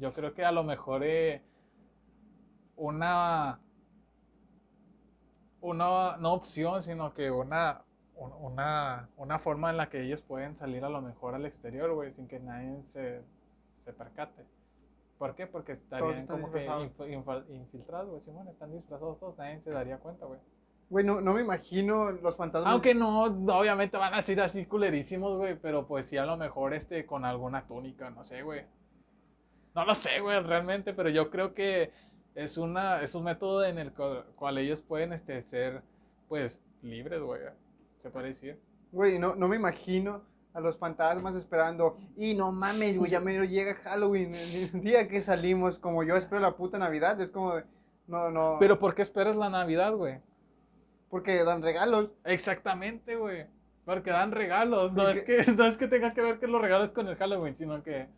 [0.00, 1.42] yo creo que a lo mejor eh,
[2.76, 3.60] una,
[5.60, 7.84] una, no opción, sino que una,
[8.16, 12.12] una, una forma en la que ellos pueden salir a lo mejor al exterior, güey,
[12.12, 13.22] sin que nadie se,
[13.78, 14.44] se percate.
[15.18, 15.46] ¿Por qué?
[15.46, 16.68] Porque estarían como que
[17.48, 20.40] infiltrados, güey, Simón, están disfrazados todos, nadie se daría cuenta, güey.
[20.88, 22.72] Güey, no, no, me imagino los fantasmas.
[22.72, 26.74] Aunque no, obviamente van a ser así culerísimos, güey, pero pues sí a lo mejor
[26.74, 28.62] este con alguna túnica, no sé, güey.
[29.74, 31.90] No lo sé, güey, realmente, pero yo creo que
[32.34, 35.82] es una es un método en el cual ellos pueden este ser
[36.28, 37.40] pues libres, güey
[38.06, 38.56] se parecía.
[38.92, 40.22] Güey, no, no me imagino
[40.54, 41.98] a los fantasmas esperando.
[42.16, 44.32] Y no mames, güey, ya me llega Halloween,
[44.74, 47.54] el día que salimos, como yo espero la puta Navidad, es como
[48.06, 48.56] no, no.
[48.60, 50.20] Pero ¿por qué esperas la Navidad, güey?
[51.10, 52.10] Porque dan regalos.
[52.24, 53.46] Exactamente, güey.
[53.84, 54.92] Porque dan regalos.
[54.92, 57.54] No es, que, no es que tenga que ver que los regalos con el Halloween,
[57.54, 58.08] sino que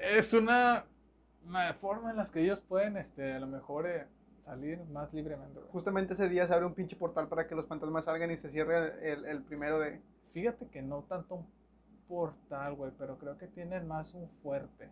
[0.00, 0.84] es una,
[1.46, 4.06] una forma en la que ellos pueden, este, a lo mejor eh,
[4.40, 5.60] salir más libremente.
[5.72, 8.50] Justamente ese día se abre un pinche portal para que los fantasmas salgan y se
[8.50, 10.00] cierre el, el primero de...
[10.32, 11.46] Fíjate que no tanto un
[12.08, 14.90] portal, güey, pero creo que tienen más un fuerte.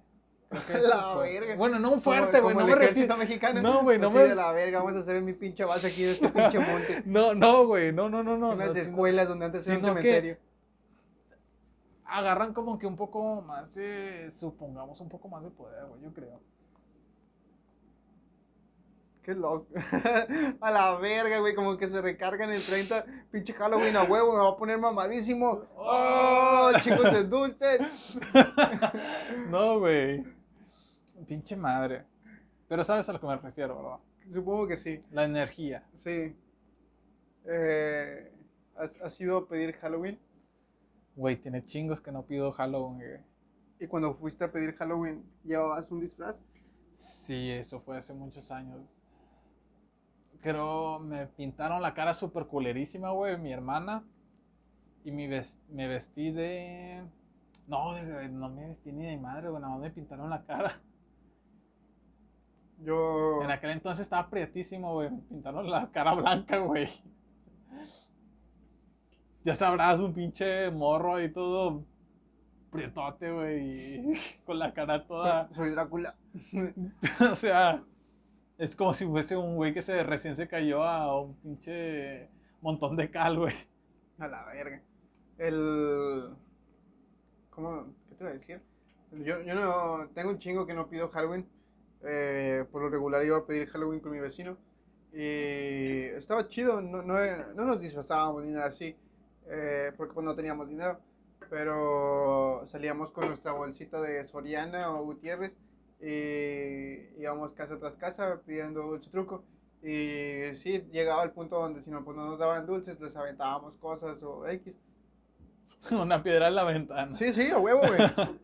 [0.88, 1.56] La verga.
[1.56, 3.16] Bueno, no un fuerte, güey, no me refiero.
[3.16, 3.60] mexicano.
[3.62, 4.20] No, güey, no me.
[4.20, 7.02] de la verga, vamos a hacer mi pinche base aquí de este pinche monte.
[7.06, 8.52] no, no, güey, no, no, no, no.
[8.52, 10.36] Unas escuelas donde antes era un cementerio.
[12.04, 13.74] Agarran como que un poco más
[14.30, 16.40] supongamos, un poco más de poder, güey, yo creo.
[19.24, 19.66] Qué loco.
[20.60, 21.54] a la verga, güey.
[21.54, 23.06] Como que se recargan el 30.
[23.30, 24.34] Pinche Halloween a huevo.
[24.34, 25.62] Me va a poner mamadísimo.
[25.76, 26.70] ¡Oh!
[26.82, 28.18] chicos de dulces.
[29.48, 30.22] no, güey.
[31.26, 32.04] Pinche madre.
[32.68, 33.98] Pero sabes a lo que me refiero, ¿verdad?
[34.30, 35.02] Supongo que sí.
[35.10, 35.82] La energía.
[35.94, 36.36] Sí.
[37.46, 38.30] Eh,
[38.76, 40.18] ¿has, ¿Has ido a pedir Halloween?
[41.16, 43.20] Güey, tiene chingos que no pido Halloween, güey.
[43.80, 46.38] Y cuando fuiste a pedir Halloween, ¿llevabas un disfraz?
[46.96, 48.82] Sí, eso fue hace muchos años.
[50.44, 54.04] Creo me pintaron la cara súper culerísima, güey, mi hermana.
[55.02, 57.02] Y mi ves- me vestí de...
[57.66, 60.82] No, de- no me vestí ni de madre, güey, nada más me pintaron la cara.
[62.82, 63.42] Yo.
[63.42, 65.10] En aquel entonces estaba prietísimo, güey.
[65.10, 66.88] Me pintaron la cara blanca, güey.
[69.44, 71.86] Ya sabrás, un pinche morro y todo
[72.70, 74.04] prietote, güey.
[74.44, 75.46] Con la cara toda.
[75.48, 76.16] Soy, soy Drácula.
[77.32, 77.82] o sea,
[78.58, 82.96] es como si fuese un güey que se recién se cayó a un pinche montón
[82.96, 83.54] de cal, güey.
[84.18, 84.82] A la verga.
[85.38, 86.36] El.
[87.50, 87.94] ¿Cómo?
[88.08, 88.60] ¿Qué te iba a decir?
[89.12, 90.08] Yo, yo no.
[90.14, 91.48] Tengo un chingo que no pido Halloween.
[92.02, 94.56] Eh, por lo regular iba a pedir Halloween con mi vecino.
[95.12, 96.80] Y estaba chido.
[96.80, 97.14] No, no,
[97.54, 98.96] no nos disfrazábamos ni nada así.
[99.46, 100.98] eh, porque pues no teníamos dinero.
[101.50, 105.52] Pero salíamos con nuestra bolsita de Soriana o Gutiérrez.
[106.00, 109.44] Y íbamos casa tras casa pidiendo dulce truco.
[109.82, 113.74] Y sí, llegaba al punto donde si no, pues no nos daban dulces, les aventábamos
[113.76, 114.74] cosas o X.
[115.90, 117.12] Una piedra en la ventana.
[117.14, 118.00] Sí, sí, a huevo, güey.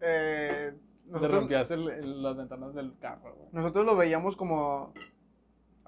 [0.00, 0.72] eh,
[1.06, 3.48] Le nosotros, rompías el- el- las ventanas del carro, güey.
[3.52, 4.92] nosotros lo veíamos como...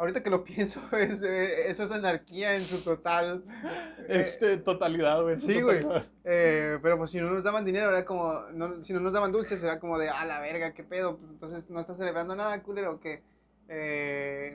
[0.03, 3.45] Ahorita que lo pienso, es, eh, eso es anarquía en su total...
[4.09, 5.39] eh, totalidad, güey.
[5.39, 5.87] sí, güey.
[6.25, 8.41] eh, pero pues si no nos daban dinero, era como...
[8.53, 11.19] no- si no nos daban dulces, era como de, a la verga, qué pedo.
[11.19, 13.23] Pues, entonces no estás celebrando nada, culero, que...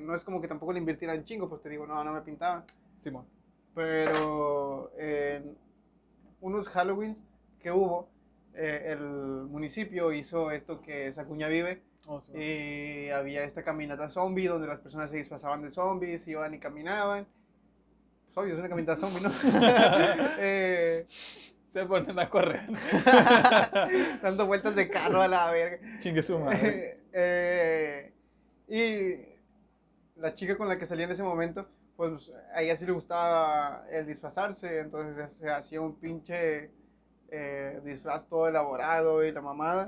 [0.01, 2.65] no es como que tampoco le invirtieran chingo, pues te digo, no, no me pintaban.
[2.97, 3.25] Simón.
[3.73, 4.91] pero
[6.41, 7.15] unos Halloween
[7.61, 8.09] que hubo,
[8.53, 12.31] el municipio hizo esto que Sacuña vive Oh, sí.
[12.37, 17.27] y había esta caminata zombie donde las personas se disfrazaban de zombies, iban y caminaban.
[18.25, 19.29] Pues obvio, es una caminata zombie, ¿no?
[20.39, 22.61] Eh, Se ponen a correr.
[24.21, 25.99] dando vueltas de carro a la verga.
[25.99, 26.93] Chingue su madre.
[27.19, 28.13] Eh,
[28.67, 32.91] y la chica con la que salía en ese momento, pues a ella sí le
[32.91, 36.69] gustaba el disfrazarse, entonces se hacía un pinche
[37.29, 39.85] eh, disfraz todo elaborado y la mamada.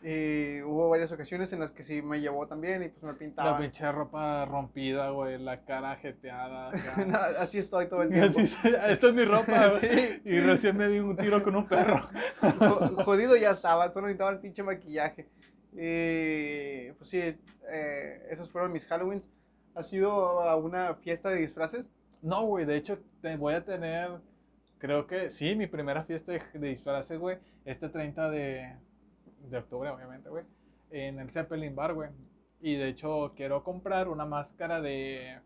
[0.00, 3.18] Y hubo varias ocasiones en las que sí me llevó también y pues me La
[3.18, 3.58] pintaba.
[3.58, 5.38] pinche ropa rompida, güey.
[5.38, 6.70] La cara jeteada.
[7.06, 8.26] No, así estoy todo el tiempo.
[8.40, 8.42] así
[8.88, 9.70] esta es mi ropa.
[9.80, 10.20] Sí.
[10.24, 12.00] Y recién me di un tiro con un perro.
[12.40, 15.26] Jo- Jodido ya estaba, solo necesitaba el pinche maquillaje.
[15.72, 17.20] Y pues sí,
[17.70, 19.28] eh, esos fueron mis Halloweens.
[19.74, 21.86] ¿Ha sido a una fiesta de disfraces?
[22.22, 24.10] No, güey, de hecho, te voy a tener,
[24.78, 28.74] creo que, sí, mi primera fiesta de, de disfraces, güey, este 30 de,
[29.50, 30.44] de octubre, obviamente, güey,
[30.90, 32.10] en el Zeppelin Bar, güey.
[32.60, 35.38] Y de hecho, quiero comprar una máscara de,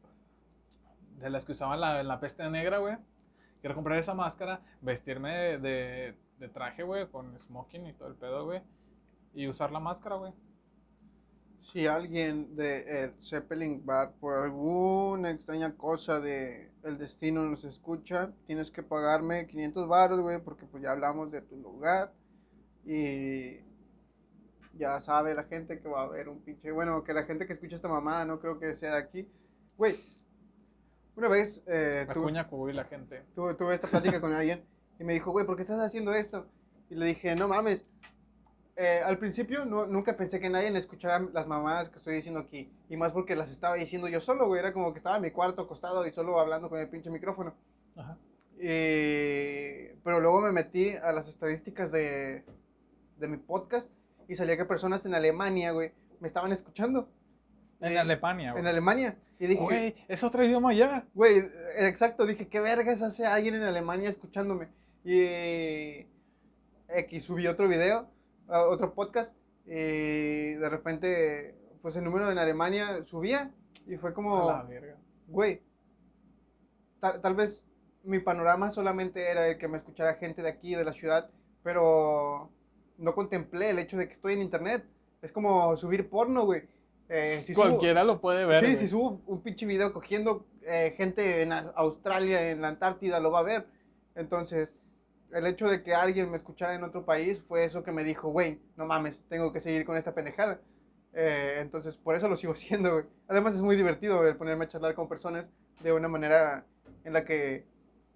[1.18, 2.96] de las que usaban la, en la peste negra, güey.
[3.60, 8.44] Quiero comprar esa máscara, vestirme de, de, traje, güey, con smoking y todo el pedo,
[8.44, 8.60] güey.
[9.34, 10.32] Y usar la máscara, güey.
[11.60, 18.32] Si alguien de el Zeppelin Bar por alguna extraña cosa de el destino nos escucha,
[18.46, 22.12] tienes que pagarme 500 baros, güey, porque pues ya hablamos de tu lugar
[22.84, 23.60] y
[24.74, 27.52] ya sabe la gente que va a haber un pinche, bueno, que la gente que
[27.52, 29.28] escucha esta mamada no creo que sea de aquí.
[29.76, 29.96] Güey,
[31.16, 33.22] una vez eh, La tuve- la gente.
[33.34, 34.64] tuve, tuve esta plática con alguien
[34.98, 36.46] y me dijo, güey, ¿por qué estás haciendo esto?
[36.90, 37.84] Y le dije, no mames.
[38.76, 42.40] Eh, al principio no- nunca pensé que nadie me escuchara las mamadas que estoy diciendo
[42.40, 42.72] aquí.
[42.88, 44.60] Y más porque las estaba diciendo yo solo, güey.
[44.60, 47.54] Era como que estaba en mi cuarto acostado y solo hablando con el pinche micrófono.
[47.96, 48.16] Ajá.
[48.58, 52.44] Y- pero luego me metí a las estadísticas de,
[53.18, 53.90] de mi podcast
[54.28, 57.08] y salía que personas en Alemania, güey, me estaban escuchando.
[57.80, 58.62] En Eh, Alemania, güey.
[58.62, 59.16] En Alemania.
[59.38, 61.04] Y dije, Güey, es otro idioma ya.
[61.14, 61.50] Güey, eh,
[61.88, 64.68] exacto, dije, ¿qué vergas hace alguien en Alemania escuchándome?
[65.04, 66.06] Y
[66.88, 68.08] X subí otro video,
[68.48, 69.34] a otro podcast,
[69.66, 73.50] y de repente, pues el número en Alemania subía,
[73.86, 74.96] y fue A como, la verga.
[75.26, 75.60] güey,
[77.00, 77.66] tal, tal vez
[78.04, 81.30] mi panorama solamente era el que me escuchara gente de aquí, de la ciudad,
[81.64, 82.50] pero
[82.98, 84.85] no contemplé el hecho de que estoy en internet.
[85.23, 86.62] Es como subir porno, güey.
[87.09, 88.60] Eh, si subo- Cualquiera lo puede ver.
[88.60, 88.77] Sí, güey.
[88.77, 93.40] si subo un pinche video cogiendo eh, gente en Australia, en la Antártida, lo va
[93.40, 93.66] a ver.
[94.14, 94.69] Entonces,
[95.32, 98.28] el hecho de que alguien me escuchara en otro país fue eso que me dijo,
[98.31, 100.60] güey, no mames, tengo que seguir con esta pendejada.
[101.14, 103.05] Eh, entonces, por eso lo sigo haciendo, güey.
[103.28, 105.47] Además, es muy divertido el ponerme a charlar con personas
[105.82, 106.64] de una manera
[107.05, 107.64] en la que,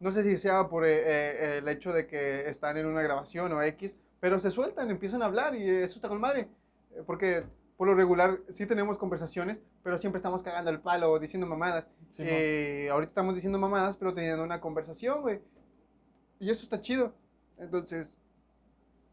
[0.01, 3.97] no sé si sea por el hecho de que están en una grabación o X,
[4.27, 6.48] pero se sueltan, empiezan a hablar y eso está con madre.
[6.97, 7.44] Eh, Porque
[7.77, 11.86] por lo regular sí tenemos conversaciones, pero siempre estamos cagando el palo, diciendo mamadas.
[12.11, 12.32] Simón.
[12.35, 15.39] Eh, ahorita estamos diciendo mamadas, pero teniendo una conversación, güey.
[16.40, 17.15] Y eso está chido.
[17.57, 18.19] Entonces,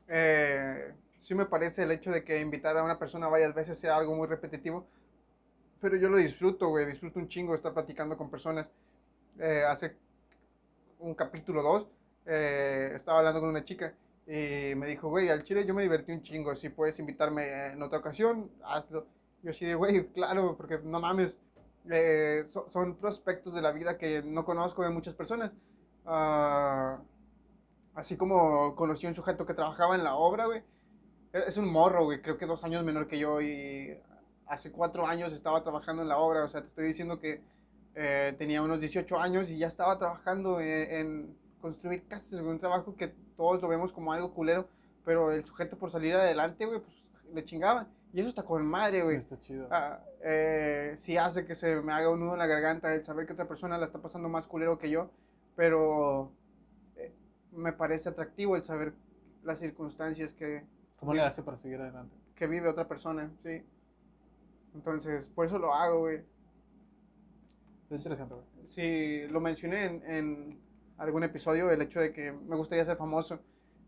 [0.07, 3.95] eh, sí me parece el hecho de que invitar a una persona varias veces sea
[3.95, 4.87] algo muy repetitivo,
[5.79, 8.65] pero yo lo disfruto, güey, disfruto un chingo estar platicando con personas.
[9.37, 9.95] Eh, hace
[10.97, 11.87] un capítulo 2
[12.25, 13.93] eh, estaba hablando con una chica
[14.25, 17.81] y me dijo, güey, al chile yo me divertí un chingo, si puedes invitarme en
[17.83, 19.05] otra ocasión, hazlo.
[19.43, 21.35] Yo sí de, güey, claro, porque no mames,
[21.91, 25.51] eh, so- son prospectos de la vida que no conozco de muchas personas.
[26.05, 26.99] Ah,
[27.95, 30.59] así como conocí a un sujeto que trabajaba en la obra, güey.
[31.33, 33.97] E- Es un morro, güey, creo que dos años menor que yo y
[34.47, 36.43] hace cuatro años estaba trabajando en la obra.
[36.45, 37.41] O sea, te estoy diciendo que
[37.95, 42.59] eh, tenía unos 18 años y ya estaba trabajando en, en construir casas, güey, un
[42.59, 43.07] trabajo que
[43.37, 44.67] todos lo vemos como algo culero,
[45.05, 46.93] pero el sujeto por salir adelante, güey, pues
[47.33, 47.87] le chingaba.
[48.11, 49.15] Y eso está con madre, güey.
[49.15, 49.69] Está chido.
[49.71, 53.25] Ah, eh, sí hace que se me haga un nudo en la garganta el saber
[53.25, 55.09] que otra persona la está pasando más culero que yo,
[55.55, 56.33] pero
[56.97, 57.13] eh,
[57.53, 58.93] me parece atractivo el saber
[59.45, 60.65] las circunstancias que,
[60.99, 62.13] ¿Cómo le hace para seguir adelante?
[62.35, 63.63] que vive otra persona, sí.
[64.75, 66.23] Entonces, por eso lo hago, güey.
[67.83, 68.45] Está interesante, güey.
[68.67, 70.59] Sí, lo mencioné en, en
[70.97, 73.39] algún episodio, el hecho de que me gustaría ser famoso.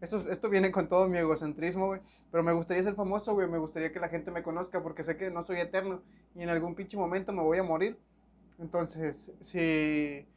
[0.01, 2.01] Esto, esto viene con todo mi egocentrismo, güey.
[2.31, 3.47] Pero me gustaría ser famoso, güey.
[3.47, 6.01] Me gustaría que la gente me conozca porque sé que no soy eterno
[6.35, 7.97] y en algún pinche momento me voy a morir.
[8.59, 10.27] Entonces, si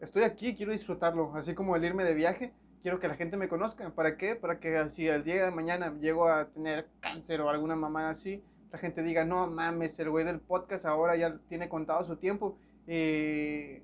[0.00, 1.34] estoy aquí, quiero disfrutarlo.
[1.34, 2.52] Así como el irme de viaje,
[2.82, 3.90] quiero que la gente me conozca.
[3.90, 4.36] ¿Para qué?
[4.36, 8.42] Para que si el día de mañana llego a tener cáncer o alguna mamá así,
[8.70, 12.58] la gente diga, no mames, el güey del podcast ahora ya tiene contado su tiempo.
[12.86, 13.82] Y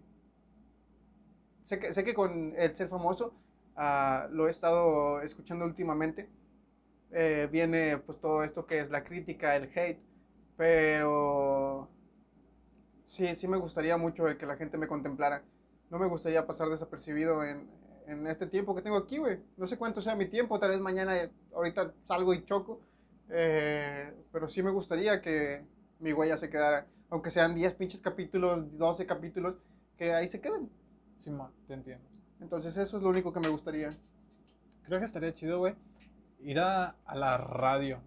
[1.69, 3.35] sé que, sé que con el ser famoso,
[3.77, 6.29] ah, lo he estado escuchando últimamente,
[7.11, 10.01] eh, viene pues todo esto que es la crítica, el hate,
[10.57, 11.91] pero
[13.07, 15.43] sí, sí me gustaría mucho el que la gente me contemplara.
[15.91, 17.69] No me gustaría pasar desapercibido en,
[18.07, 19.39] en este tiempo que tengo aquí, güey.
[19.59, 22.81] No sé cuánto sea mi tiempo, tal vez mañana, eh, ahorita salgo y choco,
[23.29, 25.67] eh, pero sí me gustaría que
[26.01, 29.57] mi huella se quedara, aunque sean 10 pinches capítulos, 12 capítulos,
[29.99, 30.71] que ahí se queden.
[31.19, 32.05] Simón, te entiendo.
[32.41, 33.91] Entonces eso es lo único que me gustaría.
[34.85, 35.75] Creo que estaría chido, güey,
[36.41, 37.99] ir a, a la radio.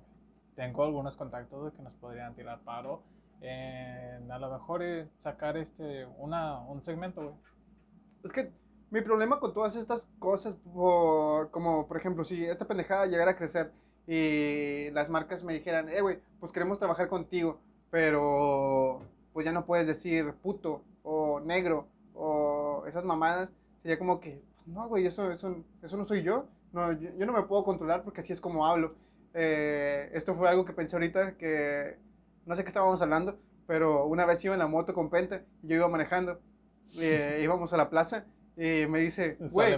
[0.56, 3.04] Tengo algunos contactos que nos podrían tirar paro.
[3.44, 7.36] A lo mejor eh, sacar este una, un segmento, güey.
[8.24, 8.52] Es que
[8.92, 13.36] mi problema con todas estas cosas, por- como por ejemplo, si esta pendejada llegara a
[13.36, 13.72] crecer
[14.08, 17.60] y las marcas me dijeran, eh, güey, pues queremos trabajar contigo,
[17.90, 19.02] pero
[19.34, 22.51] pues ya no puedes decir puto o negro o
[22.88, 23.50] esas mamadas,
[23.82, 26.46] sería como que, pues, no, güey, eso, eso, eso no soy yo.
[26.74, 28.96] No, yo, yo no me puedo controlar porque así es como hablo.
[29.34, 31.98] Eh, esto fue algo que pensé ahorita que
[32.46, 33.38] no sé qué estábamos hablando,
[33.68, 36.40] pero una vez iba en la moto con Penta y yo iba manejando
[37.00, 38.26] eh, íbamos a la plaza
[38.58, 39.72] y me dice, güey,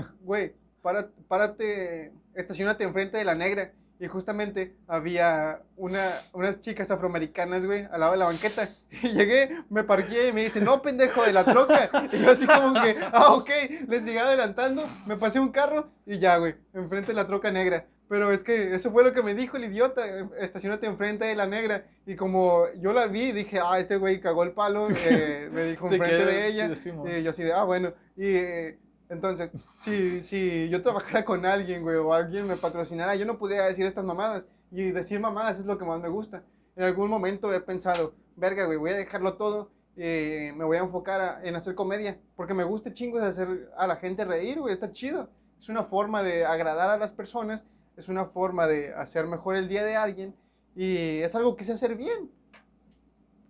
[0.22, 3.72] güey, para- párate, estacionate enfrente de la negra.
[4.00, 8.70] Y justamente había una, unas chicas afroamericanas, güey, al lado de la banqueta.
[9.02, 11.90] Y llegué, me parqué y me dice, no, pendejo, de la troca.
[12.10, 13.50] Y yo así como que, ah, ok,
[13.88, 17.86] les llegué adelantando, me pasé un carro y ya, güey, enfrente de la troca negra.
[18.08, 20.02] Pero es que eso fue lo que me dijo el idiota,
[20.40, 21.84] estacionate enfrente de la negra.
[22.06, 25.88] Y como yo la vi, dije, ah, este güey cagó el palo, eh, me dijo
[25.88, 26.66] Te enfrente de ella.
[26.66, 27.92] Y yo así de, ah, bueno.
[28.16, 28.78] Y eh,
[29.10, 29.50] entonces,
[29.80, 33.84] si, si yo trabajara con alguien, güey, o alguien me patrocinara, yo no podría decir
[33.84, 34.44] estas mamadas.
[34.70, 36.44] Y decir mamadas es lo que más me gusta.
[36.76, 39.72] En algún momento he pensado, verga, güey, voy a dejarlo todo.
[39.96, 42.20] y me voy a enfocar en hacer comedia.
[42.36, 45.28] Porque me gusta chingos hacer a la gente reír, güey, está chido.
[45.60, 47.64] Es una forma de agradar a las personas,
[47.96, 50.36] es una forma de hacer mejor el día de alguien.
[50.76, 52.30] Y es algo que sé hacer bien.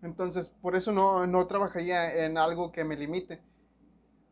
[0.02, 3.42] Entonces, por eso no, no trabajaría en algo que me limite.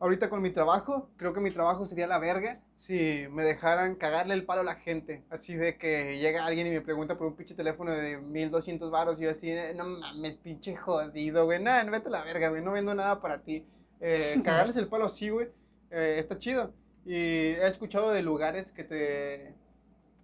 [0.01, 4.35] Ahorita con mi trabajo, creo que mi trabajo sería la verga si me dejaran cagarle
[4.35, 5.25] el palo a la gente.
[5.29, 9.19] Así de que llega alguien y me pregunta por un pinche teléfono de 1200 baros
[9.19, 11.61] y yo así, no mames, pinche jodido, güey.
[11.61, 13.65] Nada, no vete a la verga, güey, no vendo nada para ti.
[14.01, 15.49] Eh, cagarles el palo así, güey,
[15.91, 16.73] eh, está chido.
[17.05, 19.55] Y he escuchado de lugares que te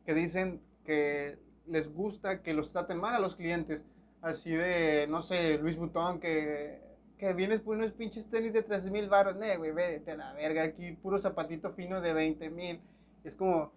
[0.07, 3.85] que dicen que les gusta que los traten mal a los clientes.
[4.21, 6.81] Así de, no sé, Luis Butón, que,
[7.19, 9.37] que vienes por unos pinches tenis de 3 mil baros.
[9.37, 10.63] Ne, güey, vete a la verga.
[10.65, 12.81] Aquí puro zapatito fino de 20 mil.
[13.23, 13.73] Es como,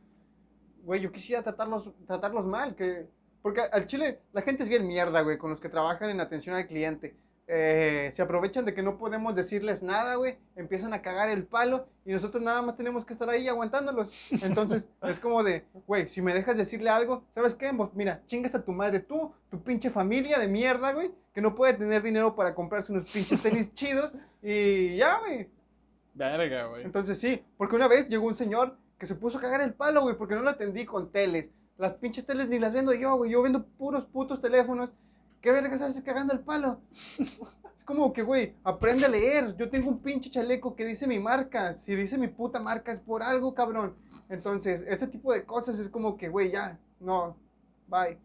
[0.84, 2.76] güey, yo quisiera tratarlos, tratarlos mal.
[2.76, 3.08] Que,
[3.42, 6.56] porque al chile la gente es bien mierda, güey, con los que trabajan en atención
[6.56, 7.16] al cliente.
[7.50, 10.38] Eh, se aprovechan de que no podemos decirles nada, güey.
[10.58, 14.32] Empiezan a cagar el palo y nosotros nada más tenemos que estar ahí aguantándolos.
[14.44, 17.72] Entonces es como de, güey, si me dejas decirle algo, ¿sabes qué?
[17.74, 21.56] Pues mira, chingas a tu madre tú, tu pinche familia de mierda, güey, que no
[21.56, 24.12] puede tener dinero para comprarse unos pinches tenis chidos
[24.42, 25.50] y ya, güey.
[26.14, 26.84] Verga, güey.
[26.84, 30.02] Entonces sí, porque una vez llegó un señor que se puso a cagar el palo,
[30.02, 31.52] güey, porque no lo atendí con teles.
[31.78, 33.32] Las pinches teles ni las vendo yo, güey.
[33.32, 34.90] Yo vendo puros putos teléfonos.
[35.48, 36.82] ¿Qué vergas haces cagando el palo?
[37.78, 39.56] es como que, güey, aprende a leer.
[39.56, 41.80] Yo tengo un pinche chaleco que dice mi marca.
[41.80, 43.96] Si dice mi puta marca es por algo, cabrón.
[44.28, 47.38] Entonces, ese tipo de cosas es como que, güey, ya, no,
[47.88, 48.20] bye.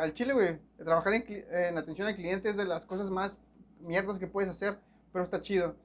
[0.00, 3.38] Al chile, güey, trabajar en, en atención al cliente es de las cosas más
[3.78, 4.80] mierdas que puedes hacer,
[5.12, 5.76] pero está chido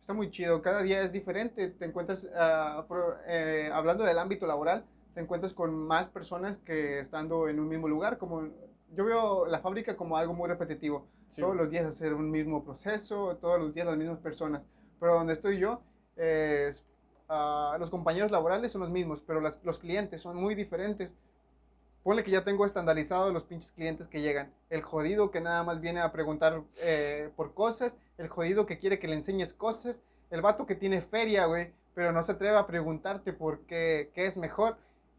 [0.00, 0.60] está muy chido.
[0.62, 1.68] Cada día es diferente.
[1.68, 2.84] Te encuentras, ah,
[3.28, 4.84] eh, hablando del ámbito laboral,
[5.16, 8.18] te encuentras con más personas que estando en un mismo lugar.
[8.18, 8.50] Como
[8.94, 11.06] yo veo la fábrica como algo muy repetitivo.
[11.34, 14.60] Todos los días hacer un mismo proceso, todos los días las mismas personas.
[15.00, 15.80] Pero donde estoy yo,
[16.18, 21.10] uh, los compañeros laborales son los mismos, pero los clientes son muy diferentes.
[22.02, 24.52] Ponle que ya tengo estandarizado los pinches clientes que llegan.
[24.68, 27.96] El jodido que nada más viene a preguntar eh, por cosas.
[28.18, 29.98] El jodido que quiere que le enseñes cosas.
[30.28, 31.72] El vato que tiene feria, güey.
[31.94, 34.76] Pero no se atreve a preguntarte por qué, qué es mejor.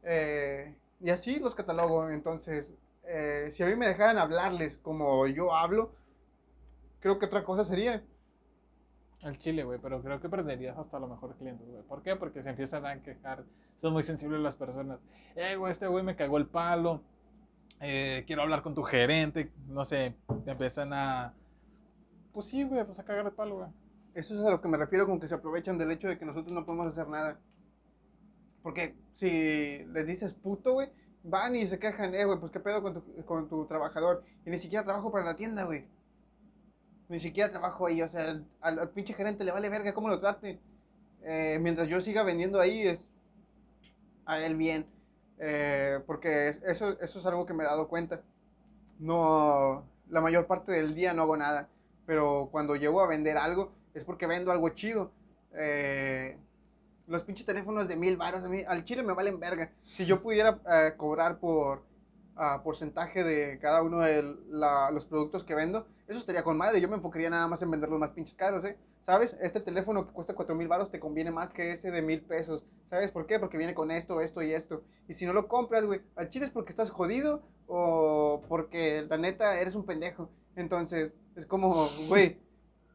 [0.10, 2.10] Eh, y así los catalogo.
[2.10, 2.74] Entonces,
[3.04, 5.94] eh, si a mí me dejaran hablarles como yo hablo,
[7.00, 8.02] creo que otra cosa sería
[9.22, 11.84] al chile, güey, pero creo que perderías hasta los mejores clientes, güey.
[11.84, 12.16] ¿Por qué?
[12.16, 13.44] Porque se empiezan a quejar.
[13.78, 15.00] Son muy sensibles las personas.
[15.36, 17.02] Eh, güey, este güey me cagó el palo.
[17.80, 19.52] Eh, quiero hablar con tu gerente.
[19.68, 20.16] No sé,
[20.46, 21.34] te empiezan a.
[22.34, 23.70] Pues sí, güey, pues a cagar el palo, güey.
[24.14, 26.26] Eso es a lo que me refiero con que se aprovechan del hecho de que
[26.26, 27.40] nosotros no podemos hacer nada.
[28.64, 30.90] Porque si les dices puto, güey,
[31.24, 34.24] van y se quejan, eh, güey, pues qué pedo con tu, con tu trabajador.
[34.46, 35.86] Y ni siquiera trabajo para la tienda, güey
[37.10, 40.60] ni siquiera trabajo ahí, o sea, al, pinche gerente le vale verga cómo lo trate.
[41.24, 43.02] Eh, mientras yo siga vendiendo ahí, es
[44.26, 44.86] a él bien.
[45.40, 48.22] Eh, porque eso, eso es algo que me he dado cuenta.
[49.00, 51.70] No, la mayor parte del día no hago nada,
[52.06, 55.12] pero cuando llego a vender algo es porque vendo algo chido.
[55.54, 56.38] Eh,
[57.08, 59.72] los pinches teléfonos de mil baros a mí, al chile me valen verga.
[59.84, 60.60] Si yo pudiera
[60.98, 61.84] cobrar por
[62.64, 66.80] porcentaje de cada uno de los productos que vendo, eso estaría con madre.
[66.80, 68.78] Yo me enfocaría nada más en vender los más pinches caros, ¿eh?
[69.02, 69.38] ¿Sabes?
[69.42, 72.66] Este teléfono que cuesta 4 mil baros te conviene más que ese de mil pesos.
[72.90, 73.40] ¿Sabes por qué?
[73.40, 74.84] Porque viene con esto, esto y esto.
[75.08, 79.18] Y si no lo compras, güey, al chile es porque estás jodido o porque la
[79.18, 80.30] neta eres un pendejo.
[80.58, 82.38] Entonces, es como, güey,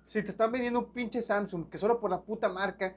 [0.06, 2.94] si te están vendiendo un pinche Samsung que solo por la puta marca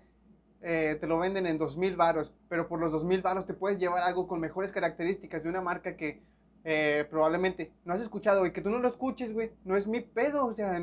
[0.67, 3.53] eh, te lo venden en dos mil varos, pero por los dos mil varos te
[3.53, 6.23] puedes llevar algo con mejores características de una marca que
[6.63, 10.01] eh, probablemente no has escuchado, y que tú no lo escuches, güey, no es mi
[10.01, 10.75] pedo, o sea,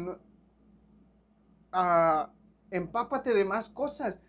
[1.73, 2.31] ah,
[2.71, 4.21] empápate de más cosas.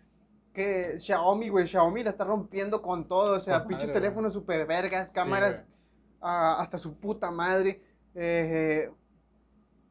[0.52, 5.10] Que Xiaomi, güey, Xiaomi la está rompiendo con todo, o sea, pinches teléfonos super vergas,
[5.12, 5.64] cámaras
[6.20, 7.80] ah, hasta su puta madre.
[8.16, 8.90] Eh,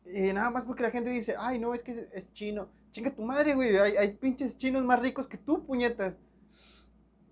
[0.05, 2.69] y nada más porque la gente dice, ay, no, es que es, chino.
[2.93, 6.15] Chinga tu madre, güey, hay, hay pinches chinos más ricos que tú, puñetas.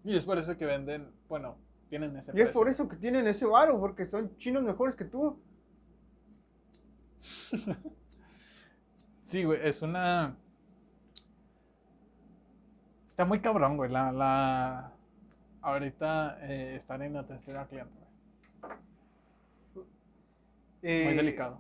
[0.04, 1.56] Y es por eso que venden, bueno,
[1.92, 5.38] y es por eso que tienen ese varo, porque son chinos mejores que tú.
[9.24, 10.38] sí, güey, es una...
[13.08, 14.12] Está muy cabrón, güey, la...
[14.14, 14.94] la...
[15.64, 17.94] Ahorita eh, están en atención al cliente,
[18.64, 19.86] güey.
[20.82, 21.60] Eh, muy delicado.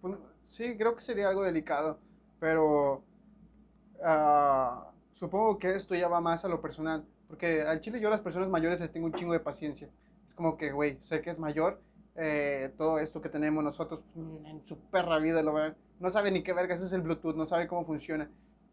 [0.00, 0.16] Pues,
[0.46, 2.00] sí, creo que sería algo delicado,
[2.40, 3.02] pero...
[4.02, 8.12] Ah, supongo que esto ya va más a lo personal porque al chile yo a
[8.12, 9.88] las personas mayores les tengo un chingo de paciencia.
[10.28, 11.80] Es como que, güey, sé que es mayor.
[12.16, 15.74] Eh, todo esto que tenemos nosotros en su perra vida lo ven.
[16.00, 18.30] No sabe ni qué vergas es el Bluetooth, no sabe cómo funciona.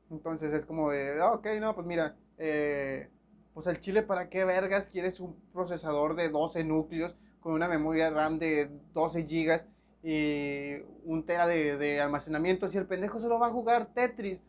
[0.10, 3.10] Entonces es como de, ah, ok, no, pues mira, eh,
[3.54, 8.10] pues al chile, ¿para qué vergas quieres un procesador de 12 núcleos con una memoria
[8.10, 9.66] RAM de 12 gigas
[10.04, 10.76] y
[11.06, 14.40] un tera de, de almacenamiento si el pendejo solo va a jugar Tetris?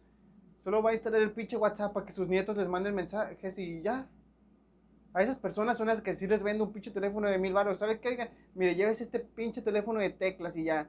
[0.64, 3.82] Solo va a instalar el pinche WhatsApp para que sus nietos les manden mensajes y
[3.82, 4.08] ya.
[5.12, 7.78] A esas personas son las que sí les vendo un pinche teléfono de mil baros.
[7.78, 8.30] ¿Sabe qué?
[8.54, 10.88] mire, lleves este pinche teléfono de teclas y ya.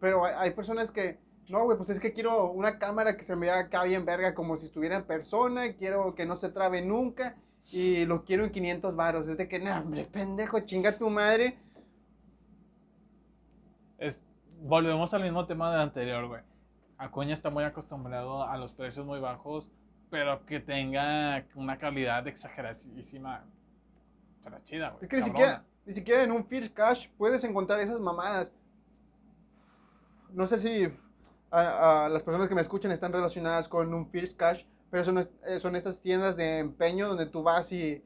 [0.00, 3.46] Pero hay, personas que, no, güey, pues es que quiero una cámara que se me
[3.46, 5.74] vea acá bien verga, como si estuviera en persona.
[5.74, 7.36] Quiero que no se trabe nunca.
[7.72, 9.28] Y lo quiero en 500 baros.
[9.28, 11.58] Es de que, no, hombre, pendejo, chinga tu madre.
[14.60, 16.42] Volvemos al mismo tema del anterior, güey
[16.98, 19.70] Acuña está muy acostumbrado a los precios muy bajos,
[20.10, 23.44] pero que tenga una calidad exageradísima.
[24.42, 25.04] Pero chida, güey.
[25.04, 28.50] Es que ni siquiera, ni siquiera en un First Cash puedes encontrar esas mamadas.
[30.32, 30.88] No sé si
[31.50, 35.60] a, las personas que me escuchan están relacionadas con un First Cash, pero son, eh,
[35.60, 38.02] son estas tiendas de empeño donde tú vas y.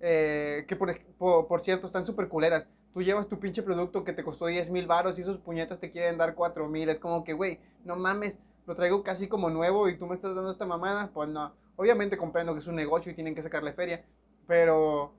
[0.00, 4.22] Eh, que por, por, cierto están súper culeras tú llevas tu pinche producto que te
[4.22, 6.88] costó 10 mil baros y esos puñetas te quieren dar 4 mil.
[6.88, 10.34] Es como que, güey, no mames, lo traigo casi como nuevo y tú me estás
[10.34, 11.10] dando esta mamada.
[11.12, 11.52] Pues no.
[11.76, 14.04] Obviamente comprendo que es un negocio y tienen que sacarle feria,
[14.46, 15.12] pero...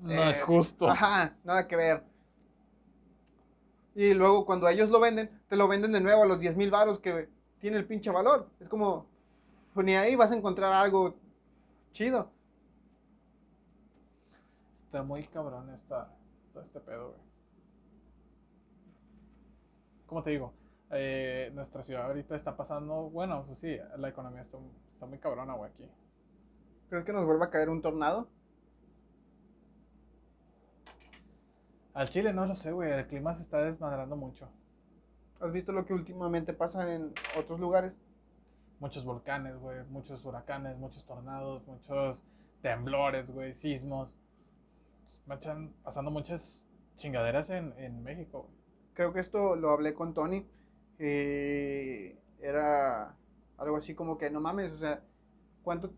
[0.00, 0.90] No eh, es justo.
[0.90, 2.02] Ajá, nada que ver.
[3.94, 6.72] Y luego cuando ellos lo venden, te lo venden de nuevo a los 10 mil
[6.72, 7.28] baros que
[7.60, 8.48] tiene el pinche valor.
[8.58, 9.06] Es como,
[9.72, 11.14] pues ni ahí vas a encontrar algo
[11.92, 12.28] chido.
[14.86, 16.12] Está muy cabrón esta,
[16.52, 17.20] todo este pedo, güey.
[20.06, 20.52] ¿Cómo te digo?
[20.90, 24.58] Eh, nuestra ciudad ahorita está pasando, bueno, pues sí, la economía está,
[24.92, 25.88] está muy cabrona, güey, aquí.
[26.90, 28.28] ¿Crees que nos vuelva a caer un tornado?
[31.94, 34.48] Al Chile no lo sé, güey, el clima se está desmadrando mucho.
[35.40, 37.94] ¿Has visto lo que últimamente pasa en otros lugares?
[38.78, 42.24] Muchos volcanes, güey, muchos huracanes, muchos tornados, muchos
[42.60, 44.18] temblores, güey, sismos.
[45.30, 46.66] Echan pasando muchas
[46.96, 48.48] chingaderas en, en México.
[48.94, 50.46] Creo que esto lo hablé con Tony.
[50.98, 53.14] eh, era
[53.56, 55.00] algo así como que, no mames, o sea,
[55.62, 55.92] ¿cuánto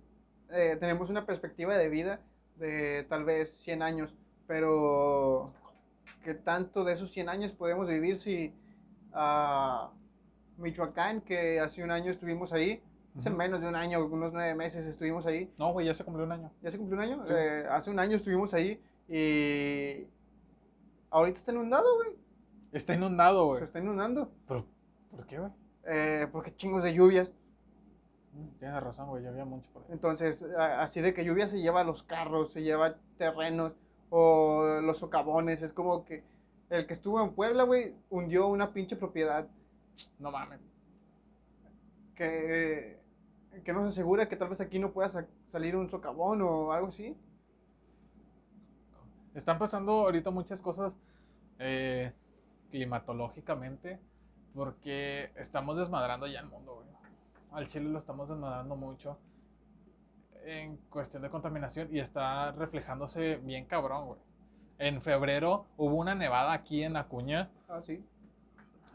[0.51, 2.21] eh, tenemos una perspectiva de vida
[2.57, 4.15] de tal vez 100 años?
[4.47, 5.53] Pero,
[6.23, 8.55] ¿qué tanto de esos 100 años podemos vivir si
[9.15, 9.91] a
[10.59, 12.83] Michoacán, que hace un año estuvimos ahí,
[13.19, 16.27] hace menos de un año, unos nueve meses estuvimos ahí, No, güey, ya se cumplió
[16.27, 16.51] un año.
[16.63, 17.27] ¿Ya se cumplió un año?
[17.27, 17.33] Sí.
[17.35, 20.07] Eh, hace un año estuvimos ahí y
[21.11, 22.11] ahorita está inundado, güey.
[22.73, 23.65] Está inundado, Se güey.
[23.65, 24.31] está inundando.
[24.49, 24.65] ¿Pero
[25.11, 25.51] por qué, güey?
[25.87, 27.33] Eh, porque chingos de lluvias.
[28.33, 29.89] Mm, Tienes razón, güey, había mucho por ahí.
[29.93, 33.75] Entonces, así de que lluvia se lleva los carros, se lleva terrenos
[34.11, 35.63] o los socavones.
[35.63, 36.25] Es como que
[36.71, 39.47] el que estuvo en Puebla, güey, hundió una pinche propiedad
[40.19, 40.61] No mames.
[42.17, 42.99] que,
[43.65, 46.89] que nos asegura que tal vez aquí no pueda sa- salir un socavón o algo
[46.89, 47.17] así.
[49.35, 50.93] Están pasando ahorita muchas cosas
[51.59, 52.13] eh,
[52.71, 53.99] climatológicamente
[54.55, 56.87] porque estamos desmadrando ya el mundo, güey.
[57.53, 59.19] Al Chile lo estamos desmadrando mucho
[60.45, 64.21] en cuestión de contaminación y está reflejándose bien cabrón, güey.
[64.79, 68.05] En febrero hubo una nevada aquí en Acuña, Ah, sí.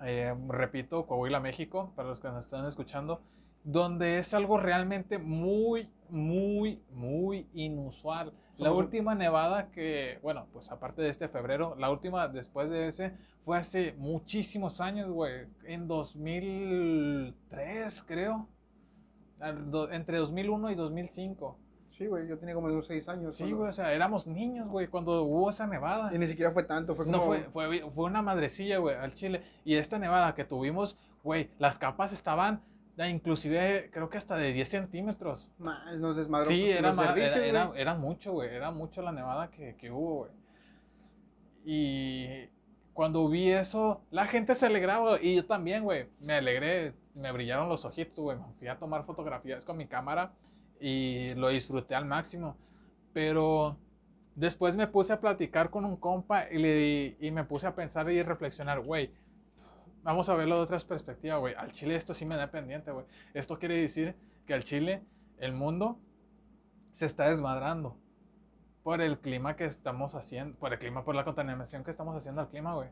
[0.04, 3.22] eh, repito, Coahuila, México, para los que nos están escuchando,
[3.64, 8.34] donde es algo realmente muy, muy, muy inusual.
[8.60, 13.14] La última nevada que, bueno, pues aparte de este febrero, la última después de ese
[13.46, 18.48] fue hace muchísimos años, güey, en 2003, creo,
[19.92, 21.58] entre 2001 y 2005.
[21.98, 23.36] Sí, güey, yo tenía como unos seis años.
[23.36, 26.14] Sí, cuando- güey, o sea, éramos niños, güey, cuando hubo esa nevada.
[26.14, 27.18] Y ni siquiera fue tanto, fue como...
[27.18, 29.42] No fue, fue, fue una madrecilla, güey, al chile.
[29.66, 32.62] Y esta nevada que tuvimos, güey, las capas estaban,
[33.08, 35.52] inclusive, creo que hasta de 10 centímetros.
[35.58, 36.48] Más, nos desmadró.
[36.50, 39.92] Sí, pues, era, servicios, era, era, era mucho, güey, era mucho la nevada que, que
[39.92, 40.32] hubo, güey.
[41.64, 42.50] Y
[42.94, 47.70] cuando vi eso, la gente se alegraba y yo también, güey, me alegré, me brillaron
[47.70, 50.34] los ojitos, güey, me fui a tomar fotografías con mi cámara
[50.82, 52.58] y lo disfruté al máximo.
[53.14, 53.78] Pero
[54.36, 58.10] después me puse a platicar con un compa y, le y me puse a pensar
[58.12, 59.12] y reflexionar, güey,
[60.04, 61.54] vamos a verlo de otra perspectiva, güey.
[61.56, 63.06] Al Chile esto sí me da pendiente, güey.
[63.34, 64.16] Esto quiere decir
[64.46, 65.04] que al Chile,
[65.38, 66.00] el mundo
[66.94, 67.98] se está desmadrando
[68.84, 72.42] por el clima que estamos haciendo, por el clima, por la contaminación que estamos haciendo
[72.42, 72.90] al clima, güey.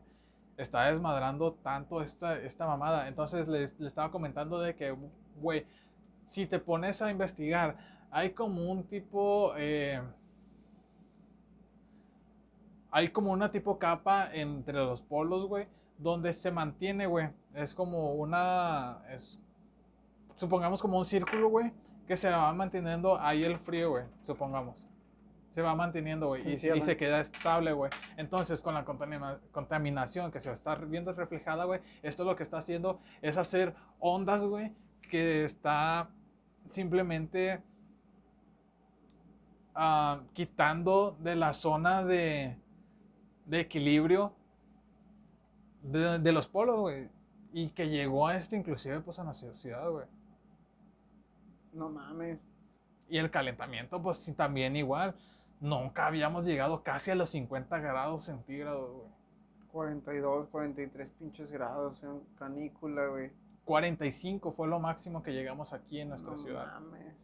[0.56, 3.08] Está desmadrando tanto esta, esta mamada.
[3.08, 4.96] Entonces le, le estaba comentando de que,
[5.36, 5.66] güey,
[6.26, 7.76] si te pones a investigar,
[8.10, 10.00] hay como un tipo, eh,
[12.90, 15.66] hay como una tipo capa entre los polos, güey,
[15.98, 17.28] donde se mantiene, güey.
[17.54, 19.42] Es como una, es,
[20.36, 21.72] supongamos como un círculo, güey,
[22.06, 24.86] que se va manteniendo ahí el frío, güey, supongamos.
[25.50, 27.90] Se va manteniendo, güey, y, se queda estable, güey.
[28.16, 32.36] Entonces, con la contamina- contaminación que se va a estar viendo reflejada, güey, esto lo
[32.36, 34.72] que está haciendo es hacer ondas, güey,
[35.10, 36.10] que está
[36.68, 37.60] simplemente
[39.74, 42.56] ah, quitando de la zona de,
[43.46, 44.37] de equilibrio
[45.90, 47.08] de, de los polos, güey.
[47.52, 50.06] Y que llegó a esto inclusive pues a nuestra ciudad, güey.
[51.72, 52.38] No mames.
[53.08, 55.14] Y el calentamiento, pues sí, también igual.
[55.60, 59.08] Nunca habíamos llegado casi a los 50 grados centígrados, güey.
[59.72, 63.30] 42, 43 pinches grados en canícula, güey.
[63.64, 66.80] 45 fue lo máximo que llegamos aquí en nuestra no ciudad.
[66.80, 67.14] mames.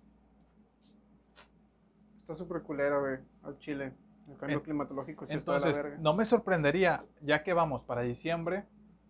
[2.21, 3.93] Está súper culero, güey, al Chile.
[4.29, 5.99] El cambio En- climatológico sí está de la Entonces, verga.
[6.03, 8.65] no me sorprendería, ya que vamos para diciembre,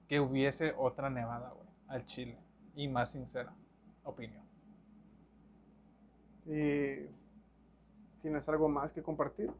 [0.08, 2.38] que hubiese otra nevada, güey, al Chile.
[2.74, 3.52] Y más sincera
[4.02, 4.42] opinión.
[6.46, 7.06] ¿Y
[8.22, 9.50] tienes algo más que compartir?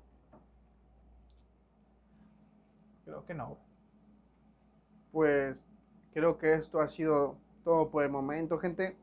[3.05, 3.59] Creo que no.
[5.12, 5.64] Pues
[6.12, 8.97] creo que esto ha sido todo por el momento, gente.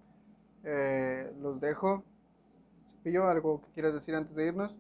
[0.64, 2.04] Eh, los dejo.
[3.04, 4.76] Pillo, ¿algo que quieras decir antes de irnos?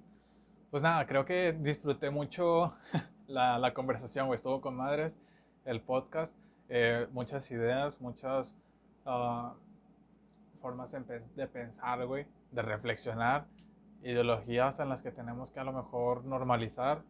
[0.72, 2.74] Pues nada, creo que disfruté mucho
[3.28, 4.38] la, conversación, güey.
[4.38, 5.20] Estuvo con madres,
[5.66, 6.36] el podcast.
[6.70, 8.56] eh, muchas ideas, muchas
[9.06, 9.54] ah,
[10.62, 12.26] formas de, pe- de pensar, güey.
[12.52, 13.46] De reflexionar.
[14.04, 17.04] Ideologías en las que tenemos que a lo mejor normalizar.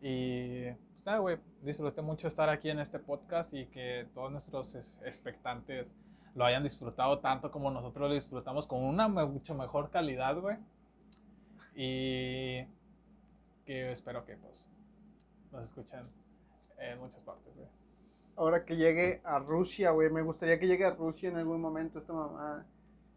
[0.00, 1.38] Y pues nada, güey.
[1.62, 5.94] Disfruté mucho estar aquí en este podcast y que todos nuestros es- expectantes
[6.34, 10.56] lo hayan disfrutado tanto como nosotros lo disfrutamos con una mucho mejor calidad, güey.
[11.80, 12.64] Y
[13.64, 14.66] que espero que pues
[15.52, 16.00] nos escuchen
[16.78, 17.68] en muchas partes, güey.
[18.34, 20.10] Ahora que llegue a Rusia, güey.
[20.10, 22.66] Me gustaría que llegue a Rusia en algún momento esta mamá.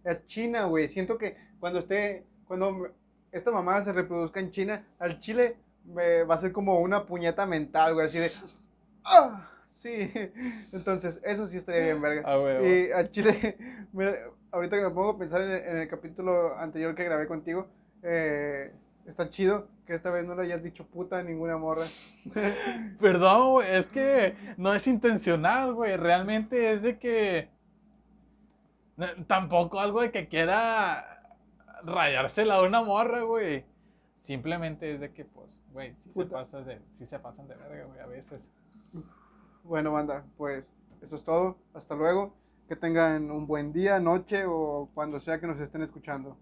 [0.03, 0.89] Es China, güey.
[0.89, 2.87] Siento que cuando esté, cuando
[3.31, 7.47] esta mamá se reproduzca en China, al Chile me va a ser como una puñeta
[7.47, 8.05] mental, güey.
[8.05, 8.29] Así de,
[9.03, 9.49] ¡ah!
[9.71, 10.11] Sí.
[10.73, 12.21] Entonces, eso sí estaría bien, verga.
[12.25, 13.57] Ah, güey, Y al Chile,
[13.93, 14.17] me-
[14.51, 17.67] ahorita que me pongo a pensar en el, en el capítulo anterior que grabé contigo,
[18.03, 18.73] eh,
[19.05, 21.85] está chido que esta vez no le hayas dicho puta a ninguna morra.
[22.99, 25.97] Perdón, güey, es que no es intencional, güey.
[25.97, 27.49] Realmente es de que.
[28.97, 31.35] no, Tampoco algo de que quiera
[31.83, 33.65] rayársela a una morra, güey.
[34.15, 37.85] Simplemente es de que, pues, güey, sí se, pasas de, sí se pasan de verga,
[37.85, 38.51] güey, a veces.
[39.63, 40.65] Bueno, banda, pues
[41.01, 41.57] eso es todo.
[41.73, 42.35] Hasta luego.
[42.67, 46.37] Que tengan un buen día, noche o cuando sea que nos estén escuchando.